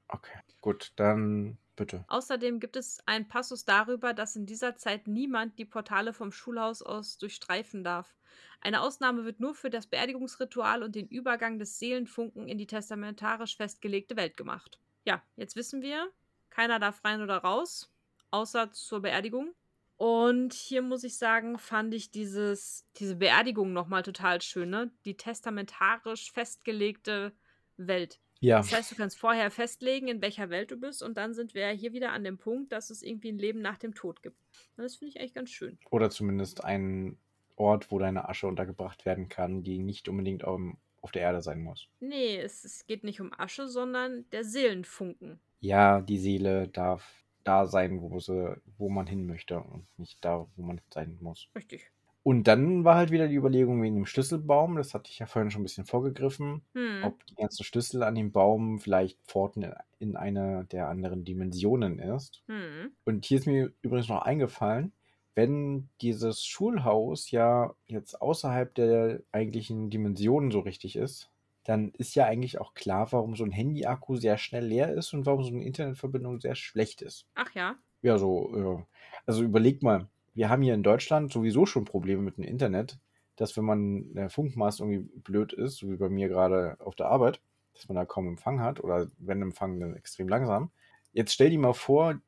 Okay, 0.07 0.37
gut, 0.61 0.91
dann 0.97 1.57
bitte. 1.75 2.05
Außerdem 2.07 2.59
gibt 2.59 2.75
es 2.75 2.99
einen 3.05 3.27
Passus 3.27 3.65
darüber, 3.65 4.13
dass 4.13 4.35
in 4.35 4.45
dieser 4.45 4.75
Zeit 4.75 5.07
niemand 5.07 5.57
die 5.59 5.65
Portale 5.65 6.13
vom 6.13 6.31
Schulhaus 6.31 6.81
aus 6.81 7.17
durchstreifen 7.17 7.83
darf. 7.83 8.15
Eine 8.61 8.81
Ausnahme 8.81 9.25
wird 9.25 9.39
nur 9.39 9.53
für 9.53 9.69
das 9.69 9.87
Beerdigungsritual 9.87 10.83
und 10.83 10.95
den 10.95 11.07
Übergang 11.07 11.59
des 11.59 11.77
Seelenfunken 11.77 12.47
in 12.47 12.57
die 12.57 12.67
testamentarisch 12.67 13.57
festgelegte 13.57 14.15
Welt 14.15 14.37
gemacht. 14.37 14.79
Ja, 15.05 15.21
jetzt 15.35 15.55
wissen 15.55 15.81
wir, 15.81 16.11
keiner 16.49 16.79
darf 16.79 17.03
rein 17.03 17.21
oder 17.21 17.37
raus, 17.37 17.91
außer 18.31 18.71
zur 18.71 19.01
Beerdigung. 19.01 19.53
Und 19.97 20.53
hier 20.53 20.81
muss 20.81 21.03
ich 21.03 21.17
sagen, 21.17 21.57
fand 21.57 21.93
ich 21.93 22.11
dieses, 22.11 22.85
diese 22.97 23.15
Beerdigung 23.15 23.71
nochmal 23.71 24.03
total 24.03 24.41
schön, 24.41 24.69
ne? 24.69 24.91
Die 25.05 25.15
testamentarisch 25.15 26.31
festgelegte 26.31 27.33
Welt. 27.77 28.19
Ja. 28.45 28.57
Das 28.57 28.71
heißt, 28.71 28.91
du 28.91 28.95
kannst 28.95 29.17
vorher 29.17 29.49
festlegen, 29.49 30.07
in 30.07 30.21
welcher 30.21 30.49
Welt 30.49 30.69
du 30.69 30.77
bist, 30.77 31.01
und 31.01 31.17
dann 31.17 31.33
sind 31.33 31.55
wir 31.55 31.67
hier 31.69 31.93
wieder 31.93 32.11
an 32.11 32.23
dem 32.23 32.37
Punkt, 32.37 32.71
dass 32.71 32.91
es 32.91 33.01
irgendwie 33.01 33.31
ein 33.31 33.39
Leben 33.39 33.61
nach 33.61 33.77
dem 33.77 33.95
Tod 33.95 34.21
gibt. 34.21 34.37
Und 34.77 34.83
das 34.83 34.97
finde 34.97 35.09
ich 35.09 35.19
eigentlich 35.19 35.33
ganz 35.33 35.49
schön. 35.49 35.79
Oder 35.89 36.09
zumindest 36.11 36.63
ein 36.63 37.17
Ort, 37.55 37.91
wo 37.91 37.97
deine 37.97 38.29
Asche 38.29 38.47
untergebracht 38.47 39.05
werden 39.05 39.29
kann, 39.29 39.63
die 39.63 39.79
nicht 39.79 40.07
unbedingt 40.09 40.43
auf, 40.43 40.61
auf 41.01 41.11
der 41.11 41.23
Erde 41.23 41.41
sein 41.41 41.63
muss. 41.63 41.87
Nee, 41.99 42.37
es, 42.37 42.63
es 42.63 42.85
geht 42.85 43.03
nicht 43.03 43.19
um 43.19 43.33
Asche, 43.35 43.67
sondern 43.67 44.29
der 44.29 44.43
Seelenfunken. 44.43 45.39
Ja, 45.59 46.01
die 46.01 46.19
Seele 46.19 46.67
darf 46.67 47.23
da 47.43 47.65
sein, 47.65 48.01
wo, 48.01 48.19
sie, 48.19 48.55
wo 48.77 48.89
man 48.89 49.07
hin 49.07 49.25
möchte 49.25 49.59
und 49.59 49.87
nicht 49.97 50.23
da, 50.23 50.47
wo 50.55 50.61
man 50.61 50.81
sein 50.93 51.17
muss. 51.21 51.47
Richtig. 51.55 51.91
Und 52.27 52.45
dann 52.47 52.83
war 52.83 52.95
halt 52.95 53.11
wieder 53.11 53.27
die 53.27 53.35
Überlegung 53.35 53.83
wegen 53.83 53.93
dem 53.93 54.07
Schlüsselbaum, 54.07 54.77
das 54.77 54.95
hatte 54.95 55.11
ich 55.11 55.19
ja 55.19 55.27
vorhin 55.27 55.51
schon 55.51 55.61
ein 55.61 55.63
bisschen 55.65 55.85
vorgegriffen, 55.85 56.63
Hm. 56.73 57.03
ob 57.03 57.23
die 57.27 57.35
ganzen 57.35 57.63
Schlüssel 57.63 58.01
an 58.01 58.15
dem 58.15 58.31
Baum 58.31 58.79
vielleicht 58.79 59.19
Pforten 59.27 59.61
in, 59.61 59.73
in 59.99 60.15
eine 60.15 60.65
der 60.65 60.87
anderen 60.89 61.23
Dimensionen 61.23 61.99
ist. 61.99 62.41
Hm. 62.47 62.93
Und 63.05 63.25
hier 63.25 63.37
ist 63.37 63.45
mir 63.45 63.71
übrigens 63.83 64.09
noch 64.09 64.23
eingefallen, 64.23 64.91
wenn 65.35 65.89
dieses 66.01 66.43
Schulhaus 66.43 67.29
ja 67.29 67.75
jetzt 67.85 68.19
außerhalb 68.19 68.73
der 68.73 69.21
eigentlichen 69.31 69.91
Dimensionen 69.91 70.49
so 70.49 70.61
richtig 70.61 70.95
ist, 70.95 71.29
dann 71.63 71.91
ist 71.91 72.15
ja 72.15 72.25
eigentlich 72.25 72.59
auch 72.59 72.73
klar, 72.73 73.11
warum 73.11 73.35
so 73.35 73.43
ein 73.43 73.51
Handy-Akku 73.51 74.15
sehr 74.15 74.39
schnell 74.39 74.65
leer 74.65 74.91
ist 74.91 75.13
und 75.13 75.27
warum 75.27 75.43
so 75.43 75.49
eine 75.53 75.63
Internetverbindung 75.63 76.39
sehr 76.39 76.55
schlecht 76.55 77.03
ist. 77.03 77.27
Ach 77.35 77.53
ja. 77.53 77.75
Ja, 78.01 78.17
so, 78.17 78.83
also 79.27 79.43
überleg 79.43 79.83
mal, 79.83 80.07
wir 80.35 80.49
haben 80.49 80.61
hier 80.61 80.73
in 80.73 80.83
Deutschland 80.83 81.31
sowieso 81.31 81.65
schon 81.65 81.85
Probleme 81.85 82.21
mit 82.21 82.37
dem 82.37 82.43
Internet, 82.43 82.99
dass 83.37 83.57
wenn 83.57 83.65
man 83.65 84.13
der 84.13 84.29
Funkmast 84.29 84.79
irgendwie 84.79 85.09
blöd 85.19 85.53
ist, 85.53 85.77
so 85.77 85.89
wie 85.89 85.97
bei 85.97 86.09
mir 86.09 86.27
gerade 86.27 86.77
auf 86.79 86.95
der 86.95 87.07
Arbeit, 87.07 87.41
dass 87.73 87.87
man 87.87 87.95
da 87.95 88.05
kaum 88.05 88.27
Empfang 88.27 88.61
hat 88.61 88.83
oder 88.83 89.07
wenn 89.17 89.41
Empfang 89.41 89.79
dann 89.79 89.95
extrem 89.95 90.27
langsam. 90.27 90.71
Jetzt 91.13 91.33
stell 91.33 91.49
dir 91.49 91.59
mal 91.59 91.73
vor, 91.73 92.19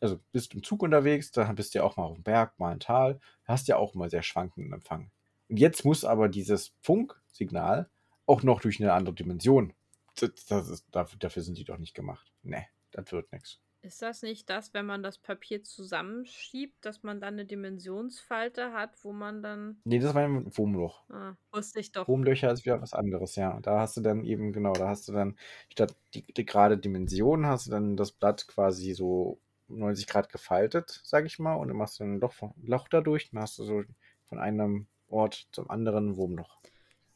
also 0.00 0.18
bist 0.32 0.54
im 0.54 0.62
Zug 0.62 0.82
unterwegs, 0.82 1.30
dann 1.32 1.54
bist 1.54 1.74
du 1.74 1.78
ja 1.78 1.84
auch 1.84 1.96
mal 1.96 2.04
auf 2.04 2.14
dem 2.14 2.22
Berg, 2.22 2.58
mal 2.58 2.72
im 2.72 2.80
Tal, 2.80 3.20
hast 3.44 3.68
ja 3.68 3.76
auch 3.76 3.94
mal 3.94 4.10
sehr 4.10 4.22
schwankenden 4.22 4.72
Empfang. 4.72 5.10
Und 5.48 5.58
jetzt 5.58 5.84
muss 5.84 6.04
aber 6.04 6.28
dieses 6.28 6.72
Funksignal 6.82 7.88
auch 8.26 8.42
noch 8.42 8.60
durch 8.60 8.80
eine 8.80 8.92
andere 8.92 9.14
Dimension. 9.14 9.72
Das, 10.16 10.68
ist, 10.68 10.86
dafür, 10.92 11.18
dafür 11.18 11.42
sind 11.42 11.58
die 11.58 11.64
doch 11.64 11.78
nicht 11.78 11.94
gemacht. 11.94 12.32
Nee, 12.42 12.66
das 12.90 13.12
wird 13.12 13.30
nichts. 13.32 13.60
Ist 13.86 14.02
das 14.02 14.22
nicht 14.22 14.50
das, 14.50 14.74
wenn 14.74 14.84
man 14.84 15.04
das 15.04 15.16
Papier 15.16 15.62
zusammenschiebt, 15.62 16.84
dass 16.84 17.04
man 17.04 17.20
dann 17.20 17.34
eine 17.34 17.44
Dimensionsfalte 17.44 18.72
hat, 18.72 19.04
wo 19.04 19.12
man 19.12 19.44
dann. 19.44 19.80
Nee, 19.84 20.00
das 20.00 20.12
war 20.12 20.24
ein 20.24 20.44
Wurmloch. 20.56 21.08
Ah, 21.08 21.36
wusste 21.52 21.78
ich 21.78 21.92
doch. 21.92 22.08
Wurmlöcher 22.08 22.50
ist 22.50 22.64
wieder 22.64 22.82
was 22.82 22.94
anderes, 22.94 23.36
ja. 23.36 23.60
Da 23.60 23.78
hast 23.78 23.96
du 23.96 24.00
dann 24.00 24.24
eben, 24.24 24.52
genau, 24.52 24.72
da 24.72 24.88
hast 24.88 25.06
du 25.06 25.12
dann 25.12 25.38
statt 25.68 25.94
die, 26.14 26.22
die 26.22 26.44
gerade 26.44 26.78
Dimension 26.78 27.46
hast 27.46 27.68
du 27.68 27.70
dann 27.70 27.96
das 27.96 28.10
Blatt 28.10 28.48
quasi 28.48 28.92
so 28.92 29.38
90 29.68 30.08
Grad 30.08 30.32
gefaltet, 30.32 31.00
sag 31.04 31.24
ich 31.24 31.38
mal, 31.38 31.54
und 31.54 31.68
dann 31.68 31.76
machst 31.76 32.00
du 32.00 32.04
ein 32.04 32.18
Loch, 32.18 32.34
Loch 32.60 32.88
dadurch, 32.88 33.30
dann 33.30 33.40
hast 33.40 33.56
du 33.60 33.64
so 33.64 33.84
von 34.24 34.40
einem 34.40 34.88
Ort 35.06 35.46
zum 35.52 35.70
anderen 35.70 36.16
Wurmloch. 36.16 36.58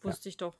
Wusste 0.02 0.28
ich 0.28 0.36
doch. 0.36 0.56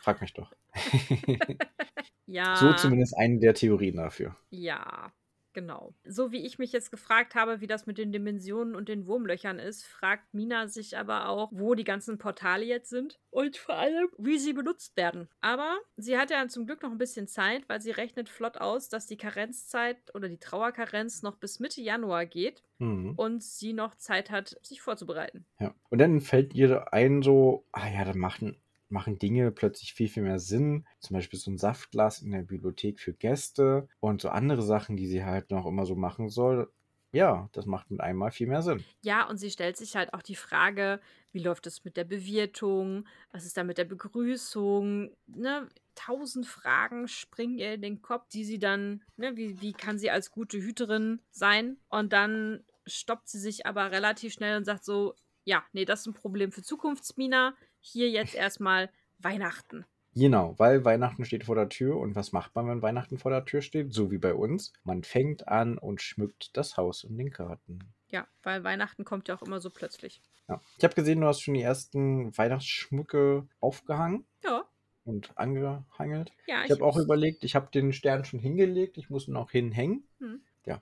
Frag 0.00 0.22
mich 0.22 0.32
doch. 0.32 0.50
Ja. 2.26 2.56
So 2.56 2.72
zumindest 2.72 3.16
eine 3.16 3.38
der 3.38 3.54
Theorien 3.54 3.96
dafür. 3.96 4.36
Ja, 4.50 5.12
genau. 5.54 5.94
So 6.04 6.32
wie 6.32 6.44
ich 6.44 6.58
mich 6.58 6.72
jetzt 6.72 6.90
gefragt 6.90 7.34
habe, 7.34 7.60
wie 7.60 7.66
das 7.66 7.86
mit 7.86 7.96
den 7.98 8.12
Dimensionen 8.12 8.74
und 8.74 8.88
den 8.88 9.06
Wurmlöchern 9.06 9.58
ist, 9.58 9.84
fragt 9.86 10.34
Mina 10.34 10.68
sich 10.68 10.98
aber 10.98 11.28
auch, 11.28 11.50
wo 11.52 11.74
die 11.74 11.84
ganzen 11.84 12.18
Portale 12.18 12.64
jetzt 12.64 12.90
sind 12.90 13.18
und 13.30 13.56
vor 13.56 13.76
allem, 13.76 14.08
wie 14.18 14.38
sie 14.38 14.52
benutzt 14.52 14.96
werden. 14.96 15.28
Aber 15.40 15.76
sie 15.96 16.18
hat 16.18 16.30
ja 16.30 16.46
zum 16.48 16.66
Glück 16.66 16.82
noch 16.82 16.90
ein 16.90 16.98
bisschen 16.98 17.26
Zeit, 17.28 17.68
weil 17.68 17.80
sie 17.80 17.92
rechnet 17.92 18.28
flott 18.28 18.58
aus, 18.58 18.88
dass 18.88 19.06
die 19.06 19.16
Karenzzeit 19.16 19.96
oder 20.14 20.28
die 20.28 20.38
Trauerkarenz 20.38 21.22
noch 21.22 21.36
bis 21.36 21.60
Mitte 21.60 21.80
Januar 21.80 22.26
geht 22.26 22.62
Mhm. 22.78 23.14
und 23.16 23.42
sie 23.42 23.72
noch 23.72 23.94
Zeit 23.94 24.30
hat, 24.32 24.56
sich 24.62 24.82
vorzubereiten. 24.82 25.46
Ja. 25.60 25.72
Und 25.90 25.98
dann 25.98 26.20
fällt 26.20 26.54
ihr 26.54 26.92
ein 26.92 27.22
so, 27.22 27.66
ah 27.70 27.88
ja, 27.88 28.04
dann 28.04 28.18
machen, 28.18 28.56
machen 28.88 29.18
Dinge 29.18 29.50
plötzlich 29.50 29.94
viel, 29.94 30.08
viel 30.08 30.22
mehr 30.22 30.38
Sinn. 30.38 30.86
Zum 31.00 31.14
Beispiel 31.14 31.38
so 31.38 31.50
ein 31.50 31.58
Saftglas 31.58 32.22
in 32.22 32.30
der 32.30 32.42
Bibliothek 32.42 33.00
für 33.00 33.12
Gäste 33.12 33.88
und 34.00 34.20
so 34.20 34.28
andere 34.28 34.62
Sachen, 34.62 34.96
die 34.96 35.06
sie 35.06 35.24
halt 35.24 35.50
noch 35.50 35.66
immer 35.66 35.86
so 35.86 35.94
machen 35.96 36.28
soll. 36.28 36.70
Ja, 37.14 37.48
das 37.52 37.66
macht 37.66 37.92
mit 37.92 38.00
einmal 38.00 38.32
viel 38.32 38.48
mehr 38.48 38.62
Sinn. 38.62 38.84
Ja, 39.02 39.28
und 39.28 39.38
sie 39.38 39.50
stellt 39.50 39.76
sich 39.76 39.94
halt 39.94 40.12
auch 40.12 40.22
die 40.22 40.34
Frage, 40.34 41.00
wie 41.30 41.38
läuft 41.38 41.68
es 41.68 41.84
mit 41.84 41.96
der 41.96 42.02
Bewirtung? 42.02 43.06
Was 43.30 43.44
ist 43.46 43.56
da 43.56 43.62
mit 43.62 43.78
der 43.78 43.84
Begrüßung? 43.84 45.14
Ne? 45.26 45.68
Tausend 45.94 46.44
Fragen 46.44 47.06
springen 47.06 47.56
ihr 47.56 47.74
in 47.74 47.82
den 47.82 48.02
Kopf, 48.02 48.28
die 48.30 48.44
sie 48.44 48.58
dann, 48.58 49.00
ne, 49.16 49.36
wie, 49.36 49.60
wie 49.60 49.72
kann 49.72 49.96
sie 49.96 50.10
als 50.10 50.32
gute 50.32 50.58
Hüterin 50.58 51.20
sein? 51.30 51.76
Und 51.88 52.12
dann 52.12 52.64
stoppt 52.84 53.28
sie 53.28 53.38
sich 53.38 53.64
aber 53.64 53.92
relativ 53.92 54.32
schnell 54.32 54.56
und 54.56 54.64
sagt 54.64 54.84
so, 54.84 55.14
ja, 55.44 55.62
nee, 55.72 55.84
das 55.84 56.00
ist 56.00 56.06
ein 56.06 56.14
Problem 56.14 56.50
für 56.50 56.62
Zukunftsmina. 56.62 57.54
Hier 57.86 58.08
jetzt 58.08 58.34
erstmal 58.34 58.88
Weihnachten. 59.18 59.84
Genau, 60.14 60.54
weil 60.58 60.86
Weihnachten 60.86 61.26
steht 61.26 61.44
vor 61.44 61.54
der 61.54 61.68
Tür 61.68 61.98
und 61.98 62.14
was 62.14 62.32
macht 62.32 62.54
man, 62.54 62.66
wenn 62.66 62.80
Weihnachten 62.80 63.18
vor 63.18 63.30
der 63.30 63.44
Tür 63.44 63.60
steht? 63.60 63.92
So 63.92 64.10
wie 64.10 64.16
bei 64.16 64.32
uns. 64.32 64.72
Man 64.84 65.02
fängt 65.02 65.48
an 65.48 65.76
und 65.76 66.00
schmückt 66.00 66.56
das 66.56 66.78
Haus 66.78 67.04
und 67.04 67.18
den 67.18 67.28
Garten. 67.30 67.80
Ja, 68.08 68.26
weil 68.42 68.64
Weihnachten 68.64 69.04
kommt 69.04 69.28
ja 69.28 69.34
auch 69.36 69.42
immer 69.42 69.60
so 69.60 69.68
plötzlich. 69.68 70.22
Ja. 70.48 70.62
Ich 70.78 70.84
habe 70.84 70.94
gesehen, 70.94 71.20
du 71.20 71.26
hast 71.26 71.40
schon 71.42 71.52
die 71.54 71.60
ersten 71.62 72.36
Weihnachtsschmücke 72.38 73.46
aufgehangen 73.60 74.24
Ja, 74.42 74.64
und 75.04 75.36
angehangelt. 75.36 76.32
ja. 76.46 76.64
Ich 76.64 76.70
habe 76.70 76.84
auch 76.84 76.96
überlegt, 76.96 77.44
ich 77.44 77.54
habe 77.54 77.70
den 77.70 77.92
Stern 77.92 78.24
schon 78.24 78.40
hingelegt, 78.40 78.96
ich 78.96 79.10
muss 79.10 79.28
ihn 79.28 79.34
noch 79.34 79.50
hinhängen. 79.50 80.06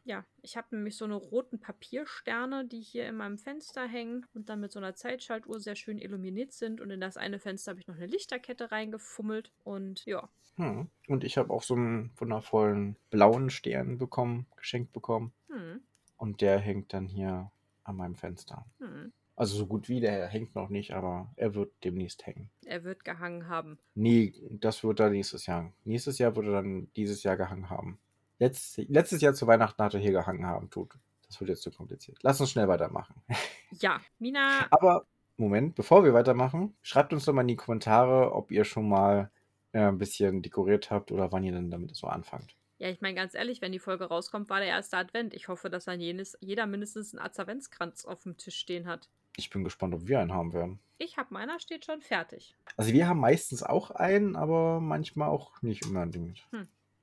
Ja, 0.04 0.24
ich 0.42 0.56
habe 0.56 0.74
nämlich 0.76 0.96
so 0.96 1.04
eine 1.04 1.14
roten 1.14 1.60
Papiersterne, 1.60 2.66
die 2.66 2.80
hier 2.80 3.06
in 3.08 3.16
meinem 3.16 3.38
Fenster 3.38 3.86
hängen 3.86 4.26
und 4.34 4.48
dann 4.48 4.60
mit 4.60 4.72
so 4.72 4.78
einer 4.78 4.94
Zeitschaltuhr 4.94 5.60
sehr 5.60 5.76
schön 5.76 5.98
illuminiert 5.98 6.52
sind. 6.52 6.80
Und 6.80 6.90
in 6.90 7.00
das 7.00 7.16
eine 7.16 7.38
Fenster 7.38 7.70
habe 7.72 7.80
ich 7.80 7.86
noch 7.86 7.96
eine 7.96 8.06
Lichterkette 8.06 8.70
reingefummelt. 8.72 9.52
Und 9.64 10.04
ja, 10.06 10.28
Hm. 10.56 10.88
Und 11.08 11.24
ich 11.24 11.38
habe 11.38 11.52
auch 11.52 11.62
so 11.62 11.74
einen 11.74 12.10
wundervollen 12.16 12.96
blauen 13.10 13.48
Stern 13.50 13.96
bekommen, 13.98 14.46
geschenkt 14.56 14.92
bekommen. 14.92 15.32
hm, 15.48 15.80
Und 16.18 16.40
der 16.40 16.58
hängt 16.58 16.92
dann 16.92 17.08
hier 17.08 17.50
an 17.84 17.96
meinem 17.96 18.14
Fenster. 18.14 18.66
hm. 18.78 19.12
Also 19.34 19.56
so 19.56 19.66
gut 19.66 19.88
wie, 19.88 19.98
der 20.00 20.28
hängt 20.28 20.54
noch 20.54 20.68
nicht, 20.68 20.92
aber 20.92 21.32
er 21.36 21.54
wird 21.54 21.72
demnächst 21.84 22.26
hängen. 22.26 22.50
er 22.66 22.84
wird 22.84 23.02
gehangen 23.02 23.48
haben. 23.48 23.78
Nee, 23.94 24.34
das 24.50 24.84
wird 24.84 25.00
er 25.00 25.08
nächstes 25.08 25.46
Jahr. 25.46 25.72
Nächstes 25.84 26.18
Jahr 26.18 26.36
wird 26.36 26.46
er 26.46 26.52
dann 26.52 26.92
dieses 26.96 27.22
Jahr 27.22 27.38
gehangen 27.38 27.70
haben. 27.70 27.98
Letz, 28.42 28.76
letztes 28.88 29.20
Jahr 29.20 29.34
zu 29.34 29.46
Weihnachten 29.46 29.80
hat 29.80 29.94
er 29.94 30.00
hier 30.00 30.10
gehangen 30.10 30.46
haben, 30.46 30.68
tut. 30.68 30.98
Das 31.28 31.38
wird 31.40 31.50
jetzt 31.50 31.62
zu 31.62 31.70
kompliziert. 31.70 32.18
Lass 32.22 32.40
uns 32.40 32.50
schnell 32.50 32.66
weitermachen. 32.68 33.14
Ja, 33.80 34.02
Mina, 34.18 34.66
Aber 34.70 35.06
Moment, 35.38 35.74
bevor 35.76 36.04
wir 36.04 36.12
weitermachen, 36.12 36.76
schreibt 36.82 37.14
uns 37.14 37.24
doch 37.24 37.32
mal 37.32 37.40
in 37.40 37.48
die 37.48 37.56
Kommentare, 37.56 38.34
ob 38.34 38.50
ihr 38.50 38.64
schon 38.64 38.86
mal 38.86 39.30
äh, 39.72 39.80
ein 39.80 39.96
bisschen 39.96 40.42
dekoriert 40.42 40.90
habt 40.90 41.10
oder 41.10 41.32
wann 41.32 41.42
ihr 41.42 41.52
denn 41.52 41.70
damit 41.70 41.96
so 41.96 42.06
anfangt. 42.06 42.54
ja, 42.78 42.90
ich 42.90 43.00
meine 43.00 43.14
ganz 43.14 43.34
ehrlich, 43.34 43.62
wenn 43.62 43.72
die 43.72 43.78
Folge 43.78 44.04
rauskommt, 44.04 44.50
war 44.50 44.58
der 44.58 44.68
erste 44.68 44.98
Advent. 44.98 45.32
Ich 45.32 45.48
hoffe, 45.48 45.70
dass 45.70 45.86
dann 45.86 46.00
jenes, 46.00 46.36
jeder 46.40 46.66
mindestens 46.66 47.14
einen 47.14 47.24
Adventskranz 47.24 48.04
auf 48.04 48.24
dem 48.24 48.36
Tisch 48.36 48.56
stehen 48.56 48.86
hat. 48.86 49.08
Ich 49.36 49.48
bin 49.48 49.64
gespannt, 49.64 49.94
ob 49.94 50.06
wir 50.06 50.20
einen 50.20 50.34
haben 50.34 50.52
werden. 50.52 50.80
Ich 50.98 51.16
habe 51.16 51.32
meiner 51.32 51.60
steht 51.60 51.86
schon 51.86 52.02
fertig. 52.02 52.54
Also 52.76 52.92
wir 52.92 53.08
haben 53.08 53.20
meistens 53.20 53.62
auch 53.62 53.90
einen, 53.92 54.36
aber 54.36 54.80
manchmal 54.80 55.30
auch 55.30 55.62
nicht 55.62 55.86
unbedingt. 55.86 56.46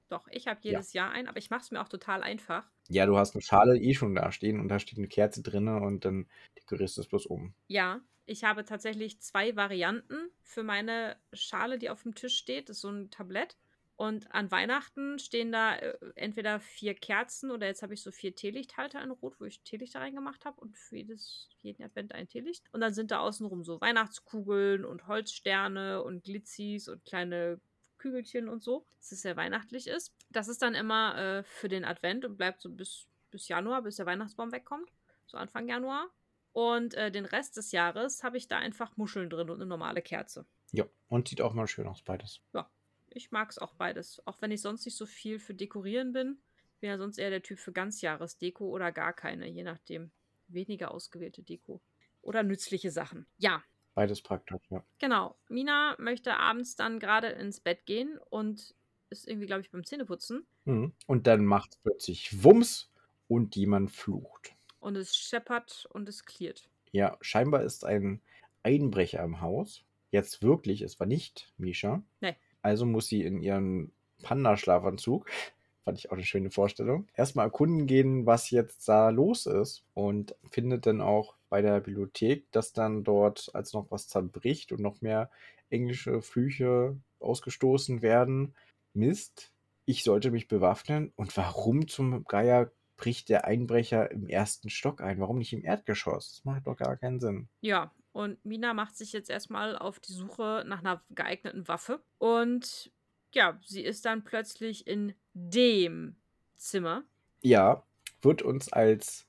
Doch, 0.10 0.28
ich 0.32 0.48
habe 0.48 0.60
jedes 0.64 0.94
Jahr 0.94 1.12
einen, 1.12 1.28
aber 1.28 1.38
ich 1.38 1.50
mache 1.50 1.62
es 1.62 1.72
mir 1.72 1.82
auch 1.82 1.88
total 1.88 2.24
einfach. 2.24 2.70
Ja, 2.90 3.06
du 3.06 3.18
hast 3.18 3.36
eine 3.36 3.44
Schale 3.44 3.78
eh 3.78 3.94
schon 3.94 4.16
da 4.16 4.32
stehen 4.32 4.60
und 4.60 4.68
da 4.68 4.80
steht 4.80 4.98
eine 4.98 5.08
Kerze 5.08 5.44
drin 5.44 5.68
und 5.68 6.04
dann 6.04 6.28
dekorierst 6.58 6.98
du 6.98 7.02
es 7.02 7.08
bloß 7.08 7.28
um. 7.28 7.54
Ja, 7.68 8.02
ich 8.26 8.44
habe 8.44 8.66
tatsächlich 8.66 9.22
zwei 9.22 9.56
Varianten 9.56 10.30
für 10.42 10.64
meine 10.64 11.18
Schale, 11.34 11.78
die 11.78 11.90
auf 11.90 12.04
dem 12.04 12.16
Tisch 12.16 12.36
steht. 12.36 12.70
Das 12.70 12.78
ist 12.78 12.82
so 12.82 12.90
ein 12.90 13.12
Tablett. 13.12 13.56
Und 13.96 14.34
an 14.34 14.50
Weihnachten 14.50 15.20
stehen 15.20 15.52
da 15.52 15.76
äh, 15.76 15.98
entweder 16.16 16.62
vier 16.62 16.94
Kerzen 16.94 17.52
oder 17.52 17.68
jetzt 17.68 17.84
habe 17.84 17.94
ich 17.94 18.02
so 18.02 18.12
vier 18.12 18.34
Teelichthalter 18.34 19.04
in 19.04 19.12
Rot, 19.12 19.42
wo 19.42 19.46
ich 19.46 19.62
Teelichter 19.64 20.00
reingemacht 20.00 20.46
habe 20.46 20.62
und 20.62 20.78
für 20.78 20.96
jedes, 20.96 21.50
jeden 21.58 21.84
Advent 21.84 22.16
ein 22.16 22.30
Teelicht. 22.30 22.64
Und 22.72 22.80
dann 22.80 22.94
sind 22.94 23.12
da 23.12 23.20
außenrum 23.20 23.66
so 23.66 23.82
Weihnachtskugeln 23.82 24.86
und 24.86 25.08
Holzsterne 25.08 26.02
und 26.02 26.24
Glitzis 26.24 26.88
und 26.88 27.04
kleine 27.04 27.60
Kügelchen 28.00 28.50
und 28.50 28.64
so, 28.64 28.86
dass 28.98 29.12
es 29.12 29.22
sehr 29.22 29.38
weihnachtlich 29.38 29.88
ist. 29.88 30.16
Das 30.32 30.48
ist 30.48 30.62
dann 30.62 30.74
immer 30.74 31.18
äh, 31.18 31.44
für 31.44 31.68
den 31.68 31.86
Advent 31.86 32.26
und 32.26 32.38
bleibt 32.38 32.62
so 32.62 32.72
bis, 32.72 33.08
bis 33.30 33.48
Januar, 33.48 33.84
bis 33.84 33.98
der 33.98 34.08
Weihnachtsbaum 34.08 34.52
wegkommt. 34.52 34.92
So 35.28 35.38
Anfang 35.38 35.68
Januar. 35.68 36.10
Und 36.52 36.96
äh, 36.96 37.12
den 37.12 37.26
Rest 37.26 37.58
des 37.58 37.72
Jahres 37.72 38.24
habe 38.24 38.38
ich 38.38 38.48
da 38.48 38.58
einfach 38.58 38.98
Muscheln 38.98 39.30
drin 39.30 39.50
und 39.50 39.58
eine 39.58 39.68
normale 39.68 40.02
Kerze. 40.02 40.48
Ja, 40.72 40.86
und 41.08 41.28
sieht 41.28 41.42
auch 41.42 41.54
mal 41.54 41.68
schön 41.68 41.88
aus, 41.88 42.02
beides. 42.02 42.42
Ja, 42.54 42.70
ich 43.10 43.32
mag 43.32 43.50
es 43.50 43.60
auch 43.60 43.74
beides. 43.76 44.26
Auch 44.26 44.42
wenn 44.42 44.52
ich 44.52 44.62
sonst 44.62 44.86
nicht 44.86 44.98
so 44.98 45.06
viel 45.06 45.40
für 45.40 45.54
Dekorieren 45.54 46.12
bin. 46.12 46.42
Bin 46.80 46.90
ja 46.90 46.98
sonst 46.98 47.18
eher 47.18 47.30
der 47.30 47.44
Typ 47.44 47.60
für 47.60 47.72
Ganzjahresdeko 47.72 48.68
oder 48.68 48.92
gar 48.92 49.14
keine, 49.14 49.48
je 49.48 49.64
nachdem. 49.64 50.12
Weniger 50.48 50.92
ausgewählte 50.92 51.44
Deko. 51.44 51.82
Oder 52.22 52.44
nützliche 52.44 52.92
Sachen. 52.92 53.28
Ja. 53.38 53.64
Beides 54.00 54.22
praktisch, 54.22 54.62
ja. 54.70 54.82
Genau. 55.00 55.36
Mina 55.50 55.98
möchte 56.00 56.38
abends 56.38 56.78
dann 56.78 57.00
gerade 57.00 57.28
ins 57.28 57.60
Bett 57.60 57.86
gehen 57.86 58.18
und 58.30 58.74
ist 59.10 59.28
irgendwie, 59.28 59.46
glaube 59.46 59.60
ich, 59.60 59.72
beim 59.72 59.84
Zähneputzen. 59.84 60.48
Mhm. 60.64 60.94
Und 61.06 61.28
dann 61.28 61.44
macht 61.44 61.72
es 61.72 61.78
plötzlich 61.84 62.42
Wumms 62.42 62.94
und 63.28 63.58
jemand 63.58 63.92
flucht. 63.92 64.56
Und 64.80 64.96
es 64.96 65.18
scheppert 65.18 65.86
und 65.92 66.08
es 66.08 66.24
klirrt. 66.24 66.70
Ja, 66.94 67.18
scheinbar 67.20 67.64
ist 67.64 67.84
ein 67.84 68.22
Einbrecher 68.64 69.22
im 69.22 69.42
Haus. 69.42 69.84
Jetzt 70.12 70.42
wirklich, 70.42 70.82
es 70.82 70.98
war 71.02 71.06
nicht 71.06 71.52
Misha. 71.58 72.02
Nee. 72.22 72.38
Also 72.62 72.86
muss 72.86 73.08
sie 73.08 73.24
in 73.24 73.42
ihren 73.42 73.92
Panda-Schlafanzug, 74.24 75.30
fand 75.84 75.98
ich 75.98 76.10
auch 76.10 76.16
eine 76.16 76.24
schöne 76.24 76.52
Vorstellung, 76.52 77.10
erstmal 77.16 77.48
erkunden 77.48 77.86
gehen, 77.86 78.26
was 78.26 78.50
jetzt 78.50 78.88
da 78.88 79.10
los 79.10 79.46
ist. 79.46 79.84
Und 79.94 80.38
findet 80.50 80.86
dann 80.86 81.02
auch 81.02 81.36
bei 81.50 81.62
der 81.62 81.80
Bibliothek, 81.80 82.52
dass 82.52 82.74
dann 82.74 83.04
dort 83.04 83.50
als 83.54 83.74
noch 83.74 83.90
was 83.92 84.08
zerbricht 84.08 84.72
und 84.72 84.82
noch 84.82 85.02
mehr 85.02 85.30
englische 85.70 86.22
Flüche 86.22 86.98
ausgestoßen 87.20 88.02
werden. 88.02 88.56
Mist, 88.94 89.52
ich 89.86 90.04
sollte 90.04 90.32
mich 90.32 90.48
bewaffnen. 90.48 91.12
Und 91.16 91.36
warum 91.38 91.88
zum 91.88 92.24
Geier 92.26 92.72
bricht 92.98 93.30
der 93.30 93.46
Einbrecher 93.46 94.12
im 94.12 94.28
ersten 94.28 94.70
Stock 94.70 95.02
ein? 95.02 95.20
Warum 95.20 95.38
nicht 95.38 95.54
im 95.54 95.64
Erdgeschoss? 95.64 96.36
Das 96.36 96.46
macht 96.46 96.68
doch 96.68 96.78
gar 96.78 96.98
keinen 96.98 97.20
Sinn. 97.20 97.48
Ja, 97.62 97.92
und 98.12 98.44
Mina 98.44 98.74
macht 98.74 98.98
sich 98.98 99.14
jetzt 99.14 99.30
erstmal 99.30 99.78
auf 99.78 100.00
die 100.00 100.12
Suche 100.12 100.64
nach 100.68 100.80
einer 100.80 101.02
geeigneten 101.10 101.68
Waffe. 101.68 102.02
Und 102.18 102.92
ja, 103.34 103.60
sie 103.66 103.84
ist 103.84 104.06
dann 104.06 104.24
plötzlich 104.24 104.88
in 104.88 105.14
dem 105.34 106.16
Zimmer. 106.58 107.04
Ja, 107.42 107.84
wird 108.22 108.42
uns 108.42 108.74
als 108.74 109.29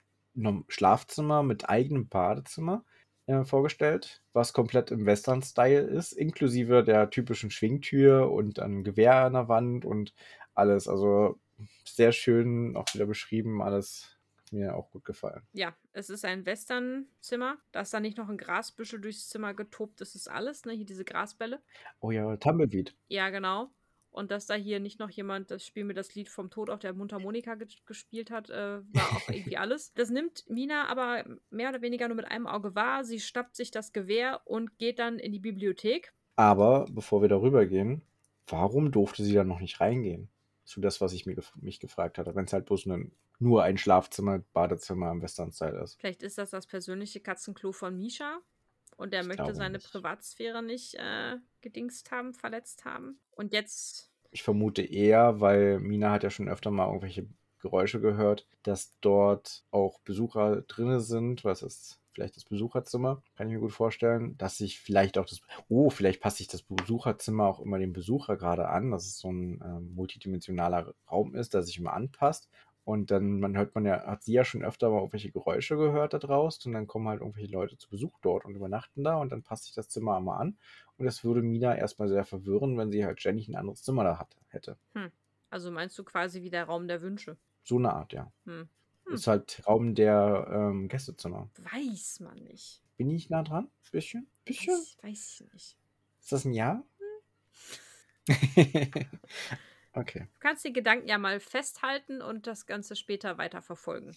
Schlafzimmer 0.68 1.42
mit 1.42 1.68
eigenem 1.68 2.08
Badezimmer 2.08 2.84
äh, 3.26 3.44
vorgestellt, 3.44 4.22
was 4.32 4.52
komplett 4.52 4.90
im 4.90 5.06
Western-Style 5.06 5.80
ist, 5.80 6.12
inklusive 6.12 6.82
der 6.84 7.10
typischen 7.10 7.50
Schwingtür 7.50 8.30
und 8.30 8.58
ein 8.58 8.84
Gewehr 8.84 9.16
an 9.16 9.34
der 9.34 9.48
Wand 9.48 9.84
und 9.84 10.14
alles. 10.54 10.88
Also 10.88 11.38
sehr 11.84 12.12
schön 12.12 12.76
auch 12.76 12.86
wieder 12.94 13.06
beschrieben, 13.06 13.62
alles 13.62 14.20
mir 14.50 14.74
auch 14.74 14.90
gut 14.90 15.04
gefallen. 15.04 15.42
Ja, 15.52 15.76
es 15.92 16.10
ist 16.10 16.24
ein 16.24 16.44
Western-Zimmer. 16.44 17.58
Da 17.72 17.82
ist 17.82 17.94
da 17.94 18.00
nicht 18.00 18.18
noch 18.18 18.28
ein 18.28 18.38
Grasbüschel 18.38 19.00
durchs 19.00 19.28
Zimmer 19.28 19.54
getobt. 19.54 20.00
Das 20.00 20.14
ist 20.14 20.28
alles, 20.28 20.64
ne? 20.64 20.72
Hier 20.72 20.86
diese 20.86 21.04
Grasbälle. 21.04 21.62
Oh 22.00 22.10
ja, 22.10 22.36
Tumbleweed. 22.36 22.96
Ja, 23.08 23.30
genau. 23.30 23.70
Und 24.10 24.30
dass 24.30 24.46
da 24.46 24.54
hier 24.54 24.80
nicht 24.80 24.98
noch 24.98 25.10
jemand 25.10 25.50
das 25.50 25.64
Spiel 25.64 25.84
mir 25.84 25.94
das 25.94 26.14
Lied 26.14 26.28
vom 26.28 26.50
Tod 26.50 26.68
auf 26.68 26.80
der 26.80 26.92
Mundharmonika 26.92 27.54
ge 27.54 27.68
gespielt 27.86 28.30
hat, 28.30 28.50
äh, 28.50 28.80
war 28.82 29.16
auch 29.16 29.28
irgendwie 29.28 29.56
alles. 29.56 29.92
Das 29.94 30.10
nimmt 30.10 30.44
Mina 30.48 30.88
aber 30.88 31.24
mehr 31.50 31.68
oder 31.68 31.80
weniger 31.80 32.08
nur 32.08 32.16
mit 32.16 32.30
einem 32.30 32.46
Auge 32.46 32.74
wahr. 32.74 33.04
Sie 33.04 33.20
schnappt 33.20 33.54
sich 33.54 33.70
das 33.70 33.92
Gewehr 33.92 34.40
und 34.44 34.78
geht 34.78 34.98
dann 34.98 35.18
in 35.18 35.32
die 35.32 35.38
Bibliothek. 35.38 36.12
Aber 36.36 36.86
bevor 36.90 37.22
wir 37.22 37.28
darüber 37.28 37.66
gehen, 37.66 38.02
warum 38.46 38.90
durfte 38.90 39.22
sie 39.22 39.34
dann 39.34 39.48
noch 39.48 39.60
nicht 39.60 39.80
reingehen? 39.80 40.28
zu 40.70 40.80
das, 40.80 41.00
was 41.00 41.12
ich 41.12 41.26
mir 41.26 41.34
gef 41.34 41.52
mich 41.56 41.80
gefragt 41.80 42.16
hatte, 42.16 42.34
wenn 42.34 42.44
es 42.44 42.52
halt 42.52 42.66
bloß 42.66 42.86
ein, 42.86 43.12
nur 43.38 43.64
ein 43.64 43.76
Schlafzimmer, 43.76 44.38
Badezimmer 44.52 45.10
im 45.10 45.20
Western-Style 45.20 45.80
ist. 45.82 45.98
Vielleicht 45.98 46.22
ist 46.22 46.38
das 46.38 46.50
das 46.50 46.66
persönliche 46.66 47.20
Katzenklo 47.20 47.72
von 47.72 47.98
Misha 47.98 48.38
und 49.00 49.14
er 49.14 49.22
ich 49.22 49.28
möchte 49.28 49.54
seine 49.54 49.78
nicht. 49.78 49.90
Privatsphäre 49.90 50.62
nicht 50.62 50.94
äh, 50.94 51.36
gedingst 51.62 52.10
haben, 52.10 52.34
verletzt 52.34 52.84
haben. 52.84 53.18
Und 53.30 53.52
jetzt. 53.52 54.12
Ich 54.30 54.42
vermute 54.42 54.82
eher, 54.82 55.40
weil 55.40 55.80
Mina 55.80 56.12
hat 56.12 56.22
ja 56.22 56.30
schon 56.30 56.48
öfter 56.48 56.70
mal 56.70 56.86
irgendwelche 56.86 57.26
Geräusche 57.60 58.00
gehört, 58.00 58.46
dass 58.62 58.98
dort 59.00 59.64
auch 59.70 60.00
Besucher 60.00 60.62
drinne 60.62 61.00
sind, 61.00 61.44
was 61.44 61.62
ist 61.62 62.00
vielleicht 62.12 62.36
das 62.36 62.44
Besucherzimmer, 62.44 63.22
kann 63.36 63.48
ich 63.48 63.54
mir 63.54 63.60
gut 63.60 63.72
vorstellen, 63.72 64.36
dass 64.36 64.58
sich 64.58 64.80
vielleicht 64.80 65.16
auch 65.16 65.26
das, 65.26 65.40
oh, 65.68 65.90
vielleicht 65.90 66.20
passt 66.20 66.38
sich 66.38 66.48
das 66.48 66.62
Besucherzimmer 66.62 67.46
auch 67.46 67.60
immer 67.60 67.78
dem 67.78 67.92
Besucher 67.92 68.36
gerade 68.36 68.68
an, 68.68 68.90
dass 68.90 69.06
es 69.06 69.18
so 69.18 69.30
ein 69.30 69.60
äh, 69.60 69.80
multidimensionaler 69.80 70.94
Raum 71.10 71.34
ist, 71.34 71.54
der 71.54 71.62
sich 71.62 71.78
immer 71.78 71.92
anpasst. 71.92 72.50
Und 72.84 73.10
dann 73.10 73.40
man 73.40 73.56
hört 73.56 73.74
man 73.74 73.84
ja, 73.84 74.04
hat 74.06 74.24
sie 74.24 74.32
ja 74.32 74.44
schon 74.44 74.64
öfter 74.64 74.90
mal 74.90 74.98
irgendwelche 74.98 75.30
Geräusche 75.30 75.76
gehört 75.76 76.14
da 76.14 76.18
draußen 76.18 76.70
und 76.70 76.74
dann 76.74 76.86
kommen 76.86 77.08
halt 77.08 77.20
irgendwelche 77.20 77.52
Leute 77.52 77.76
zu 77.76 77.88
Besuch 77.88 78.18
dort 78.22 78.44
und 78.44 78.54
übernachten 78.54 79.04
da 79.04 79.16
und 79.16 79.30
dann 79.30 79.42
passt 79.42 79.64
sich 79.64 79.74
das 79.74 79.88
Zimmer 79.88 80.16
immer 80.16 80.38
an. 80.38 80.56
Und 80.96 81.04
das 81.04 81.22
würde 81.22 81.42
Mina 81.42 81.76
erstmal 81.76 82.08
sehr 82.08 82.24
verwirren, 82.24 82.76
wenn 82.78 82.90
sie 82.90 83.04
halt 83.04 83.20
ständig 83.20 83.48
ein 83.48 83.56
anderes 83.56 83.82
Zimmer 83.82 84.04
da 84.04 84.18
hat, 84.18 84.36
hätte. 84.48 84.76
Hm. 84.94 85.10
Also 85.50 85.70
meinst 85.70 85.98
du 85.98 86.04
quasi 86.04 86.42
wie 86.42 86.50
der 86.50 86.64
Raum 86.64 86.88
der 86.88 87.02
Wünsche? 87.02 87.36
So 87.64 87.76
eine 87.76 87.92
Art, 87.92 88.12
ja. 88.12 88.32
Hm. 88.44 88.68
Hm. 89.04 89.14
Ist 89.14 89.26
halt 89.26 89.62
Raum 89.66 89.94
der 89.94 90.48
ähm, 90.50 90.88
Gästezimmer. 90.88 91.48
Weiß 91.72 92.20
man 92.20 92.38
nicht. 92.44 92.82
Bin 92.96 93.10
ich 93.10 93.30
nah 93.30 93.42
dran? 93.42 93.68
Bisschen? 93.90 94.26
Bisschen? 94.44 94.74
Weiß, 94.74 94.96
weiß 95.02 95.40
ich 95.40 95.52
nicht. 95.52 95.76
Ist 96.20 96.32
das 96.32 96.44
ein 96.44 96.52
Ja? 96.52 96.84
Hm. 98.28 98.36
okay. 99.92 100.28
Du 100.34 100.40
kannst 100.40 100.64
die 100.64 100.72
Gedanken 100.72 101.08
ja 101.08 101.18
mal 101.18 101.40
festhalten 101.40 102.22
und 102.22 102.46
das 102.46 102.66
Ganze 102.66 102.96
später 102.96 103.38
weiter 103.38 103.62
verfolgen. 103.62 104.16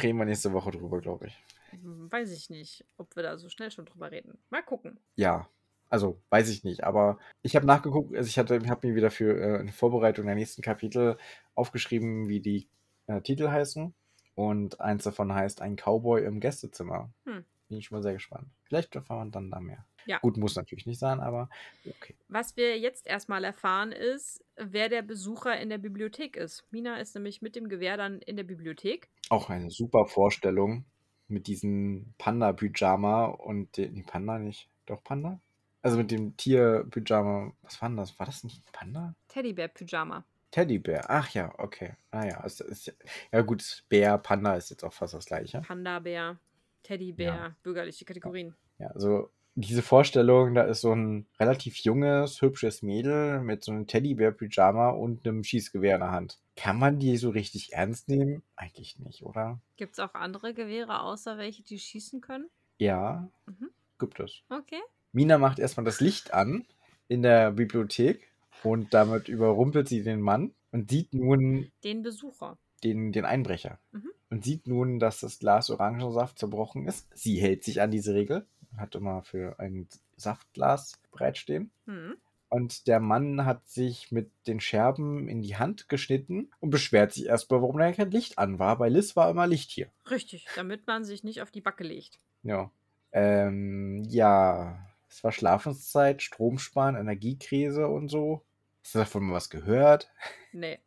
Reden 0.00 0.18
wir 0.18 0.24
nächste 0.24 0.52
Woche 0.52 0.70
drüber, 0.70 1.00
glaube 1.00 1.26
ich. 1.26 1.44
Weiß 1.82 2.32
ich 2.32 2.50
nicht, 2.50 2.84
ob 2.96 3.14
wir 3.16 3.22
da 3.22 3.38
so 3.38 3.48
schnell 3.48 3.70
schon 3.70 3.86
drüber 3.86 4.10
reden. 4.10 4.38
Mal 4.50 4.62
gucken. 4.62 4.98
Ja, 5.16 5.48
also 5.88 6.20
weiß 6.30 6.48
ich 6.48 6.64
nicht, 6.64 6.84
aber 6.84 7.18
ich 7.42 7.56
habe 7.56 7.66
nachgeguckt, 7.66 8.16
also 8.16 8.28
ich 8.28 8.38
hatte, 8.38 8.60
habe 8.68 8.86
mir 8.86 8.94
wieder 8.94 9.10
für 9.10 9.36
äh, 9.36 9.58
eine 9.58 9.72
Vorbereitung 9.72 10.26
der 10.26 10.36
nächsten 10.36 10.62
Kapitel 10.62 11.18
aufgeschrieben, 11.54 12.28
wie 12.28 12.40
die 12.40 12.68
äh, 13.06 13.20
Titel 13.20 13.48
heißen. 13.48 13.92
Und 14.34 14.80
eins 14.80 15.04
davon 15.04 15.34
heißt 15.34 15.60
Ein 15.60 15.76
Cowboy 15.76 16.24
im 16.24 16.40
Gästezimmer. 16.40 17.10
Hm. 17.24 17.44
Bin 17.68 17.78
ich 17.78 17.86
schon 17.86 17.98
mal 17.98 18.02
sehr 18.02 18.14
gespannt. 18.14 18.48
Vielleicht 18.64 18.94
erfahren 18.94 19.28
wir 19.28 19.32
dann 19.32 19.50
da 19.50 19.60
mehr. 19.60 19.84
Ja. 20.06 20.18
Gut, 20.18 20.36
muss 20.36 20.56
natürlich 20.56 20.86
nicht 20.86 20.98
sein, 20.98 21.20
aber 21.20 21.48
okay. 21.86 22.14
Was 22.28 22.56
wir 22.56 22.78
jetzt 22.78 23.06
erstmal 23.06 23.44
erfahren 23.44 23.92
ist, 23.92 24.44
wer 24.56 24.88
der 24.88 25.02
Besucher 25.02 25.58
in 25.60 25.68
der 25.68 25.78
Bibliothek 25.78 26.36
ist. 26.36 26.64
Mina 26.70 26.96
ist 26.96 27.14
nämlich 27.14 27.42
mit 27.42 27.56
dem 27.56 27.68
Gewehr 27.68 27.96
dann 27.96 28.20
in 28.20 28.36
der 28.36 28.44
Bibliothek. 28.44 29.08
Auch 29.28 29.50
eine 29.50 29.70
super 29.70 30.06
Vorstellung 30.06 30.84
mit 31.28 31.46
diesem 31.46 32.12
Panda-Pyjama 32.18 33.26
und 33.26 33.76
den, 33.76 33.94
nee, 33.94 34.04
Panda 34.06 34.38
nicht, 34.38 34.68
doch 34.86 35.02
Panda? 35.02 35.40
Also 35.82 35.96
mit 35.96 36.10
dem 36.10 36.36
Tier-Pyjama. 36.36 37.52
Was 37.62 37.80
war 37.80 37.88
denn 37.88 37.96
das? 37.96 38.18
War 38.18 38.26
das 38.26 38.44
nicht 38.44 38.58
ein 38.58 38.72
Panda? 38.72 39.14
Teddybär-Pyjama. 39.28 40.24
Teddybär. 40.50 41.04
Ach 41.08 41.30
ja, 41.30 41.52
okay. 41.58 41.94
Ah 42.10 42.26
ja, 42.26 42.42
es 42.44 42.60
ist, 42.60 42.92
ja 43.32 43.40
gut, 43.42 43.84
Bär, 43.88 44.18
Panda 44.18 44.56
ist 44.56 44.70
jetzt 44.70 44.84
auch 44.84 44.92
fast 44.92 45.14
das 45.14 45.26
gleiche. 45.26 45.60
Panda-Bär, 45.60 46.38
Teddybär, 46.82 47.34
ja. 47.34 47.56
bürgerliche 47.62 48.04
Kategorien. 48.04 48.54
Ja, 48.78 48.88
also 48.88 49.30
diese 49.54 49.82
Vorstellung, 49.82 50.54
da 50.54 50.62
ist 50.62 50.80
so 50.80 50.92
ein 50.92 51.26
relativ 51.38 51.76
junges, 51.78 52.40
hübsches 52.40 52.82
Mädel 52.82 53.40
mit 53.40 53.64
so 53.64 53.72
einem 53.72 53.86
Teddybär-Pyjama 53.86 54.90
und 54.90 55.26
einem 55.26 55.44
Schießgewehr 55.44 55.94
in 55.94 56.00
der 56.00 56.12
Hand. 56.12 56.38
Kann 56.56 56.78
man 56.78 56.98
die 56.98 57.16
so 57.16 57.30
richtig 57.30 57.72
ernst 57.72 58.08
nehmen? 58.08 58.42
Eigentlich 58.56 58.98
nicht, 58.98 59.22
oder? 59.22 59.60
Gibt 59.76 59.94
es 59.94 59.98
auch 59.98 60.14
andere 60.14 60.54
Gewehre 60.54 61.00
außer 61.02 61.38
welche, 61.38 61.62
die 61.62 61.78
schießen 61.78 62.20
können? 62.20 62.48
Ja, 62.78 63.28
mhm. 63.46 63.70
gibt 63.98 64.20
es. 64.20 64.42
Okay. 64.48 64.80
Mina 65.12 65.38
macht 65.38 65.58
erstmal 65.58 65.84
das 65.84 66.00
Licht 66.00 66.32
an 66.32 66.64
in 67.08 67.22
der 67.22 67.50
Bibliothek 67.52 68.30
und 68.62 68.94
damit 68.94 69.28
überrumpelt 69.28 69.88
sie 69.88 70.02
den 70.02 70.20
Mann 70.20 70.54
und 70.70 70.90
sieht 70.90 71.12
nun. 71.12 71.70
Den 71.82 72.02
Besucher. 72.02 72.56
Den, 72.84 73.12
den 73.12 73.24
Einbrecher. 73.24 73.78
Mhm. 73.92 74.10
Und 74.30 74.44
sieht 74.44 74.66
nun, 74.68 75.00
dass 75.00 75.20
das 75.20 75.40
Glas 75.40 75.70
Orangensaft 75.70 76.38
zerbrochen 76.38 76.86
ist. 76.86 77.08
Sie 77.14 77.40
hält 77.40 77.64
sich 77.64 77.82
an 77.82 77.90
diese 77.90 78.14
Regel. 78.14 78.46
Hat 78.76 78.94
immer 78.94 79.22
für 79.22 79.58
ein 79.58 79.88
Saftglas 80.16 81.00
bereitstehen. 81.10 81.70
Mhm. 81.86 82.16
Und 82.48 82.88
der 82.88 82.98
Mann 82.98 83.44
hat 83.44 83.68
sich 83.68 84.10
mit 84.10 84.32
den 84.46 84.58
Scherben 84.58 85.28
in 85.28 85.40
die 85.40 85.56
Hand 85.56 85.88
geschnitten 85.88 86.50
und 86.58 86.70
beschwert 86.70 87.12
sich 87.12 87.26
erstmal, 87.26 87.62
warum 87.62 87.78
da 87.78 87.92
kein 87.92 88.10
Licht 88.10 88.38
an 88.38 88.58
war. 88.58 88.76
Bei 88.78 88.88
Liz 88.88 89.14
war 89.14 89.30
immer 89.30 89.46
Licht 89.46 89.70
hier. 89.70 89.88
Richtig, 90.10 90.46
damit 90.56 90.86
man 90.86 91.04
sich 91.04 91.22
nicht 91.22 91.42
auf 91.42 91.52
die 91.52 91.60
Backe 91.60 91.84
legt. 91.84 92.18
Ja. 92.42 92.72
Ähm, 93.12 94.04
ja, 94.08 94.84
es 95.08 95.22
war 95.22 95.30
Schlafenszeit, 95.30 96.22
Stromsparen, 96.22 96.96
Energiekrise 96.96 97.86
und 97.86 98.08
so 98.08 98.44
Hast 98.82 98.94
du 98.94 98.98
davon 98.98 99.24
mal 99.24 99.34
was 99.34 99.50
gehört? 99.50 100.10
Nee. 100.52 100.78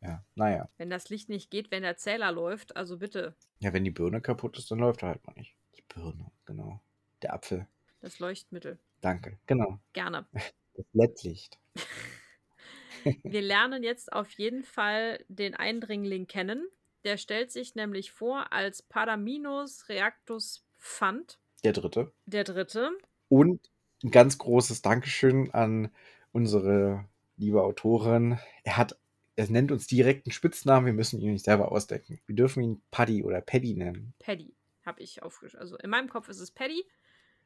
Ja, 0.00 0.24
naja. 0.34 0.68
Wenn 0.78 0.90
das 0.90 1.08
Licht 1.08 1.28
nicht 1.28 1.50
geht, 1.50 1.70
wenn 1.70 1.82
der 1.82 1.96
Zähler 1.96 2.32
läuft, 2.32 2.76
also 2.76 2.98
bitte. 2.98 3.34
Ja, 3.60 3.72
wenn 3.72 3.84
die 3.84 3.90
Birne 3.90 4.20
kaputt 4.20 4.58
ist, 4.58 4.70
dann 4.70 4.78
läuft 4.78 5.02
er 5.02 5.08
halt 5.08 5.26
mal 5.26 5.34
nicht. 5.34 5.54
Die 5.76 5.82
Birne, 5.82 6.30
genau. 6.44 6.80
Der 7.22 7.34
Apfel. 7.34 7.66
Das 8.00 8.18
Leuchtmittel. 8.18 8.78
Danke, 9.00 9.38
genau. 9.46 9.78
Gerne. 9.92 10.26
Das 10.74 10.86
LED-Licht. 10.92 11.58
Wir 13.22 13.42
lernen 13.42 13.82
jetzt 13.82 14.12
auf 14.12 14.30
jeden 14.32 14.62
Fall 14.62 15.24
den 15.28 15.54
Eindringling 15.54 16.26
kennen. 16.26 16.66
Der 17.04 17.16
stellt 17.16 17.50
sich 17.50 17.74
nämlich 17.74 18.12
vor 18.12 18.52
als 18.52 18.82
Paraminus 18.82 19.88
Reactus 19.88 20.64
Fund. 20.76 21.38
Der 21.64 21.72
dritte. 21.72 22.12
Der 22.26 22.44
dritte. 22.44 22.90
Und 23.28 23.70
ein 24.02 24.10
ganz 24.10 24.38
großes 24.38 24.82
Dankeschön 24.82 25.50
an 25.52 25.90
unsere 26.32 27.04
liebe 27.36 27.62
Autorin. 27.62 28.38
Er 28.64 28.76
hat, 28.76 28.98
er 29.36 29.48
nennt 29.48 29.72
uns 29.72 29.86
direkt 29.86 30.26
einen 30.26 30.32
Spitznamen, 30.32 30.86
wir 30.86 30.92
müssen 30.92 31.20
ihn 31.20 31.32
nicht 31.32 31.44
selber 31.44 31.70
ausdenken. 31.72 32.20
Wir 32.26 32.34
dürfen 32.34 32.62
ihn 32.62 32.82
Paddy 32.90 33.22
oder 33.24 33.40
Paddy 33.40 33.74
nennen. 33.74 34.14
Paddy 34.18 34.54
habe 34.84 35.02
ich 35.02 35.22
aufgeschrieben. 35.22 35.60
Also 35.60 35.76
in 35.78 35.90
meinem 35.90 36.08
Kopf 36.08 36.28
ist 36.28 36.40
es 36.40 36.50
Paddy. 36.50 36.84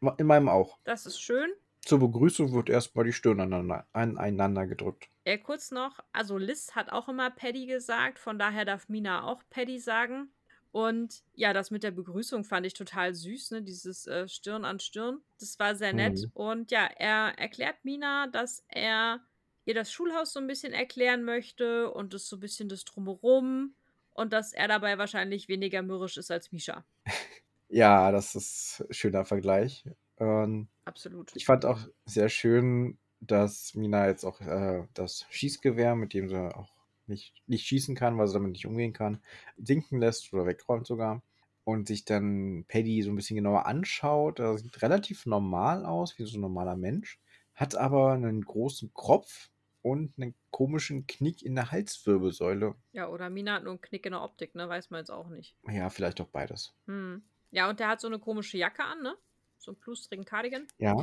In 0.01 0.27
meinem 0.27 0.49
auch. 0.49 0.79
Das 0.85 1.07
ist 1.07 1.21
schön. 1.21 1.51
Zur 1.81 2.01
Begrüßung 2.01 2.53
wird 2.53 2.69
erstmal 2.69 3.05
die 3.05 3.13
Stirn 3.13 3.41
aneinander, 3.41 3.87
aneinander 3.93 4.67
gedrückt. 4.67 5.09
Ja, 5.25 5.37
kurz 5.37 5.71
noch, 5.71 6.01
also 6.13 6.37
Liz 6.37 6.73
hat 6.75 6.91
auch 6.91 7.09
immer 7.09 7.31
Paddy 7.31 7.67
gesagt, 7.67 8.19
von 8.19 8.39
daher 8.39 8.65
darf 8.65 8.89
Mina 8.89 9.25
auch 9.25 9.43
Paddy 9.51 9.79
sagen. 9.79 10.31
Und 10.73 11.23
ja, 11.35 11.53
das 11.53 11.71
mit 11.71 11.85
der 11.85 11.93
Begrüßung 11.93 12.45
fand 12.45 12.67
ich 12.67 12.75
total 12.75 13.15
süß, 13.15 13.53
ne? 13.53 13.63
Dieses 13.63 14.07
äh, 14.07 14.29
Stirn 14.29 14.65
an 14.65 14.79
Stirn. 14.79 15.23
Das 15.41 15.59
war 15.59 15.75
sehr 15.75 15.93
nett. 15.93 16.19
Mhm. 16.19 16.31
Und 16.35 16.71
ja, 16.71 16.87
er 16.99 17.39
erklärt 17.39 17.77
Mina, 17.85 18.27
dass 18.27 18.65
er 18.69 19.21
ihr 19.65 19.75
das 19.75 19.91
Schulhaus 19.91 20.33
so 20.33 20.41
ein 20.41 20.47
bisschen 20.47 20.73
erklären 20.73 21.23
möchte 21.25 21.91
und 21.91 22.15
das 22.15 22.29
so 22.29 22.37
ein 22.37 22.41
bisschen 22.41 22.69
das 22.69 22.85
Drumherum 22.85 23.75
und 24.13 24.33
dass 24.33 24.53
er 24.53 24.69
dabei 24.69 24.99
wahrscheinlich 24.99 25.49
weniger 25.49 25.83
mürrisch 25.83 26.17
ist 26.17 26.31
als 26.31 26.53
Misha. 26.53 26.85
Ja, 27.69 28.13
das 28.13 28.35
ist 28.35 28.85
ein 28.89 28.93
schöner 28.93 29.25
Vergleich. 29.25 29.85
Ähm, 30.19 30.69
Absolut. 30.85 31.33
ich 31.35 31.47
fand 31.47 31.65
auch 31.65 31.81
sehr 32.05 32.29
schön, 32.29 32.99
dass 33.21 33.75
Mina 33.75 34.07
jetzt 34.07 34.25
auch 34.25 34.41
äh, 34.41 34.87
das 34.95 35.27
Schießgewehr, 35.31 35.95
mit 35.95 36.15
dem 36.15 36.29
sie 36.29 36.55
auch 36.55 36.73
nicht, 37.07 37.35
nicht 37.47 37.67
schießen 37.67 37.95
kann, 37.95 38.19
weil 38.19 38.27
sie 38.27 38.35
damit 38.35 38.53
nicht 38.53 38.67
umgehen 38.67 38.93
kann, 38.93 39.21
sinken 39.57 39.99
lässt 39.99 40.33
oder 40.33 40.47
wegräumt 40.47 40.87
sogar. 40.87 41.23
Und 41.65 41.89
sich 41.89 42.05
dann 42.05 42.65
Paddy 42.69 43.03
so 43.03 43.11
ein 43.11 43.17
bisschen 43.17 43.35
genauer 43.35 43.67
anschaut. 43.67 44.39
Er 44.39 44.57
sieht 44.57 44.83
relativ 44.83 45.27
normal 45.27 45.85
aus, 45.85 46.17
wie 46.17 46.25
so 46.25 46.39
ein 46.39 46.41
normaler 46.41 46.77
Mensch. 46.77 47.19
Hat 47.55 47.75
aber 47.75 48.13
einen 48.13 48.45
großen 48.45 48.95
Kopf 48.95 49.51
und 49.83 50.13
einen 50.17 50.35
komischen 50.53 51.09
Knick 51.09 51.43
in 51.43 51.57
der 51.57 51.73
Halswirbelsäule. 51.73 52.77
Ja, 52.93 53.09
oder 53.09 53.31
Mina 53.31 53.55
hat 53.55 53.65
nur 53.65 53.73
einen 53.73 53.81
Knick 53.81 54.07
in 54.07 54.13
der 54.13 54.23
Optik, 54.23 54.55
ne? 54.55 54.69
Weiß 54.69 54.91
man 54.91 54.99
jetzt 54.99 55.11
auch 55.11 55.29
nicht. 55.29 55.57
Ja, 55.69 55.91
vielleicht 55.91 56.21
auch 56.21 56.29
beides. 56.29 56.73
Hm. 56.87 57.25
Ja, 57.57 57.71
und 57.71 57.81
der 57.81 57.89
hat 57.89 58.03
so 58.03 58.07
eine 58.07 58.19
komische 58.19 58.59
Jacke 58.59 58.85
an, 58.85 59.01
ne? 59.01 59.17
So 59.57 59.71
einen 59.71 59.81
plustrigen 59.81 60.27
Cardigan. 60.27 60.67
Ja. 60.77 60.95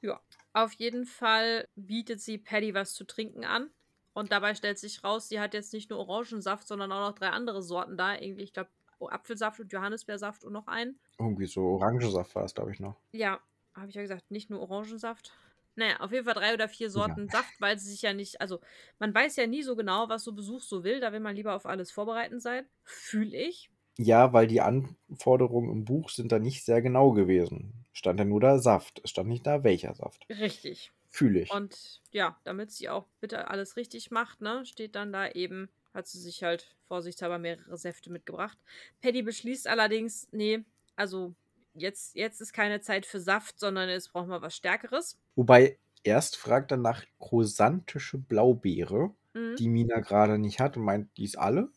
Ja. 0.00 0.18
Auf 0.54 0.72
jeden 0.72 1.04
Fall 1.04 1.68
bietet 1.76 2.22
sie 2.22 2.38
Paddy 2.38 2.72
was 2.72 2.94
zu 2.94 3.04
trinken 3.04 3.44
an. 3.44 3.68
Und 4.14 4.32
dabei 4.32 4.54
stellt 4.54 4.78
sich 4.78 5.04
raus, 5.04 5.28
sie 5.28 5.38
hat 5.38 5.52
jetzt 5.52 5.74
nicht 5.74 5.90
nur 5.90 5.98
Orangensaft, 5.98 6.66
sondern 6.66 6.92
auch 6.92 7.10
noch 7.10 7.14
drei 7.14 7.28
andere 7.28 7.62
Sorten 7.62 7.98
da. 7.98 8.14
Irgendwie, 8.14 8.42
ich 8.42 8.54
glaube, 8.54 8.70
Apfelsaft 9.00 9.60
und 9.60 9.70
Johannisbeersaft 9.70 10.44
und 10.44 10.54
noch 10.54 10.66
einen. 10.66 10.98
Irgendwie 11.18 11.46
so 11.46 11.60
Orangensaft 11.60 12.34
war 12.34 12.44
es, 12.44 12.54
glaube 12.54 12.72
ich, 12.72 12.80
noch. 12.80 12.96
Ja, 13.12 13.38
habe 13.74 13.90
ich 13.90 13.94
ja 13.94 14.00
gesagt, 14.00 14.30
nicht 14.30 14.48
nur 14.48 14.60
Orangensaft. 14.60 15.34
Naja, 15.74 16.00
auf 16.00 16.10
jeden 16.10 16.24
Fall 16.24 16.34
drei 16.34 16.54
oder 16.54 16.70
vier 16.70 16.88
Sorten 16.88 17.28
Saft, 17.28 17.60
weil 17.60 17.78
sie 17.78 17.90
sich 17.90 18.00
ja 18.00 18.14
nicht, 18.14 18.40
also 18.40 18.60
man 18.98 19.14
weiß 19.14 19.36
ja 19.36 19.46
nie 19.46 19.62
so 19.62 19.76
genau, 19.76 20.08
was 20.08 20.24
so 20.24 20.32
Besuch 20.32 20.62
so 20.62 20.84
will. 20.84 21.00
Da 21.00 21.12
will 21.12 21.20
man 21.20 21.36
lieber 21.36 21.54
auf 21.54 21.66
alles 21.66 21.92
vorbereiten 21.92 22.40
sein. 22.40 22.66
Fühle 22.82 23.36
ich. 23.36 23.70
Ja, 24.00 24.32
weil 24.32 24.46
die 24.46 24.60
Anforderungen 24.60 25.70
im 25.70 25.84
Buch 25.84 26.10
sind 26.10 26.30
da 26.30 26.38
nicht 26.38 26.64
sehr 26.64 26.80
genau 26.82 27.12
gewesen. 27.12 27.84
Stand 27.92 28.20
ja 28.20 28.24
nur 28.24 28.40
da 28.40 28.58
Saft. 28.58 29.00
Es 29.02 29.10
stand 29.10 29.28
nicht 29.28 29.44
da, 29.46 29.64
welcher 29.64 29.94
Saft. 29.94 30.24
Richtig. 30.30 30.92
Fühle 31.10 31.40
ich. 31.40 31.50
Und 31.50 32.00
ja, 32.12 32.38
damit 32.44 32.70
sie 32.70 32.88
auch 32.88 33.08
bitte 33.20 33.48
alles 33.48 33.76
richtig 33.76 34.10
macht, 34.10 34.40
ne, 34.40 34.64
steht 34.66 34.94
dann 34.94 35.12
da 35.12 35.28
eben, 35.30 35.68
hat 35.94 36.06
sie 36.06 36.20
sich 36.20 36.44
halt 36.44 36.76
vorsichtshalber 36.86 37.38
mehrere 37.38 37.76
Säfte 37.76 38.12
mitgebracht. 38.12 38.58
Paddy 39.00 39.22
beschließt 39.22 39.66
allerdings, 39.66 40.28
nee, 40.30 40.64
also 40.94 41.34
jetzt, 41.74 42.14
jetzt 42.14 42.40
ist 42.40 42.52
keine 42.52 42.80
Zeit 42.80 43.04
für 43.06 43.20
Saft, 43.20 43.58
sondern 43.58 43.88
jetzt 43.88 44.12
brauchen 44.12 44.28
wir 44.28 44.42
was 44.42 44.54
Stärkeres. 44.54 45.18
Wobei 45.34 45.78
erst 46.04 46.36
fragt 46.36 46.70
er 46.70 46.76
nach 46.76 47.04
chrysantische 47.18 48.18
Blaubeere, 48.18 49.14
Mhm. 49.34 49.56
die 49.58 49.68
Mina 49.68 50.00
gerade 50.00 50.38
nicht 50.38 50.60
hat 50.60 50.76
und 50.76 50.84
meint, 50.84 51.16
die 51.16 51.24
ist 51.24 51.38
alle. 51.38 51.70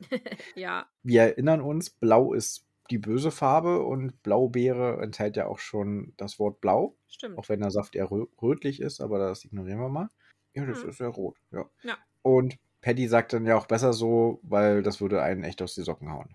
Ja, 0.54 0.90
Wir 1.02 1.22
erinnern 1.22 1.60
uns, 1.60 1.90
Blau 1.90 2.32
ist 2.32 2.66
die 2.90 2.98
böse 2.98 3.30
Farbe 3.30 3.82
und 3.84 4.22
Blaubeere 4.22 5.00
enthält 5.02 5.36
ja 5.36 5.46
auch 5.46 5.58
schon 5.58 6.14
das 6.16 6.38
Wort 6.38 6.60
Blau, 6.60 6.96
stimmt. 7.08 7.38
auch 7.38 7.48
wenn 7.48 7.60
der 7.60 7.70
Saft 7.70 7.94
eher 7.96 8.10
rö 8.10 8.26
rötlich 8.40 8.80
ist, 8.80 9.00
aber 9.00 9.18
das 9.18 9.44
ignorieren 9.44 9.80
wir 9.80 9.88
mal. 9.90 10.08
Ja, 10.54 10.64
das 10.66 10.82
Mhm. 10.84 10.88
ist 10.90 11.00
ja 11.00 11.08
rot, 11.08 11.36
ja. 11.52 11.68
Ja. 11.82 11.98
Und 12.22 12.56
Paddy 12.80 13.08
sagt 13.08 13.32
dann 13.32 13.44
ja 13.46 13.56
auch 13.58 13.66
besser 13.66 13.92
so, 13.92 14.40
weil 14.42 14.82
das 14.82 15.00
würde 15.00 15.22
einen 15.22 15.44
echt 15.44 15.60
aus 15.62 15.74
die 15.74 15.82
Socken 15.82 16.10
hauen. 16.12 16.34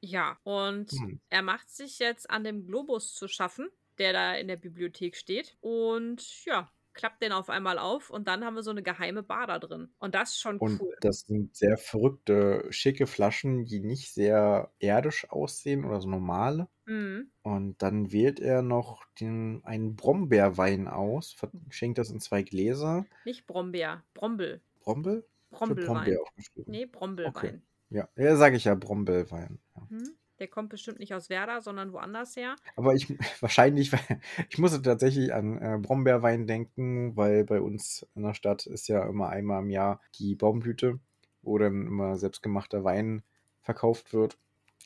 Ja, 0.00 0.38
und 0.42 0.90
Hm. 0.90 1.20
er 1.30 1.42
macht 1.42 1.70
sich 1.70 1.98
jetzt 2.00 2.28
an 2.30 2.42
dem 2.44 2.66
Globus 2.66 3.14
zu 3.14 3.28
schaffen, 3.28 3.68
der 3.98 4.12
da 4.12 4.34
in 4.34 4.48
der 4.48 4.56
Bibliothek 4.56 5.14
steht. 5.16 5.56
Und 5.60 6.44
ja, 6.44 6.70
klappt 6.94 7.22
den 7.22 7.32
auf 7.32 7.50
einmal 7.50 7.78
auf 7.78 8.10
und 8.10 8.28
dann 8.28 8.44
haben 8.44 8.54
wir 8.54 8.62
so 8.62 8.70
eine 8.70 8.82
geheime 8.82 9.22
Bar 9.22 9.46
da 9.46 9.58
drin. 9.58 9.90
Und 9.98 10.14
das 10.14 10.30
ist 10.30 10.40
schon 10.40 10.58
Und 10.58 10.80
cool. 10.80 10.96
das 11.00 11.20
sind 11.20 11.54
sehr 11.56 11.76
verrückte, 11.78 12.66
schicke 12.70 13.06
Flaschen, 13.06 13.64
die 13.64 13.80
nicht 13.80 14.12
sehr 14.12 14.72
erdisch 14.78 15.28
aussehen 15.30 15.84
oder 15.84 16.00
so 16.00 16.08
normale. 16.08 16.68
Mhm. 16.86 17.30
Und 17.42 17.82
dann 17.82 18.12
wählt 18.12 18.40
er 18.40 18.62
noch 18.62 19.04
den, 19.20 19.60
einen 19.64 19.96
Brombeerwein 19.96 20.88
aus, 20.88 21.32
verschenkt 21.32 21.98
das 21.98 22.10
in 22.10 22.20
zwei 22.20 22.42
Gläser. 22.42 23.06
Nicht 23.24 23.46
Brombeer, 23.46 24.04
Brombel. 24.14 24.60
Brombel? 24.80 25.26
Brombelwein. 25.50 25.86
Brombeer 25.86 26.22
aufgeschrieben. 26.22 26.70
Nee, 26.70 26.86
Brombelwein. 26.86 27.62
Ja, 27.90 28.08
ja 28.16 28.36
sage 28.36 28.56
ich 28.56 28.64
ja, 28.64 28.74
Brombeerwein. 28.74 29.58
Ja. 29.76 29.86
Mhm. 29.90 30.16
Der 30.42 30.48
kommt 30.48 30.70
bestimmt 30.70 30.98
nicht 30.98 31.14
aus 31.14 31.30
Werder, 31.30 31.62
sondern 31.62 31.92
woanders 31.92 32.34
her. 32.34 32.56
Aber 32.74 32.94
ich 32.96 33.06
wahrscheinlich, 33.40 33.92
ich 34.50 34.58
musste 34.58 34.82
tatsächlich 34.82 35.32
an 35.32 35.56
äh, 35.62 35.78
Brombeerwein 35.80 36.48
denken, 36.48 37.16
weil 37.16 37.44
bei 37.44 37.60
uns 37.60 38.04
in 38.16 38.24
der 38.24 38.34
Stadt 38.34 38.66
ist 38.66 38.88
ja 38.88 39.06
immer 39.06 39.28
einmal 39.28 39.62
im 39.62 39.70
Jahr 39.70 40.00
die 40.18 40.34
Baumblüte, 40.34 40.98
wo 41.42 41.58
dann 41.58 41.86
immer 41.86 42.16
selbstgemachter 42.16 42.82
Wein 42.82 43.22
verkauft 43.60 44.12
wird. 44.12 44.36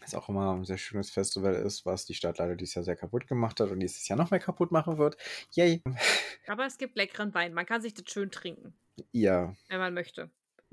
Das 0.01 0.15
auch 0.15 0.29
immer 0.29 0.53
ein 0.53 0.67
sehr 0.67 0.77
schönes 0.77 1.09
Festival 1.09 1.55
ist, 1.55 1.87
was 1.87 2.05
die 2.05 2.13
Stadt 2.13 2.37
leider 2.37 2.55
dieses 2.55 2.75
Jahr 2.75 2.85
sehr 2.85 2.97
kaputt 2.97 3.27
gemacht 3.27 3.59
hat 3.59 3.71
und 3.71 3.81
dieses 3.81 4.07
Jahr 4.07 4.19
noch 4.19 4.31
mehr 4.31 4.41
kaputt 4.41 4.73
machen 4.73 4.99
wird. 4.99 5.17
Yay! 5.53 5.83
Aber 6.47 6.67
es 6.67 6.77
gibt 6.77 6.97
leckeren 6.97 7.33
Wein. 7.33 7.55
Man 7.55 7.65
kann 7.65 7.81
sich 7.81 7.95
das 7.95 8.05
schön 8.11 8.31
trinken, 8.31 8.75
Ja, 9.13 9.55
wenn 9.69 9.79
man 9.79 9.95
möchte. 9.95 10.31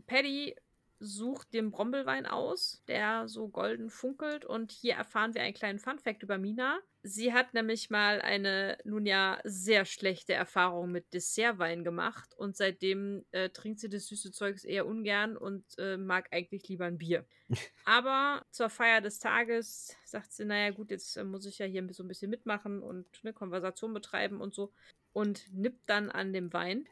Paddy 0.07 0.57
sucht 1.04 1.54
den 1.54 1.72
Brombelwein 1.72 2.26
aus, 2.26 2.82
der 2.88 3.28
so 3.28 3.49
golden 3.49 3.89
funkelt. 3.89 4.45
Und 4.45 4.72
hier 4.72 4.95
erfahren 4.95 5.34
wir 5.34 5.41
einen 5.41 5.54
kleinen 5.54 5.80
Funfact 5.80 6.24
über 6.24 6.38
Mina. 6.38 6.80
Sie 7.04 7.34
hat 7.34 7.54
nämlich 7.54 7.89
mal 7.89 8.22
eine 8.22 8.78
nun 8.86 9.06
ja 9.06 9.39
sehr 9.43 9.84
schlechte 9.84 10.34
Erfahrung 10.34 10.91
mit 10.91 11.14
Dessertwein 11.14 11.84
gemacht. 11.84 12.34
Und 12.38 12.56
seitdem 12.56 13.26
äh, 13.32 13.49
trinkt 13.49 13.82
sie 13.82 13.89
das 13.89 14.08
süße 14.08 14.32
Zeugs 14.32 14.64
eher 14.64 14.86
ungern 14.86 15.36
und 15.36 15.66
äh, 15.78 15.97
mag 15.97 16.30
eigentlich 16.32 16.68
lieber 16.70 16.86
ein 16.86 16.97
Bier. 16.97 17.26
Aber 17.86 18.45
zur 18.51 18.70
Feier 18.70 19.01
des 19.01 19.20
Tages 19.20 19.97
sagt 20.06 20.32
sie, 20.32 20.45
naja 20.45 20.72
gut, 20.72 20.91
jetzt 20.91 21.18
äh, 21.18 21.26
muss 21.26 21.45
ich 21.45 21.60
ja 21.60 21.66
hier 21.66 21.86
so 21.91 22.04
ein 22.04 22.08
bisschen 22.08 22.32
mitmachen 22.32 22.82
und 22.82 23.06
eine 23.24 23.34
Konversation 23.34 23.93
betreiben 23.93 24.39
und 24.39 24.54
so. 24.54 24.72
Und 25.12 25.54
nippt 25.54 25.89
dann 25.89 26.10
an 26.10 26.32
dem 26.32 26.54
Wein. 26.54 26.88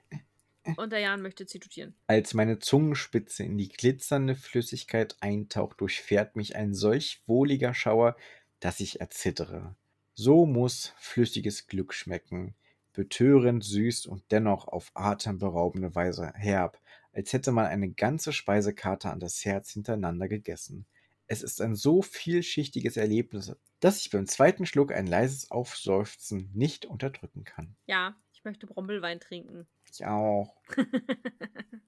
Und 0.77 0.91
der 0.91 0.99
Jan 0.99 1.21
möchte 1.21 1.45
zitieren. 1.45 1.95
Als 2.07 2.33
meine 2.33 2.59
Zungenspitze 2.59 3.43
in 3.43 3.57
die 3.57 3.69
glitzernde 3.69 4.35
Flüssigkeit 4.35 5.15
eintaucht, 5.19 5.81
durchfährt 5.81 6.35
mich 6.35 6.55
ein 6.55 6.73
solch 6.73 7.21
wohliger 7.25 7.73
Schauer, 7.73 8.15
dass 8.59 8.79
ich 8.79 9.01
erzittere. 9.01 9.75
So 10.13 10.45
muss 10.45 10.93
flüssiges 10.97 11.67
Glück 11.67 11.93
schmecken, 11.93 12.53
betörend 12.93 13.63
süß 13.63 14.05
und 14.05 14.23
dennoch 14.31 14.67
auf 14.67 14.91
atemberaubende 14.93 15.95
Weise 15.95 16.31
herb, 16.35 16.79
als 17.13 17.33
hätte 17.33 17.51
man 17.51 17.65
eine 17.65 17.89
ganze 17.91 18.33
Speisekarte 18.33 19.09
an 19.09 19.19
das 19.19 19.43
Herz 19.45 19.71
hintereinander 19.71 20.27
gegessen. 20.27 20.85
Es 21.27 21.41
ist 21.43 21.61
ein 21.61 21.75
so 21.75 22.01
vielschichtiges 22.01 22.97
Erlebnis, 22.97 23.55
dass 23.79 24.01
ich 24.01 24.11
beim 24.11 24.27
zweiten 24.27 24.65
Schluck 24.65 24.91
ein 24.91 25.07
leises 25.07 25.49
Aufseufzen 25.49 26.51
nicht 26.53 26.85
unterdrücken 26.85 27.45
kann. 27.45 27.75
Ja, 27.85 28.15
ich 28.33 28.43
möchte 28.43 28.67
Brombelwein 28.67 29.19
trinken. 29.19 29.67
Ich 29.91 30.05
auch. 30.05 30.55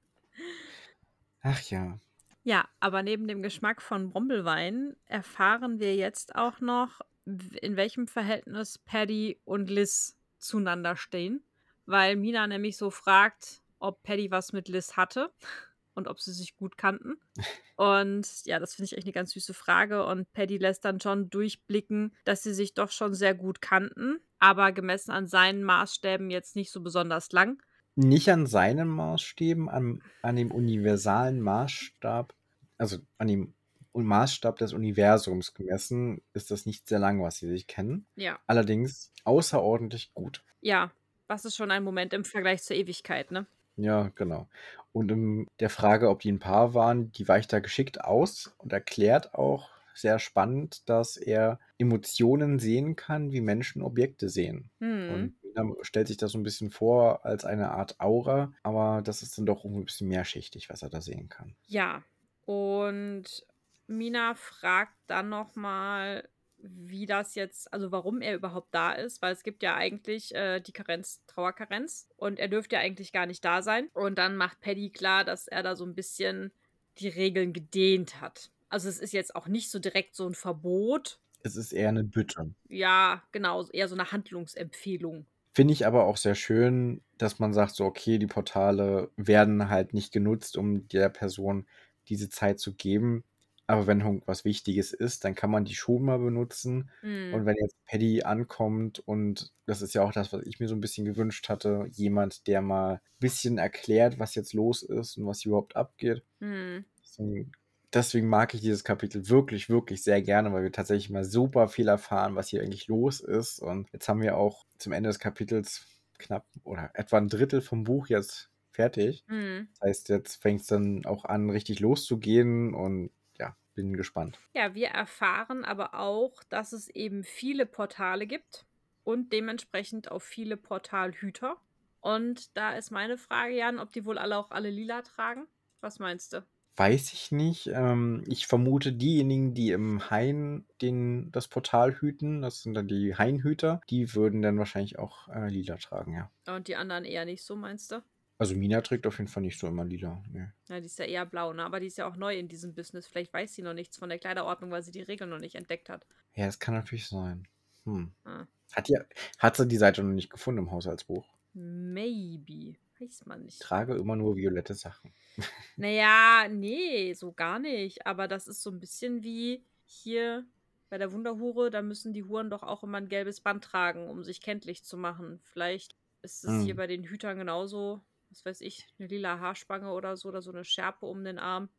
Ach 1.41 1.61
ja. 1.63 1.99
Ja, 2.43 2.67
aber 2.79 3.03
neben 3.03 3.27
dem 3.27 3.41
Geschmack 3.41 3.81
von 3.81 4.09
Brombelwein 4.09 4.95
erfahren 5.05 5.79
wir 5.79 5.95
jetzt 5.95 6.35
auch 6.35 6.59
noch, 6.59 6.99
in 7.25 7.77
welchem 7.77 8.07
Verhältnis 8.07 8.77
Paddy 8.77 9.39
und 9.45 9.69
Liz 9.69 10.17
zueinander 10.37 10.97
stehen. 10.97 11.45
Weil 11.85 12.17
Mina 12.17 12.47
nämlich 12.47 12.75
so 12.75 12.89
fragt, 12.89 13.61
ob 13.79 14.03
Paddy 14.03 14.31
was 14.31 14.51
mit 14.51 14.67
Liz 14.67 14.97
hatte 14.97 15.31
und 15.93 16.07
ob 16.07 16.19
sie 16.19 16.33
sich 16.33 16.55
gut 16.57 16.77
kannten. 16.77 17.15
Und 17.75 18.45
ja, 18.45 18.59
das 18.59 18.75
finde 18.75 18.85
ich 18.85 18.97
echt 18.97 19.07
eine 19.07 19.13
ganz 19.13 19.31
süße 19.31 19.55
Frage. 19.55 20.05
Und 20.05 20.31
Paddy 20.31 20.59
lässt 20.59 20.85
dann 20.85 21.01
schon 21.01 21.31
durchblicken, 21.31 22.15
dass 22.23 22.43
sie 22.43 22.53
sich 22.53 22.75
doch 22.75 22.91
schon 22.91 23.15
sehr 23.15 23.33
gut 23.33 23.61
kannten, 23.61 24.19
aber 24.37 24.71
gemessen 24.71 25.09
an 25.09 25.25
seinen 25.25 25.63
Maßstäben 25.63 26.29
jetzt 26.29 26.55
nicht 26.55 26.71
so 26.71 26.81
besonders 26.81 27.31
lang. 27.31 27.63
Nicht 27.95 28.29
an 28.29 28.47
seinen 28.47 28.87
Maßstäben, 28.87 29.69
an, 29.69 30.01
an 30.21 30.35
dem 30.35 30.51
universalen 30.51 31.41
Maßstab, 31.41 32.33
also 32.77 32.97
an 33.17 33.27
dem 33.27 33.53
Maßstab 33.93 34.57
des 34.57 34.73
Universums 34.73 35.53
gemessen, 35.53 36.21
ist 36.33 36.49
das 36.49 36.65
nicht 36.65 36.87
sehr 36.87 36.99
lang, 36.99 37.21
was 37.21 37.37
sie 37.37 37.47
sich 37.47 37.67
kennen. 37.67 38.07
Ja. 38.15 38.39
Allerdings 38.47 39.11
außerordentlich 39.23 40.13
gut. 40.13 40.43
Ja, 40.61 40.91
was 41.27 41.45
ist 41.45 41.55
schon 41.55 41.71
ein 41.71 41.83
Moment 41.83 42.13
im 42.13 42.25
Vergleich 42.25 42.63
zur 42.63 42.75
Ewigkeit, 42.75 43.31
ne? 43.31 43.45
Ja, 43.75 44.11
genau. 44.15 44.47
Und 44.91 45.11
in 45.11 45.47
der 45.59 45.69
Frage, 45.69 46.09
ob 46.09 46.19
die 46.19 46.31
ein 46.31 46.39
Paar 46.39 46.73
waren, 46.73 47.11
die 47.11 47.27
weicht 47.27 47.51
da 47.53 47.59
geschickt 47.59 48.03
aus 48.03 48.53
und 48.57 48.71
erklärt 48.71 49.33
auch 49.33 49.69
sehr 49.95 50.19
spannend, 50.19 50.87
dass 50.89 51.17
er 51.17 51.59
Emotionen 51.77 52.59
sehen 52.59 52.95
kann, 52.95 53.31
wie 53.31 53.41
Menschen 53.41 53.81
Objekte 53.81 54.29
sehen. 54.29 54.69
Hm. 54.79 55.13
Und 55.13 55.43
Nina 55.43 55.73
stellt 55.81 56.07
sich 56.07 56.17
das 56.17 56.31
so 56.31 56.37
ein 56.37 56.43
bisschen 56.43 56.71
vor 56.71 57.25
als 57.25 57.45
eine 57.45 57.71
Art 57.71 57.99
Aura, 57.99 58.53
aber 58.63 59.01
das 59.03 59.21
ist 59.21 59.37
dann 59.37 59.45
doch 59.45 59.63
ein 59.65 59.85
bisschen 59.85 60.07
mehrschichtig, 60.07 60.69
was 60.69 60.81
er 60.81 60.89
da 60.89 61.01
sehen 61.01 61.29
kann. 61.29 61.55
Ja. 61.67 62.03
Und 62.45 63.45
Mina 63.87 64.35
fragt 64.35 64.95
dann 65.07 65.29
nochmal, 65.29 66.27
wie 66.57 67.05
das 67.05 67.35
jetzt, 67.35 67.71
also 67.73 67.91
warum 67.91 68.21
er 68.21 68.35
überhaupt 68.35 68.73
da 68.73 68.93
ist, 68.93 69.21
weil 69.21 69.33
es 69.33 69.43
gibt 69.43 69.63
ja 69.63 69.75
eigentlich 69.75 70.33
äh, 70.33 70.61
die 70.61 70.71
Karenz, 70.71 71.21
Trauerkarenz 71.27 72.07
und 72.15 72.39
er 72.39 72.47
dürfte 72.47 72.75
ja 72.75 72.81
eigentlich 72.81 73.11
gar 73.11 73.25
nicht 73.25 73.43
da 73.43 73.61
sein. 73.61 73.89
Und 73.93 74.17
dann 74.17 74.37
macht 74.37 74.61
Paddy 74.61 74.89
klar, 74.89 75.25
dass 75.25 75.47
er 75.47 75.63
da 75.63 75.75
so 75.75 75.85
ein 75.85 75.95
bisschen 75.95 76.51
die 76.99 77.09
Regeln 77.09 77.53
gedehnt 77.53 78.21
hat. 78.21 78.51
Also 78.73 78.89
es 78.89 78.97
ist 78.97 79.13
jetzt 79.13 79.35
auch 79.35 79.47
nicht 79.47 79.69
so 79.69 79.77
direkt 79.77 80.15
so 80.15 80.27
ein 80.27 80.33
Verbot. 80.33 81.19
Es 81.43 81.57
ist 81.57 81.73
eher 81.73 81.89
eine 81.89 82.03
Bitte. 82.03 82.55
Ja, 82.67 83.21
genau, 83.31 83.67
eher 83.67 83.87
so 83.87 83.93
eine 83.93 84.11
Handlungsempfehlung. 84.11 85.27
Finde 85.53 85.73
ich 85.73 85.85
aber 85.85 86.05
auch 86.05 86.17
sehr 86.17 86.33
schön, 86.33 87.01
dass 87.19 87.37
man 87.37 87.53
sagt, 87.53 87.75
so, 87.75 87.85
okay, 87.85 88.17
die 88.17 88.25
Portale 88.25 89.11
werden 89.15 89.69
halt 89.69 89.93
nicht 89.93 90.11
genutzt, 90.11 90.57
um 90.57 90.87
der 90.87 91.09
Person 91.09 91.67
diese 92.09 92.29
Zeit 92.29 92.59
zu 92.59 92.73
geben. 92.73 93.23
Aber 93.67 93.85
wenn 93.85 94.01
irgendwas 94.01 94.43
Wichtiges 94.43 94.91
ist, 94.91 95.23
dann 95.23 95.35
kann 95.35 95.51
man 95.51 95.65
die 95.65 95.75
schon 95.75 96.03
mal 96.03 96.17
benutzen. 96.17 96.89
Hm. 97.01 97.35
Und 97.35 97.45
wenn 97.45 97.55
jetzt 97.61 97.77
Paddy 97.85 98.23
ankommt, 98.23 99.03
und 99.05 99.53
das 99.67 99.83
ist 99.83 99.93
ja 99.93 100.01
auch 100.01 100.11
das, 100.11 100.33
was 100.33 100.41
ich 100.47 100.59
mir 100.59 100.67
so 100.67 100.73
ein 100.73 100.81
bisschen 100.81 101.05
gewünscht 101.05 101.47
hatte, 101.47 101.85
jemand, 101.91 102.47
der 102.47 102.63
mal 102.63 102.93
ein 102.95 102.99
bisschen 103.19 103.59
erklärt, 103.59 104.17
was 104.17 104.33
jetzt 104.33 104.53
los 104.53 104.81
ist 104.81 105.17
und 105.17 105.27
was 105.27 105.45
überhaupt 105.45 105.75
abgeht. 105.75 106.23
Hm. 106.39 106.85
Deswegen, 107.03 107.51
deswegen 107.93 108.27
mag 108.27 108.53
ich 108.53 108.61
dieses 108.61 108.83
Kapitel 108.83 109.29
wirklich, 109.29 109.69
wirklich 109.69 110.03
sehr 110.03 110.21
gerne, 110.21 110.51
weil 110.53 110.63
wir 110.63 110.71
tatsächlich 110.71 111.09
mal 111.09 111.25
super 111.25 111.67
viel 111.67 111.87
erfahren, 111.87 112.35
was 112.35 112.49
hier 112.49 112.61
eigentlich 112.61 112.87
los 112.87 113.19
ist. 113.21 113.59
Und 113.59 113.89
jetzt 113.91 114.07
haben 114.09 114.21
wir 114.21 114.37
auch 114.37 114.65
zum 114.77 114.93
Ende 114.93 115.09
des 115.09 115.19
Kapitels 115.19 115.85
knapp 116.17 116.45
oder 116.63 116.91
etwa 116.93 117.17
ein 117.17 117.27
Drittel 117.27 117.61
vom 117.61 117.83
Buch 117.83 118.07
jetzt 118.07 118.49
fertig. 118.71 119.23
Hm. 119.27 119.67
Das 119.73 119.87
heißt, 119.87 120.09
jetzt 120.09 120.41
fängt 120.41 120.61
es 120.61 120.67
dann 120.67 121.05
auch 121.05 121.25
an, 121.25 121.49
richtig 121.49 121.79
loszugehen 121.79 122.73
und 122.73 123.11
ja, 123.37 123.55
bin 123.75 123.95
gespannt. 123.95 124.39
Ja, 124.53 124.73
wir 124.73 124.89
erfahren 124.89 125.63
aber 125.63 125.95
auch, 125.95 126.43
dass 126.45 126.73
es 126.73 126.89
eben 126.89 127.23
viele 127.23 127.65
Portale 127.65 128.27
gibt 128.27 128.65
und 129.03 129.31
dementsprechend 129.31 130.11
auch 130.11 130.21
viele 130.21 130.57
Portalhüter. 130.57 131.57
Und 132.01 132.57
da 132.57 132.73
ist 132.73 132.91
meine 132.91 133.17
Frage, 133.17 133.55
Jan, 133.55 133.79
ob 133.79 133.91
die 133.91 134.05
wohl 134.05 134.17
alle 134.17 134.37
auch 134.37 134.51
alle 134.51 134.69
lila 134.69 135.01
tragen? 135.03 135.47
Was 135.79 135.99
meinst 135.99 136.33
du? 136.33 136.45
Weiß 136.75 137.13
ich 137.13 137.31
nicht. 137.31 137.67
Ähm, 137.67 138.23
ich 138.27 138.47
vermute, 138.47 138.93
diejenigen, 138.93 139.53
die 139.53 139.71
im 139.71 140.09
Hain 140.09 140.65
den, 140.81 141.31
das 141.31 141.47
Portal 141.47 141.99
hüten, 141.99 142.41
das 142.41 142.63
sind 142.63 142.73
dann 142.73 142.87
die 142.87 143.15
Hainhüter, 143.15 143.81
die 143.89 144.15
würden 144.15 144.41
dann 144.41 144.57
wahrscheinlich 144.57 144.97
auch 144.97 145.27
äh, 145.29 145.49
lila 145.49 145.77
tragen, 145.77 146.13
ja. 146.13 146.31
Und 146.47 146.67
die 146.67 146.75
anderen 146.75 147.05
eher 147.05 147.25
nicht 147.25 147.43
so, 147.43 147.55
meinst 147.55 147.91
du? 147.91 148.01
Also 148.39 148.55
Mina 148.55 148.81
trägt 148.81 149.05
auf 149.05 149.19
jeden 149.19 149.29
Fall 149.29 149.43
nicht 149.43 149.59
so 149.59 149.67
immer 149.67 149.85
lila. 149.85 150.23
Nee. 150.31 150.47
Ja, 150.67 150.79
die 150.79 150.87
ist 150.87 150.97
ja 150.97 151.05
eher 151.05 151.25
blau, 151.25 151.53
ne? 151.53 151.63
Aber 151.63 151.79
die 151.79 151.87
ist 151.87 151.97
ja 151.97 152.07
auch 152.07 152.15
neu 152.15 152.37
in 152.37 152.47
diesem 152.47 152.73
Business. 152.73 153.07
Vielleicht 153.07 153.33
weiß 153.33 153.53
sie 153.53 153.61
noch 153.61 153.75
nichts 153.75 153.97
von 153.97 154.09
der 154.09 154.17
Kleiderordnung, 154.17 154.71
weil 154.71 154.81
sie 154.81 154.91
die 154.91 155.01
Regeln 155.01 155.29
noch 155.29 155.39
nicht 155.39 155.55
entdeckt 155.55 155.89
hat. 155.89 156.05
Ja, 156.33 156.47
das 156.47 156.59
kann 156.59 156.73
natürlich 156.73 157.07
sein. 157.07 157.47
Hm. 157.85 158.11
Ah. 158.23 158.45
Hat, 158.71 158.87
die, 158.87 158.97
hat 159.37 159.55
sie 159.55 159.67
die 159.67 159.77
Seite 159.77 160.03
noch 160.03 160.13
nicht 160.13 160.31
gefunden 160.31 160.63
im 160.63 160.71
Haushaltsbuch? 160.71 161.25
Maybe. 161.53 162.73
Weiß 163.05 163.25
man 163.25 163.43
nicht. 163.43 163.61
Trage 163.61 163.95
immer 163.95 164.15
nur 164.15 164.35
violette 164.35 164.73
Sachen. 164.73 165.13
Naja, 165.77 166.47
nee, 166.49 167.13
so 167.13 167.31
gar 167.33 167.57
nicht. 167.59 168.05
Aber 168.05 168.27
das 168.27 168.47
ist 168.47 168.61
so 168.61 168.69
ein 168.69 168.79
bisschen 168.79 169.23
wie 169.23 169.65
hier 169.85 170.45
bei 170.89 170.97
der 170.99 171.11
Wunderhure. 171.11 171.71
Da 171.71 171.81
müssen 171.81 172.13
die 172.13 172.23
Huren 172.23 172.49
doch 172.51 172.61
auch 172.63 172.83
immer 172.83 172.99
ein 172.99 173.09
gelbes 173.09 173.41
Band 173.41 173.63
tragen, 173.63 174.07
um 174.09 174.23
sich 174.23 174.41
kenntlich 174.41 174.83
zu 174.83 174.97
machen. 174.97 175.39
Vielleicht 175.43 175.95
ist 176.21 176.43
es 176.45 176.61
hier 176.63 176.73
Hm. 176.73 176.77
bei 176.77 176.87
den 176.87 177.03
Hütern 177.03 177.37
genauso. 177.37 178.01
Was 178.29 178.45
weiß 178.45 178.61
ich, 178.61 178.87
eine 178.99 179.07
lila 179.07 179.39
Haarspange 179.39 179.91
oder 179.91 180.15
so 180.17 180.29
oder 180.29 180.41
so 180.41 180.51
eine 180.51 180.63
Schärpe 180.63 181.05
um 181.07 181.23
den 181.23 181.39
Arm. 181.39 181.69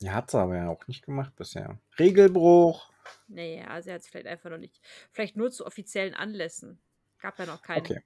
Ja, 0.00 0.12
hat 0.14 0.30
sie 0.30 0.38
aber 0.38 0.56
ja 0.56 0.68
auch 0.68 0.86
nicht 0.88 1.04
gemacht 1.04 1.34
bisher. 1.36 1.78
Regelbruch. 1.98 2.90
Naja, 3.28 3.80
sie 3.82 3.92
hat 3.92 4.02
es 4.02 4.08
vielleicht 4.08 4.26
einfach 4.26 4.50
noch 4.50 4.58
nicht. 4.58 4.80
Vielleicht 5.10 5.36
nur 5.36 5.50
zu 5.50 5.66
offiziellen 5.66 6.14
Anlässen. 6.14 6.80
Gab 7.20 7.38
ja 7.38 7.46
noch 7.46 7.62
keine. 7.62 7.80
Okay. 7.80 8.02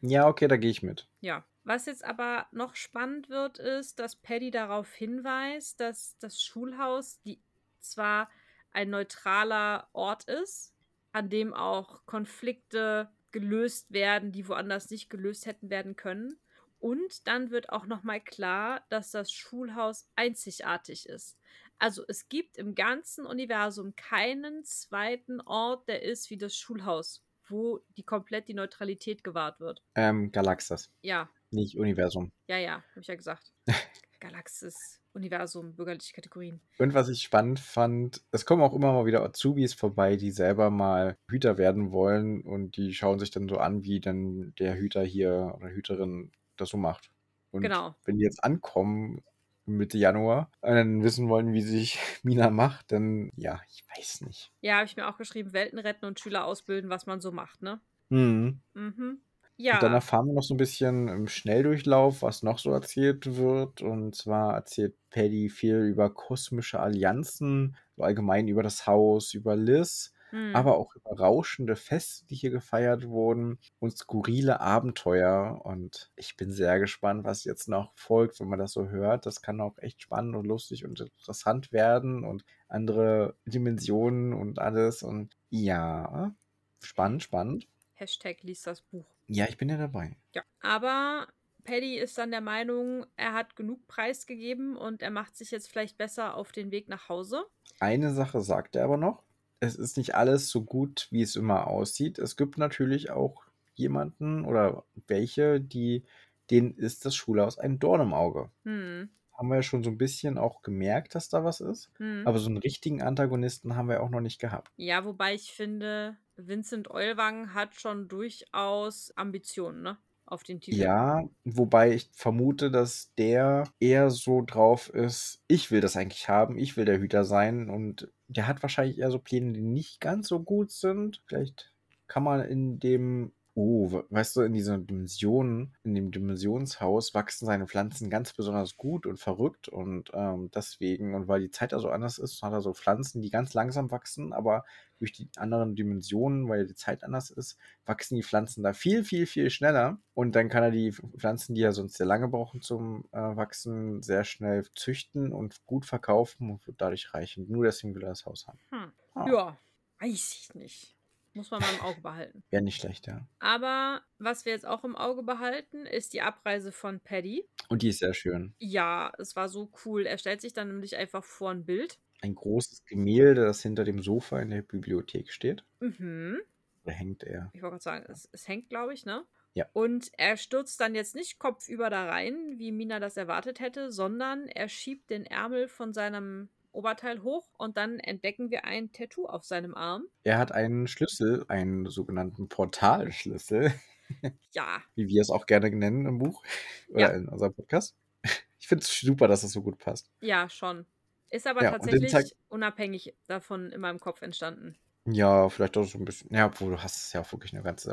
Ja, 0.00 0.26
okay, 0.28 0.48
da 0.48 0.56
gehe 0.56 0.70
ich 0.70 0.82
mit. 0.82 1.06
Ja. 1.20 1.44
Was 1.64 1.86
jetzt 1.86 2.04
aber 2.04 2.46
noch 2.52 2.74
spannend 2.74 3.28
wird, 3.28 3.58
ist, 3.58 3.98
dass 3.98 4.16
Paddy 4.16 4.50
darauf 4.50 4.92
hinweist, 4.92 5.80
dass 5.80 6.16
das 6.18 6.42
Schulhaus 6.42 7.20
die 7.22 7.42
zwar 7.80 8.30
ein 8.72 8.90
neutraler 8.90 9.88
Ort 9.92 10.24
ist, 10.24 10.74
an 11.12 11.28
dem 11.28 11.52
auch 11.52 12.06
Konflikte 12.06 13.10
gelöst 13.32 13.92
werden, 13.92 14.32
die 14.32 14.48
woanders 14.48 14.90
nicht 14.90 15.10
gelöst 15.10 15.46
hätten 15.46 15.70
werden 15.70 15.96
können. 15.96 16.38
Und 16.78 17.26
dann 17.26 17.50
wird 17.50 17.70
auch 17.70 17.86
nochmal 17.86 18.20
klar, 18.20 18.84
dass 18.88 19.10
das 19.10 19.30
Schulhaus 19.30 20.08
einzigartig 20.16 21.08
ist. 21.08 21.36
Also 21.78 22.04
es 22.08 22.28
gibt 22.28 22.56
im 22.56 22.74
ganzen 22.74 23.26
Universum 23.26 23.94
keinen 23.96 24.64
zweiten 24.64 25.40
Ort, 25.40 25.88
der 25.88 26.02
ist 26.02 26.30
wie 26.30 26.38
das 26.38 26.56
Schulhaus, 26.56 27.24
wo 27.48 27.80
die 27.96 28.02
komplett 28.02 28.48
die 28.48 28.54
Neutralität 28.54 29.24
gewahrt 29.24 29.60
wird. 29.60 29.82
Ähm, 29.94 30.30
Galaxis, 30.32 30.90
Ja, 31.02 31.28
nicht 31.52 31.76
Universum. 31.78 32.32
ja, 32.48 32.58
ja, 32.58 32.72
habe 32.90 33.00
ich 33.00 33.06
ja 33.06 33.14
gesagt. 33.16 33.52
Galaxis, 34.20 35.00
Universum, 35.14 35.74
bürgerliche 35.74 36.12
Kategorien. 36.12 36.60
Und 36.78 36.92
was 36.92 37.08
ich 37.08 37.22
spannend 37.22 37.58
fand, 37.58 38.22
es 38.32 38.44
kommen 38.44 38.62
auch 38.62 38.74
immer 38.74 38.92
mal 38.92 39.06
wieder 39.06 39.22
Azubis 39.24 39.72
vorbei, 39.72 40.16
die 40.16 40.30
selber 40.30 40.68
mal 40.70 41.16
Hüter 41.30 41.56
werden 41.56 41.90
wollen 41.90 42.42
und 42.42 42.76
die 42.76 42.92
schauen 42.92 43.18
sich 43.18 43.30
dann 43.30 43.48
so 43.48 43.56
an, 43.56 43.82
wie 43.82 43.98
dann 44.00 44.52
der 44.58 44.76
Hüter 44.76 45.02
hier 45.02 45.54
oder 45.56 45.70
Hüterin 45.70 46.32
das 46.56 46.68
so 46.68 46.76
macht. 46.76 47.10
Und 47.50 47.62
Genau. 47.62 47.94
wenn 48.04 48.18
die 48.18 48.24
jetzt 48.24 48.44
ankommen 48.44 49.22
Mitte 49.64 49.96
Januar 49.96 50.50
und 50.60 50.74
dann 50.74 51.02
wissen 51.02 51.28
wollen, 51.30 51.54
wie 51.54 51.62
sich 51.62 51.98
Mina 52.22 52.50
macht, 52.50 52.92
dann 52.92 53.30
ja, 53.36 53.60
ich 53.70 53.82
weiß 53.96 54.20
nicht. 54.22 54.52
Ja, 54.60 54.76
habe 54.76 54.84
ich 54.86 54.96
mir 54.96 55.08
auch 55.08 55.16
geschrieben, 55.16 55.54
Welten 55.54 55.78
retten 55.78 56.04
und 56.04 56.20
Schüler 56.20 56.44
ausbilden, 56.44 56.90
was 56.90 57.06
man 57.06 57.20
so 57.22 57.32
macht, 57.32 57.62
ne? 57.62 57.80
Mhm. 58.10 58.60
Mhm. 58.74 59.20
Und 59.68 59.82
dann 59.82 59.92
Ja, 59.92 59.94
erfahren 59.94 60.26
wir 60.26 60.34
noch 60.34 60.42
so 60.42 60.54
ein 60.54 60.56
bisschen 60.58 61.08
im 61.08 61.28
Schnelldurchlauf, 61.28 62.22
was 62.22 62.42
noch 62.42 62.58
so 62.58 62.72
erzählt 62.72 63.36
wird. 63.36 63.82
Und 63.82 64.16
zwar 64.16 64.54
erzählt 64.54 64.94
Paddy 65.10 65.48
viel 65.48 65.76
über 65.76 66.10
kosmische 66.10 66.80
Allianzen, 66.80 67.76
so 67.96 68.02
allgemein 68.02 68.48
über 68.48 68.62
das 68.64 68.86
Haus, 68.86 69.34
über 69.34 69.54
Liz, 69.56 70.12
hm. 70.30 70.56
aber 70.56 70.76
auch 70.76 70.94
über 70.96 71.10
rauschende 71.18 71.76
Feste, 71.76 72.26
die 72.26 72.34
hier 72.34 72.50
gefeiert 72.50 73.06
wurden 73.08 73.58
und 73.78 73.96
skurrile 73.96 74.60
Abenteuer. 74.60 75.60
Und 75.64 76.10
ich 76.16 76.36
bin 76.36 76.50
sehr 76.50 76.80
gespannt, 76.80 77.24
was 77.24 77.44
jetzt 77.44 77.68
noch 77.68 77.92
folgt, 77.96 78.40
wenn 78.40 78.48
man 78.48 78.58
das 78.58 78.72
so 78.72 78.88
hört. 78.88 79.24
Das 79.26 79.40
kann 79.42 79.60
auch 79.60 79.78
echt 79.78 80.02
spannend 80.02 80.34
und 80.36 80.46
lustig 80.46 80.84
und 80.84 81.00
interessant 81.00 81.70
werden 81.72 82.24
und 82.24 82.44
andere 82.68 83.36
Dimensionen 83.44 84.32
und 84.32 84.58
alles. 84.58 85.02
Und 85.04 85.36
ja, 85.50 86.34
spannend, 86.82 87.22
spannend. 87.22 87.68
Hashtag 87.94 88.42
liest 88.42 88.66
das 88.66 88.80
Buch. 88.80 89.06
Ja, 89.32 89.46
ich 89.48 89.56
bin 89.56 89.68
ja 89.68 89.76
dabei. 89.76 90.16
Ja. 90.34 90.42
Aber 90.60 91.28
Paddy 91.62 91.96
ist 91.98 92.18
dann 92.18 92.32
der 92.32 92.40
Meinung, 92.40 93.06
er 93.16 93.32
hat 93.32 93.54
genug 93.54 93.86
preisgegeben 93.86 94.76
und 94.76 95.02
er 95.02 95.10
macht 95.10 95.36
sich 95.36 95.52
jetzt 95.52 95.70
vielleicht 95.70 95.96
besser 95.96 96.34
auf 96.34 96.50
den 96.50 96.72
Weg 96.72 96.88
nach 96.88 97.08
Hause. 97.08 97.44
Eine 97.78 98.12
Sache 98.12 98.40
sagt 98.40 98.74
er 98.74 98.84
aber 98.84 98.96
noch. 98.96 99.22
Es 99.60 99.76
ist 99.76 99.96
nicht 99.96 100.16
alles 100.16 100.48
so 100.48 100.64
gut, 100.64 101.06
wie 101.10 101.22
es 101.22 101.36
immer 101.36 101.68
aussieht. 101.68 102.18
Es 102.18 102.36
gibt 102.36 102.58
natürlich 102.58 103.10
auch 103.10 103.44
jemanden 103.74 104.44
oder 104.44 104.84
welche, 105.06 105.60
die, 105.60 106.02
denen 106.50 106.74
ist 106.74 107.04
das 107.04 107.14
Schulhaus 107.14 107.56
ein 107.58 107.78
Dorn 107.78 108.00
im 108.00 108.14
Auge. 108.14 108.50
Hm. 108.64 109.10
Haben 109.40 109.48
wir 109.48 109.56
ja 109.56 109.62
schon 109.62 109.82
so 109.82 109.88
ein 109.88 109.96
bisschen 109.96 110.36
auch 110.36 110.60
gemerkt, 110.60 111.14
dass 111.14 111.30
da 111.30 111.42
was 111.44 111.60
ist. 111.60 111.90
Hm. 111.96 112.24
Aber 112.26 112.38
so 112.38 112.48
einen 112.48 112.58
richtigen 112.58 113.00
Antagonisten 113.00 113.74
haben 113.74 113.88
wir 113.88 114.02
auch 114.02 114.10
noch 114.10 114.20
nicht 114.20 114.38
gehabt. 114.38 114.70
Ja, 114.76 115.06
wobei 115.06 115.34
ich 115.34 115.52
finde, 115.52 116.18
Vincent 116.36 116.90
Eulwang 116.90 117.54
hat 117.54 117.74
schon 117.74 118.06
durchaus 118.06 119.12
Ambitionen, 119.16 119.80
ne? 119.80 119.96
auf 120.26 120.42
den 120.44 120.60
Titel. 120.60 120.78
Ja, 120.78 121.24
wobei 121.44 121.94
ich 121.94 122.10
vermute, 122.12 122.70
dass 122.70 123.12
der 123.18 123.64
eher 123.80 124.10
so 124.10 124.42
drauf 124.42 124.88
ist, 124.88 125.42
ich 125.48 125.70
will 125.70 125.80
das 125.80 125.96
eigentlich 125.96 126.28
haben, 126.28 126.56
ich 126.56 126.76
will 126.76 126.84
der 126.84 127.00
Hüter 127.00 127.24
sein 127.24 127.68
und 127.68 128.12
der 128.28 128.46
hat 128.46 128.62
wahrscheinlich 128.62 128.98
eher 128.98 129.10
so 129.10 129.18
Pläne, 129.18 129.52
die 129.52 129.62
nicht 129.62 130.00
ganz 130.00 130.28
so 130.28 130.40
gut 130.40 130.70
sind. 130.70 131.22
Vielleicht 131.26 131.72
kann 132.06 132.22
man 132.22 132.40
in 132.42 132.78
dem 132.78 133.32
Oh, 133.54 133.90
we- 133.90 134.06
weißt 134.10 134.36
du, 134.36 134.42
in 134.42 134.52
dieser 134.52 134.78
Dimension, 134.78 135.76
in 135.82 135.94
dem 135.94 136.12
Dimensionshaus 136.12 137.14
wachsen 137.14 137.46
seine 137.46 137.66
Pflanzen 137.66 138.08
ganz 138.08 138.32
besonders 138.32 138.76
gut 138.76 139.06
und 139.06 139.18
verrückt 139.18 139.68
und 139.68 140.10
ähm, 140.14 140.50
deswegen, 140.54 141.14
und 141.14 141.26
weil 141.26 141.40
die 141.40 141.50
Zeit 141.50 141.72
da 141.72 141.80
so 141.80 141.88
anders 141.90 142.18
ist, 142.18 142.42
hat 142.42 142.52
er 142.52 142.60
so 142.60 142.72
Pflanzen, 142.74 143.20
die 143.22 143.30
ganz 143.30 143.52
langsam 143.52 143.90
wachsen, 143.90 144.32
aber 144.32 144.64
durch 144.98 145.12
die 145.12 145.28
anderen 145.36 145.74
Dimensionen, 145.74 146.48
weil 146.48 146.66
die 146.66 146.74
Zeit 146.76 147.02
anders 147.02 147.30
ist, 147.30 147.58
wachsen 147.84 148.14
die 148.16 148.22
Pflanzen 148.22 148.62
da 148.62 148.72
viel, 148.72 149.02
viel, 149.04 149.26
viel 149.26 149.50
schneller 149.50 149.98
und 150.14 150.36
dann 150.36 150.48
kann 150.48 150.62
er 150.62 150.70
die 150.70 150.92
Pflanzen, 150.92 151.54
die 151.56 151.62
er 151.62 151.72
sonst 151.72 151.94
sehr 151.96 152.06
lange 152.06 152.28
brauchen 152.28 152.62
zum 152.62 153.06
äh, 153.12 153.18
Wachsen, 153.18 154.00
sehr 154.02 154.22
schnell 154.24 154.64
züchten 154.76 155.32
und 155.32 155.66
gut 155.66 155.86
verkaufen 155.86 156.50
und 156.50 156.66
wird 156.68 156.80
dadurch 156.80 157.12
reich. 157.14 157.36
Und 157.36 157.50
nur 157.50 157.64
deswegen 157.64 157.94
will 157.96 158.02
er 158.04 158.10
das 158.10 158.26
Haus 158.26 158.46
haben. 158.46 158.60
Hm. 158.72 158.92
Ah. 159.14 159.26
Ja, 159.28 159.58
weiß 159.98 160.34
ich 160.34 160.54
nicht. 160.54 160.99
Muss 161.32 161.50
man 161.50 161.60
mal 161.60 161.72
im 161.74 161.80
Auge 161.82 162.00
behalten. 162.00 162.42
Wäre 162.50 162.62
nicht 162.62 162.80
schlecht, 162.80 163.06
ja. 163.06 163.26
Aber 163.38 164.02
was 164.18 164.44
wir 164.44 164.52
jetzt 164.52 164.66
auch 164.66 164.82
im 164.84 164.96
Auge 164.96 165.22
behalten, 165.22 165.86
ist 165.86 166.12
die 166.12 166.22
Abreise 166.22 166.72
von 166.72 166.98
Paddy. 167.00 167.44
Und 167.68 167.82
die 167.82 167.88
ist 167.88 168.00
sehr 168.00 168.14
schön. 168.14 168.54
Ja, 168.58 169.12
es 169.18 169.36
war 169.36 169.48
so 169.48 169.70
cool. 169.84 170.06
Er 170.06 170.18
stellt 170.18 170.40
sich 170.40 170.52
dann 170.52 170.68
nämlich 170.68 170.96
einfach 170.96 171.22
vor 171.24 171.50
ein 171.50 171.64
Bild. 171.64 171.98
ein 172.22 172.34
großes 172.34 172.84
Gemälde, 172.84 173.44
das 173.44 173.62
hinter 173.62 173.84
dem 173.84 174.02
Sofa 174.02 174.40
in 174.40 174.50
der 174.50 174.62
Bibliothek 174.62 175.32
steht. 175.32 175.64
Mhm. 175.80 176.38
Da 176.84 176.92
hängt 176.92 177.22
er. 177.22 177.50
Ich 177.54 177.62
wollte 177.62 177.74
gerade 177.74 177.82
sagen, 177.82 178.04
es, 178.08 178.28
es 178.32 178.48
hängt, 178.48 178.68
glaube 178.68 178.92
ich, 178.92 179.06
ne? 179.06 179.24
Ja. 179.54 179.66
Und 179.72 180.10
er 180.16 180.36
stürzt 180.36 180.80
dann 180.80 180.94
jetzt 180.94 181.14
nicht 181.14 181.38
kopfüber 181.38 181.90
da 181.90 182.06
rein, 182.06 182.58
wie 182.58 182.72
Mina 182.72 183.00
das 183.00 183.16
erwartet 183.16 183.58
hätte, 183.60 183.90
sondern 183.90 184.48
er 184.48 184.68
schiebt 184.68 185.10
den 185.10 185.26
Ärmel 185.26 185.68
von 185.68 185.92
seinem 185.92 186.48
Oberteil 186.72 187.22
hoch 187.22 187.48
und 187.58 187.76
dann 187.76 187.98
entdecken 187.98 188.50
wir 188.50 188.64
ein 188.64 188.92
Tattoo 188.92 189.26
auf 189.26 189.44
seinem 189.44 189.74
Arm. 189.74 190.04
Er 190.24 190.38
hat 190.38 190.52
einen 190.52 190.86
Schlüssel, 190.86 191.44
einen 191.48 191.86
sogenannten 191.90 192.48
Portalschlüssel, 192.48 193.72
Ja, 194.52 194.82
wie 194.94 195.08
wir 195.08 195.20
es 195.22 195.30
auch 195.30 195.46
gerne 195.46 195.70
nennen 195.70 196.06
im 196.06 196.18
Buch 196.18 196.42
oder 196.90 197.00
Ja. 197.00 197.08
in 197.10 197.28
unserem 197.28 197.54
Podcast. 197.54 197.94
Ich 198.62 198.68
finde 198.68 198.84
es 198.84 199.00
super, 199.00 199.26
dass 199.26 199.40
das 199.40 199.52
so 199.52 199.62
gut 199.62 199.78
passt. 199.78 200.10
ja, 200.20 200.48
schon. 200.50 200.84
Ist 201.30 201.46
aber 201.46 201.62
Ja, 201.62 201.70
tatsächlich 201.70 202.36
unabhängig 202.48 203.14
davon 203.26 203.70
in 203.72 203.80
meinem 203.80 203.98
Kopf 204.00 204.20
entstanden. 204.20 204.76
Ja, 205.06 205.48
vielleicht 205.48 205.76
auch 205.78 205.84
so 205.84 205.96
ein 205.98 206.04
bisschen. 206.04 206.34
Ja, 206.34 206.46
obwohl 206.46 206.72
du 206.72 206.82
hast 206.82 206.96
es 207.06 207.12
ja 207.14 207.22
auch 207.22 207.32
wirklich 207.32 207.54
eine 207.54 207.62
ganze 207.62 207.88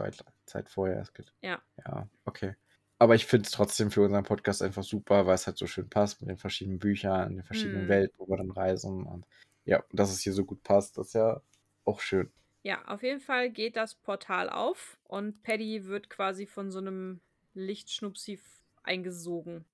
Zeit, 0.45 0.69
vorher. 0.69 1.03
Ja. 1.41 1.61
Ja, 1.85 2.09
okay. 2.25 2.55
Aber 2.99 3.15
ich 3.15 3.25
finde 3.27 3.45
es 3.45 3.51
trotzdem 3.51 3.91
für 3.91 4.01
unseren 4.01 4.23
Podcast 4.23 4.63
einfach 4.63 4.83
super, 4.83 5.27
weil 5.27 5.35
es 5.35 5.45
halt 5.45 5.57
so 5.57 5.67
schön 5.67 5.89
passt 5.89 6.21
mit 6.21 6.29
den 6.29 6.37
verschiedenen 6.37 6.79
Büchern, 6.79 7.35
den 7.35 7.43
verschiedenen 7.43 7.83
Hm. 7.83 7.89
Welten, 7.89 8.15
wo 8.17 8.27
wir 8.27 8.37
dann 8.37 8.51
reisen. 8.51 9.03
Und 9.03 9.25
ja, 9.65 9.83
dass 9.91 10.11
es 10.11 10.21
hier 10.21 10.33
so 10.33 10.45
gut 10.45 10.63
passt, 10.63 10.97
das 10.97 11.07
ist 11.07 11.13
ja 11.13 11.41
auch 11.85 11.99
schön. 11.99 12.31
Ja, 12.63 12.83
auf 12.85 13.03
jeden 13.03 13.21
Fall 13.21 13.51
geht 13.51 13.75
das 13.75 13.95
Portal 13.95 14.49
auf 14.49 14.97
und 15.03 15.43
Paddy 15.43 15.85
wird 15.85 16.09
quasi 16.09 16.47
von 16.47 16.71
so 16.71 16.79
einem 16.79 17.21
Lichtschnupsi 17.53 18.39
eingesogen. 18.83 19.65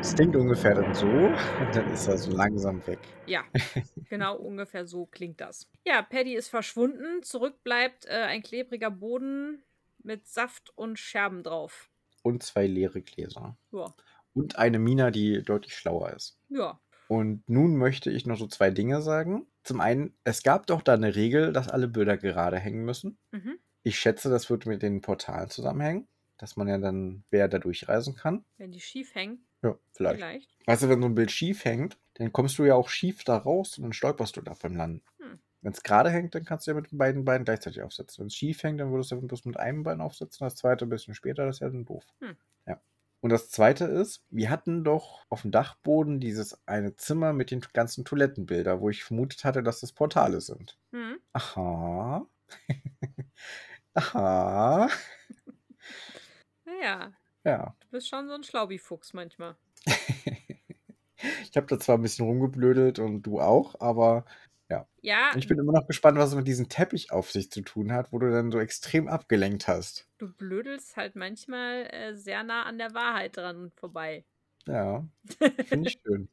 Es 0.00 0.14
klingt 0.14 0.34
ungefähr 0.34 0.74
dann 0.74 0.94
so 0.94 1.06
und 1.06 1.74
dann 1.74 1.92
ist 1.92 2.06
er 2.06 2.16
so 2.16 2.30
langsam 2.32 2.84
weg. 2.86 2.98
Ja, 3.26 3.44
genau 4.08 4.36
ungefähr 4.36 4.86
so 4.86 5.06
klingt 5.06 5.40
das. 5.40 5.68
Ja, 5.86 6.00
Paddy 6.02 6.34
ist 6.34 6.48
verschwunden. 6.48 7.22
Zurück 7.22 7.62
bleibt 7.62 8.06
äh, 8.06 8.12
ein 8.12 8.42
klebriger 8.42 8.90
Boden 8.90 9.62
mit 10.02 10.26
Saft 10.26 10.72
und 10.76 10.98
Scherben 10.98 11.42
drauf. 11.42 11.90
Und 12.22 12.42
zwei 12.42 12.66
leere 12.66 13.02
Gläser. 13.02 13.56
Ja, 13.72 13.94
Und 14.32 14.56
eine 14.56 14.78
Mina, 14.78 15.10
die 15.10 15.42
deutlich 15.42 15.74
schlauer 15.76 16.10
ist. 16.14 16.38
ja. 16.48 16.78
Und 17.08 17.42
nun 17.48 17.76
möchte 17.76 18.08
ich 18.08 18.24
noch 18.24 18.38
so 18.38 18.46
zwei 18.46 18.70
Dinge 18.70 19.02
sagen. 19.02 19.48
Zum 19.64 19.80
einen, 19.80 20.14
es 20.22 20.44
gab 20.44 20.68
doch 20.68 20.80
da 20.80 20.94
eine 20.94 21.16
Regel, 21.16 21.52
dass 21.52 21.68
alle 21.68 21.88
Bilder 21.88 22.16
gerade 22.16 22.56
hängen 22.56 22.84
müssen. 22.84 23.18
Mhm. 23.32 23.58
Ich 23.82 23.98
schätze, 23.98 24.30
das 24.30 24.48
wird 24.48 24.64
mit 24.66 24.80
den 24.82 25.00
Portalen 25.00 25.50
zusammenhängen, 25.50 26.06
dass 26.38 26.54
man 26.56 26.68
ja 26.68 26.78
dann, 26.78 27.24
wer 27.30 27.48
da 27.48 27.58
durchreisen 27.58 28.14
kann. 28.14 28.44
Wenn 28.58 28.70
die 28.70 28.78
schief 28.78 29.12
hängen, 29.16 29.44
Ja, 29.62 29.76
vielleicht. 29.92 30.20
vielleicht. 30.20 30.48
Weißt 30.66 30.82
du, 30.82 30.88
wenn 30.88 31.02
so 31.02 31.08
ein 31.08 31.14
Bild 31.14 31.30
schief 31.30 31.64
hängt, 31.64 31.98
dann 32.14 32.32
kommst 32.32 32.58
du 32.58 32.64
ja 32.64 32.74
auch 32.74 32.88
schief 32.88 33.24
da 33.24 33.36
raus 33.36 33.78
und 33.78 33.84
dann 33.84 33.92
stolperst 33.92 34.36
du 34.36 34.42
da 34.42 34.54
beim 34.60 34.76
Landen. 34.76 35.02
Hm. 35.18 35.38
Wenn 35.62 35.72
es 35.72 35.82
gerade 35.82 36.10
hängt, 36.10 36.34
dann 36.34 36.44
kannst 36.44 36.66
du 36.66 36.70
ja 36.70 36.74
mit 36.74 36.90
den 36.90 36.98
beiden 36.98 37.24
Beinen 37.24 37.44
gleichzeitig 37.44 37.82
aufsetzen. 37.82 38.20
Wenn 38.20 38.26
es 38.28 38.34
schief 38.34 38.62
hängt, 38.62 38.80
dann 38.80 38.92
würdest 38.92 39.12
du 39.12 39.20
bloß 39.20 39.44
mit 39.44 39.58
einem 39.58 39.82
Bein 39.82 40.00
aufsetzen, 40.00 40.44
das 40.46 40.56
zweite 40.56 40.86
ein 40.86 40.90
bisschen 40.90 41.14
später, 41.14 41.46
das 41.46 41.56
ist 41.56 41.60
ja 41.60 41.68
dann 41.68 41.84
doof. 41.84 42.04
Hm. 42.20 42.36
Ja. 42.66 42.80
Und 43.20 43.30
das 43.30 43.50
zweite 43.50 43.84
ist, 43.84 44.24
wir 44.30 44.48
hatten 44.48 44.84
doch 44.84 45.26
auf 45.28 45.42
dem 45.42 45.50
Dachboden 45.50 46.20
dieses 46.20 46.58
eine 46.66 46.96
Zimmer 46.96 47.32
mit 47.32 47.50
den 47.50 47.60
ganzen 47.72 48.04
Toilettenbilder, 48.04 48.80
wo 48.80 48.88
ich 48.88 49.04
vermutet 49.04 49.44
hatte, 49.44 49.62
dass 49.62 49.80
das 49.80 49.92
Portale 49.92 50.40
sind. 50.40 50.78
Mhm. 50.92 51.18
Aha. 51.32 52.26
Aha. 53.94 54.88
Naja, 56.64 57.12
Ja. 57.44 57.74
du 57.80 57.86
bist 57.90 58.08
schon 58.08 58.28
so 58.28 58.34
ein 58.34 58.44
Schlaubi-Fuchs 58.44 59.12
manchmal. 59.12 59.56
Ich 61.50 61.56
habe 61.56 61.66
da 61.66 61.78
zwar 61.78 61.98
ein 61.98 62.02
bisschen 62.02 62.24
rumgeblödelt 62.26 62.98
und 62.98 63.22
du 63.22 63.40
auch, 63.40 63.78
aber 63.80 64.24
Ja, 65.02 65.32
ich 65.36 65.48
bin 65.48 65.58
immer 65.58 65.72
noch 65.72 65.86
gespannt, 65.86 66.18
was 66.18 66.30
es 66.30 66.36
mit 66.36 66.46
diesem 66.46 66.68
Teppich 66.68 67.10
auf 67.10 67.30
sich 67.30 67.50
zu 67.50 67.62
tun 67.62 67.92
hat, 67.92 68.12
wo 68.12 68.18
du 68.18 68.30
dann 68.30 68.50
so 68.50 68.58
extrem 68.58 69.08
abgelenkt 69.08 69.66
hast. 69.66 70.06
du 70.18 70.32
blödelst 70.32 70.96
halt 70.96 71.16
manchmal 71.16 71.86
äh, 71.92 72.14
sehr 72.14 72.42
nah 72.44 72.64
an 72.64 72.78
der 72.78 72.94
Wahrheit 72.94 73.36
dran 73.36 73.70
vorbei. 73.76 74.24
Ja, 74.66 75.06
finde 75.64 75.88
ich 75.88 75.98
schön. 76.06 76.28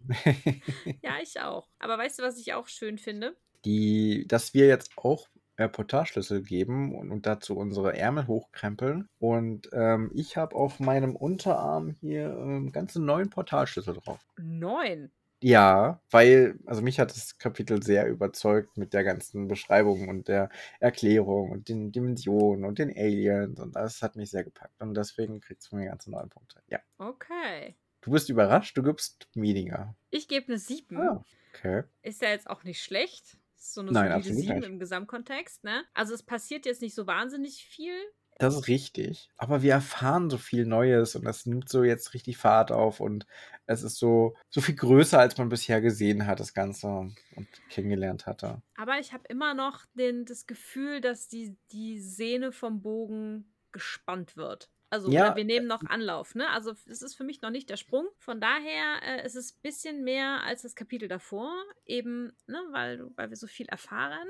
Ja, 1.01 1.18
ich 1.22 1.39
auch. 1.39 1.70
Aber 1.80 1.97
weißt 1.97 2.20
du, 2.20 2.24
was 2.24 2.38
ich 2.38 2.53
auch 2.53 2.68
schön 2.68 2.97
finde? 2.97 3.36
Die, 3.66 4.26
dass 4.28 4.53
wir 4.53 4.68
jetzt 4.68 4.91
auch 4.97 5.28
äh, 5.58 5.68
Portalschlüssel 5.68 6.41
geben 6.41 6.95
und, 6.95 7.12
und 7.12 7.26
dazu 7.26 7.58
unsere 7.58 7.97
Ärmel 7.97 8.28
hochkrempeln. 8.28 9.10
Und 9.20 9.70
ähm, 9.74 10.12
ich 10.14 10.38
habe 10.38 10.55
auf 10.55 10.80
meinem 10.80 11.16
Unterarm 11.16 11.89
hier 11.89 12.30
ähm, 12.30 12.72
ganze 12.72 13.01
neun 13.01 13.30
Portalschlüssel 13.30 13.95
drauf. 13.95 14.20
Neun. 14.38 15.12
Ja, 15.39 16.01
weil, 16.10 16.58
also 16.66 16.82
mich 16.82 16.99
hat 16.99 17.12
das 17.12 17.38
Kapitel 17.38 17.84
sehr 17.84 18.08
überzeugt 18.08 18.76
mit 18.78 18.93
der 18.93 19.03
ganzen 19.03 19.47
Beschreibung 19.47 20.10
und 20.10 20.28
der 20.28 20.49
Erklärung 20.80 21.51
und 21.51 21.70
den 21.70 21.91
Dimensionen 21.91 22.66
und 22.66 22.80
den 22.80 22.89
Aliens 22.89 23.60
und 23.60 23.76
das 23.76 24.01
hat 24.01 24.16
mich 24.16 24.32
sehr 24.32 24.43
gepackt 24.43 24.82
und 24.82 24.95
deswegen 24.95 25.39
kriegst 25.39 25.72
du 25.72 25.76
mir 25.76 25.86
ganze 25.86 26.10
neun 26.10 26.30
Punkte. 26.30 26.64
Ja. 26.68 26.80
Okay. 26.97 27.76
Du 28.01 28.12
bist 28.12 28.30
überrascht, 28.30 28.76
du 28.78 28.82
gibst 28.82 29.28
weniger. 29.36 29.95
Ich 30.10 30.28
gebe 30.28 30.47
eine 30.47 30.58
7. 30.58 30.97
Ah, 30.97 31.24
okay. 31.53 31.84
Ist 32.01 32.24
ja 32.24 32.30
jetzt 32.30 32.49
auch 32.49 32.64
nicht 32.64 32.82
schlecht. 32.82 33.38
Ist 33.68 33.74
so 33.74 33.82
eine 33.82 33.91
Nein, 33.91 34.11
solide 34.11 34.13
absolut 34.13 34.39
7 34.39 34.59
nicht. 34.59 34.65
im 34.65 34.80
Gesamtkontext, 34.80 35.63
ne? 35.65 35.84
Also 35.93 36.13
es 36.13 36.24
passiert 36.24 36.65
jetzt 36.65 36.82
nicht 36.82 36.95
so 36.95 37.05
wahnsinnig 37.05 37.65
viel. 37.65 37.93
Das 38.39 38.55
ist 38.55 38.68
richtig. 38.68 39.30
Aber 39.38 39.61
wir 39.63 39.74
erfahren 39.74 40.30
so 40.30 40.38
viel 40.38 40.65
Neues 40.65 41.15
und 41.15 41.26
das 41.26 41.45
nimmt 41.45 41.70
so 41.70 41.84
jetzt 41.84 42.13
richtig 42.13 42.38
Fahrt 42.38 42.72
auf 42.72 42.99
und 42.99 43.26
es 43.65 43.84
ist 43.84 43.97
so, 43.97 44.36
so 44.49 44.61
viel 44.61 44.76
größer, 44.76 45.20
als 45.20 45.38
man 45.38 45.49
bisher 45.49 45.82
gesehen 45.82 46.28
hat, 46.28 46.39
das 46.39 46.53
Ganze 46.53 46.88
und 46.88 47.47
kennengelernt 47.70 48.26
hatte. 48.28 48.61
Aber 48.76 48.99
ich 48.99 49.11
habe 49.13 49.24
immer 49.28 49.53
noch 49.53 49.86
den, 49.93 50.26
das 50.26 50.45
Gefühl, 50.45 51.01
dass 51.01 51.28
die, 51.28 51.57
die 51.72 51.99
Sehne 51.99 52.51
vom 52.51 52.82
Bogen 52.82 53.53
gespannt 53.72 54.38
wird. 54.38 54.72
Also 54.90 55.12
Ja, 55.12 55.36
wir 55.36 55.44
nehmen 55.44 55.68
noch 55.68 55.84
Anlauf, 55.84 56.34
ne? 56.34 56.50
Also 56.50 56.72
es 56.88 57.02
ist 57.02 57.16
für 57.16 57.24
mich 57.24 57.42
noch 57.42 57.50
nicht 57.50 57.70
der 57.70 57.78
Sprung. 57.78 58.08
Von 58.20 58.40
daher 58.40 59.02
äh, 59.04 59.26
ist 59.26 59.36
es 59.36 59.54
ein 59.54 59.62
bisschen 59.62 60.04
mehr 60.04 60.44
als 60.44 60.62
das 60.62 60.76
Kapitel 60.76 61.10
davor, 61.10 61.54
eben, 61.86 62.32
ne, 62.48 62.60
weil, 62.72 63.10
weil 63.16 63.30
wir 63.30 63.36
so 63.36 63.48
viel 63.48 63.68
erfahren. 63.68 64.28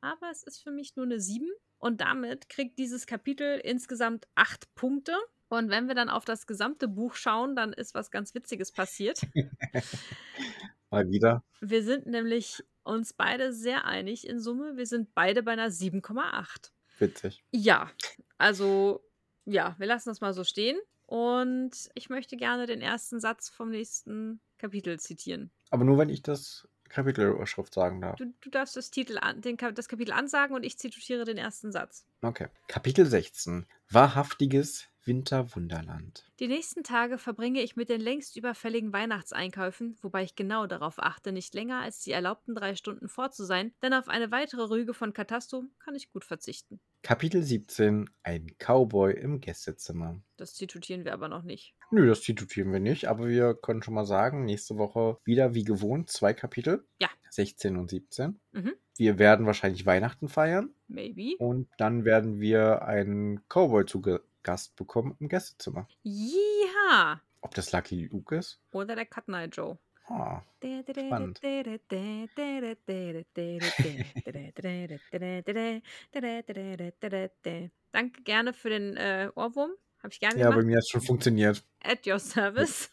Aber 0.00 0.30
es 0.30 0.42
ist 0.42 0.62
für 0.62 0.70
mich 0.70 0.96
nur 0.96 1.04
eine 1.04 1.20
7. 1.20 1.46
Und 1.78 2.00
damit 2.00 2.48
kriegt 2.48 2.78
dieses 2.78 3.06
Kapitel 3.06 3.60
insgesamt 3.62 4.26
8 4.34 4.74
Punkte. 4.74 5.14
Und 5.48 5.70
wenn 5.70 5.88
wir 5.88 5.94
dann 5.94 6.08
auf 6.08 6.24
das 6.24 6.46
gesamte 6.46 6.88
Buch 6.88 7.14
schauen, 7.14 7.54
dann 7.54 7.72
ist 7.72 7.94
was 7.94 8.10
ganz 8.10 8.34
Witziges 8.34 8.72
passiert. 8.72 9.20
Mal 10.90 11.10
wieder. 11.10 11.42
Wir 11.60 11.82
sind 11.82 12.06
nämlich 12.06 12.62
uns 12.82 13.12
beide 13.12 13.52
sehr 13.52 13.84
einig 13.84 14.26
in 14.26 14.40
Summe. 14.40 14.76
Wir 14.76 14.86
sind 14.86 15.14
beide 15.14 15.42
bei 15.42 15.52
einer 15.52 15.68
7,8. 15.68 16.70
Witzig. 16.98 17.44
Ja, 17.50 17.90
also 18.38 19.04
ja, 19.48 19.74
wir 19.78 19.86
lassen 19.86 20.10
das 20.10 20.20
mal 20.20 20.34
so 20.34 20.44
stehen. 20.44 20.78
Und 21.06 21.88
ich 21.94 22.10
möchte 22.10 22.36
gerne 22.36 22.66
den 22.66 22.82
ersten 22.82 23.18
Satz 23.18 23.48
vom 23.48 23.70
nächsten 23.70 24.40
Kapitel 24.58 25.00
zitieren. 25.00 25.50
Aber 25.70 25.84
nur, 25.84 25.96
wenn 25.96 26.10
ich 26.10 26.22
das 26.22 26.68
Kapitelüberschrift 26.90 27.72
sagen 27.72 28.00
darf. 28.00 28.16
Du, 28.16 28.32
du 28.40 28.50
darfst 28.50 28.76
das, 28.76 28.90
Titel 28.90 29.18
an, 29.18 29.40
den, 29.40 29.56
das 29.74 29.88
Kapitel 29.88 30.12
ansagen 30.12 30.54
und 30.54 30.64
ich 30.64 30.78
zitiere 30.78 31.24
den 31.24 31.38
ersten 31.38 31.72
Satz. 31.72 32.04
Okay. 32.22 32.48
Kapitel 32.66 33.06
16. 33.06 33.66
Wahrhaftiges 33.90 34.88
Winterwunderland. 35.04 36.30
Die 36.38 36.48
nächsten 36.48 36.84
Tage 36.84 37.16
verbringe 37.16 37.62
ich 37.62 37.76
mit 37.76 37.88
den 37.88 38.00
längst 38.00 38.36
überfälligen 38.36 38.92
Weihnachtseinkäufen, 38.92 39.96
wobei 40.02 40.22
ich 40.24 40.36
genau 40.36 40.66
darauf 40.66 40.98
achte, 40.98 41.32
nicht 41.32 41.54
länger 41.54 41.80
als 41.80 42.00
die 42.00 42.12
erlaubten 42.12 42.54
drei 42.54 42.74
Stunden 42.74 43.08
fort 43.08 43.34
zu 43.34 43.44
sein, 43.44 43.72
denn 43.82 43.94
auf 43.94 44.08
eine 44.08 44.30
weitere 44.30 44.68
Rüge 44.68 44.92
von 44.92 45.14
Katasto 45.14 45.64
kann 45.78 45.94
ich 45.94 46.10
gut 46.10 46.26
verzichten. 46.26 46.80
Kapitel 47.02 47.42
17 47.42 48.10
Ein 48.22 48.48
Cowboy 48.58 49.12
im 49.14 49.40
Gästezimmer. 49.40 50.20
Das 50.36 50.54
zitutieren 50.54 51.04
wir 51.04 51.14
aber 51.14 51.28
noch 51.28 51.42
nicht. 51.42 51.74
Nö, 51.90 52.06
das 52.06 52.22
zitutieren 52.22 52.72
wir 52.72 52.80
nicht, 52.80 53.06
aber 53.06 53.28
wir 53.28 53.54
können 53.54 53.82
schon 53.82 53.94
mal 53.94 54.04
sagen, 54.04 54.44
nächste 54.44 54.76
Woche 54.76 55.18
wieder 55.24 55.54
wie 55.54 55.64
gewohnt 55.64 56.10
zwei 56.10 56.34
Kapitel. 56.34 56.86
Ja. 57.00 57.08
16 57.30 57.76
und 57.76 57.90
17. 57.90 58.40
Mhm. 58.52 58.74
Wir 58.96 59.18
werden 59.18 59.46
wahrscheinlich 59.46 59.86
Weihnachten 59.86 60.28
feiern 60.28 60.74
Maybe. 60.88 61.36
und 61.38 61.68
dann 61.78 62.04
werden 62.04 62.40
wir 62.40 62.82
einen 62.82 63.40
Cowboy 63.48 63.86
zu 63.86 64.02
Gast 64.42 64.76
bekommen 64.76 65.16
im 65.20 65.28
Gästezimmer. 65.28 65.86
Ja. 66.02 67.20
Ob 67.40 67.54
das 67.54 67.72
Lucky 67.72 68.06
Luke 68.06 68.36
ist? 68.36 68.60
Oder 68.72 68.96
der 68.96 69.06
Cut 69.06 69.28
Night 69.28 69.56
Joe. 69.56 69.78
Ah, 70.08 70.42
Spannend. 70.62 71.40
Danke 77.92 78.22
gerne 78.22 78.52
für 78.52 78.70
den 78.70 78.96
äh, 78.96 79.30
Ohrwurm. 79.34 79.70
Habe 80.02 80.12
ich 80.12 80.20
gerne 80.20 80.38
ja, 80.38 80.46
bei 80.46 80.50
gemacht. 80.50 80.66
mir 80.66 80.76
hat 80.76 80.84
es 80.84 80.88
schon 80.88 81.00
funktioniert. 81.00 81.64
At 81.82 82.06
your 82.06 82.18
service. 82.18 82.90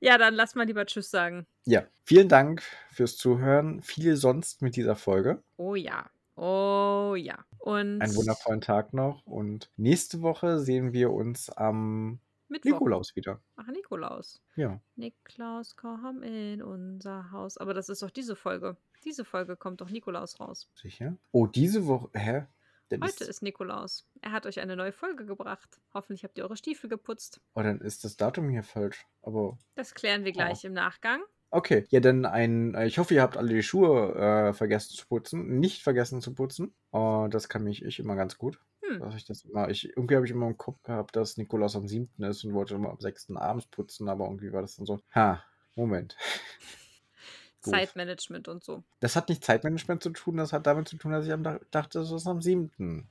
ja, 0.00 0.16
dann 0.16 0.34
lass 0.34 0.54
mal 0.54 0.66
lieber 0.66 0.86
Tschüss 0.86 1.10
sagen. 1.10 1.46
ja, 1.66 1.86
vielen 2.04 2.28
Dank 2.28 2.62
fürs 2.90 3.16
Zuhören. 3.16 3.82
Viel 3.82 4.16
sonst 4.16 4.62
mit 4.62 4.76
dieser 4.76 4.96
Folge. 4.96 5.42
Oh 5.56 5.74
ja. 5.74 6.08
Oh 6.36 7.14
ja. 7.16 7.44
Und 7.58 8.00
Einen 8.00 8.14
wundervollen 8.14 8.60
Tag 8.60 8.94
noch 8.94 9.26
und 9.26 9.70
nächste 9.76 10.22
Woche 10.22 10.60
sehen 10.60 10.92
wir 10.92 11.10
uns 11.10 11.50
am 11.50 12.20
Mittwoch. 12.48 12.70
Nikolaus 12.72 13.14
wieder. 13.16 13.40
Ach, 13.56 13.66
Nikolaus. 13.68 14.40
Ja. 14.56 14.80
Niklaus, 14.96 15.76
komm 15.76 16.22
in 16.22 16.62
unser 16.62 17.30
Haus. 17.30 17.56
Aber 17.58 17.74
das 17.74 17.88
ist 17.88 18.02
doch 18.02 18.10
diese 18.10 18.36
Folge. 18.36 18.76
Diese 19.04 19.24
Folge 19.24 19.56
kommt 19.56 19.80
doch 19.80 19.90
Nikolaus 19.90 20.40
raus. 20.40 20.68
Sicher? 20.74 21.16
Oh, 21.32 21.46
diese 21.46 21.86
Woche. 21.86 22.08
Hä? 22.14 22.46
Dann 22.90 23.02
Heute 23.02 23.24
ist, 23.24 23.28
ist 23.28 23.42
Nikolaus. 23.42 24.06
Er 24.22 24.32
hat 24.32 24.46
euch 24.46 24.60
eine 24.60 24.74
neue 24.74 24.92
Folge 24.92 25.26
gebracht. 25.26 25.78
Hoffentlich 25.92 26.24
habt 26.24 26.38
ihr 26.38 26.44
eure 26.44 26.56
Stiefel 26.56 26.88
geputzt. 26.88 27.40
oh, 27.54 27.62
dann 27.62 27.80
ist 27.82 28.02
das 28.04 28.16
Datum 28.16 28.48
hier 28.48 28.62
falsch. 28.62 29.06
Aber 29.22 29.58
Das 29.74 29.94
klären 29.94 30.24
wir 30.24 30.32
gleich 30.32 30.64
im 30.64 30.72
Nachgang. 30.72 31.20
okay. 31.50 31.84
Ja, 31.90 32.00
dann 32.00 32.24
ein. 32.24 32.74
Ich 32.86 32.98
hoffe, 32.98 33.12
ihr 33.14 33.20
habt 33.22 33.36
alle 33.36 33.52
die 33.52 33.62
Schuhe 33.62 34.14
äh, 34.14 34.52
vergessen 34.54 34.96
zu 34.96 35.06
putzen. 35.06 35.58
Nicht 35.60 35.82
vergessen 35.82 36.22
zu 36.22 36.34
putzen. 36.34 36.74
Oh, 36.90 37.28
das 37.30 37.50
kann 37.50 37.62
mich 37.62 37.84
ich 37.84 37.98
immer 37.98 38.16
ganz 38.16 38.38
gut. 38.38 38.58
Hm. 38.88 39.00
Dass 39.00 39.14
ich 39.14 39.24
das 39.24 39.44
immer. 39.44 39.68
Ich, 39.68 39.88
irgendwie 39.88 40.16
habe 40.16 40.26
ich 40.26 40.32
immer 40.32 40.46
im 40.46 40.56
Kopf 40.56 40.82
gehabt, 40.82 41.16
dass 41.16 41.36
Nikolaus 41.36 41.76
am 41.76 41.86
7. 41.88 42.08
ist 42.24 42.44
und 42.44 42.54
wollte 42.54 42.74
immer 42.74 42.90
am 42.90 43.00
6. 43.00 43.30
abends 43.36 43.66
putzen, 43.66 44.08
aber 44.08 44.24
irgendwie 44.26 44.52
war 44.52 44.62
das 44.62 44.76
dann 44.76 44.86
so. 44.86 45.00
Ha, 45.14 45.42
Moment. 45.74 46.16
Zeitmanagement 47.60 48.48
und 48.48 48.64
so. 48.64 48.84
Das 49.00 49.16
hat 49.16 49.28
nicht 49.28 49.44
Zeitmanagement 49.44 50.02
zu 50.02 50.10
tun, 50.10 50.36
das 50.36 50.52
hat 50.52 50.66
damit 50.66 50.88
zu 50.88 50.96
tun, 50.96 51.12
dass 51.12 51.26
ich 51.26 51.32
am 51.32 51.42
Dach- 51.42 51.60
dachte, 51.70 52.00
es 52.00 52.10
ist 52.10 52.26
am 52.26 52.40
7. 52.40 52.70
Hm. 52.76 53.08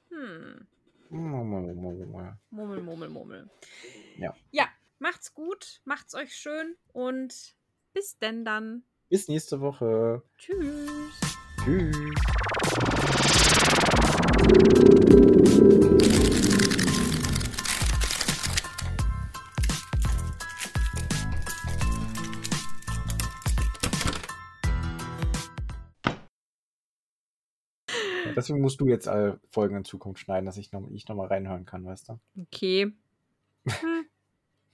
Murmel. 1.10 1.74
Murmel, 1.76 2.82
murmel, 2.82 3.10
murmel. 3.10 3.50
Ja. 4.18 4.36
Ja, 4.52 4.66
macht's 5.00 5.34
gut, 5.34 5.82
macht's 5.86 6.16
euch 6.16 6.34
schön 6.34 6.76
und 6.92 7.56
bis 7.94 8.18
denn 8.20 8.44
dann. 8.44 8.84
Bis 9.10 9.28
nächste 9.28 9.62
Woche. 9.62 10.22
Tschüss. 10.38 11.20
Tschüss. 11.64 12.16
Deswegen 28.48 28.62
musst 28.62 28.80
du 28.80 28.88
jetzt 28.88 29.10
alle 29.10 29.42
Folgen 29.52 29.76
in 29.76 29.84
Zukunft 29.84 30.22
schneiden, 30.22 30.46
dass 30.46 30.56
ich 30.56 30.72
noch, 30.72 30.88
ich 30.92 31.06
noch 31.10 31.18
mal 31.18 31.28
reinhören 31.28 31.66
kann, 31.66 31.86
weißt 31.86 32.08
du? 32.08 32.20
Okay. 32.42 32.94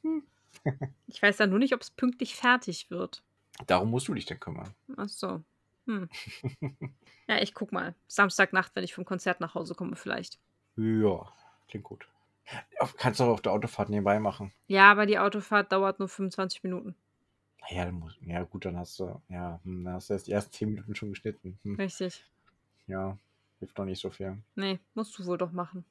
Hm. 0.03 0.23
Ich 1.07 1.21
weiß 1.21 1.37
dann 1.37 1.49
nur 1.49 1.59
nicht, 1.59 1.73
ob 1.73 1.81
es 1.81 1.91
pünktlich 1.91 2.35
fertig 2.35 2.89
wird. 2.89 3.23
Darum 3.67 3.89
musst 3.89 4.07
du 4.07 4.13
dich 4.13 4.25
dann 4.25 4.39
kümmern. 4.39 4.73
Ach 4.95 5.09
so. 5.09 5.43
Hm. 5.87 6.09
Ja, 7.27 7.41
ich 7.41 7.53
guck 7.53 7.71
mal. 7.71 7.95
Samstagnacht, 8.07 8.75
wenn 8.75 8.83
ich 8.83 8.93
vom 8.93 9.05
Konzert 9.05 9.39
nach 9.39 9.55
Hause 9.55 9.75
komme, 9.75 9.95
vielleicht. 9.95 10.39
Ja, 10.75 11.31
klingt 11.69 11.85
gut. 11.85 12.07
Ja, 12.79 12.89
Kannst 12.97 13.19
du 13.19 13.23
auch 13.23 13.29
auf 13.29 13.41
der 13.41 13.53
Autofahrt 13.53 13.89
nebenbei 13.89 14.19
machen. 14.19 14.51
Ja, 14.67 14.91
aber 14.91 15.05
die 15.05 15.17
Autofahrt 15.17 15.71
dauert 15.71 15.99
nur 15.99 16.09
25 16.09 16.63
Minuten. 16.63 16.95
Ja, 17.69 17.85
dann 17.85 17.95
muss, 17.95 18.17
ja 18.21 18.43
gut, 18.43 18.65
dann 18.65 18.77
hast 18.77 18.99
du, 18.99 19.21
ja, 19.29 19.59
hm, 19.63 19.85
dann 19.85 19.93
hast 19.93 20.09
du 20.09 20.13
erst 20.13 20.27
die 20.27 20.33
ersten 20.33 20.51
10 20.53 20.69
Minuten 20.69 20.95
schon 20.95 21.09
geschnitten. 21.09 21.57
Hm, 21.63 21.75
Richtig. 21.75 22.25
ja, 22.87 23.17
hilft 23.63 23.79
doch 23.79 23.85
nicht 23.85 24.01
so 24.01 24.09
viel. 24.09 24.43
Nee, 24.55 24.79
musst 24.93 25.17
du 25.17 25.25
wohl 25.25 25.37
doch 25.37 25.51
machen. 25.53 25.85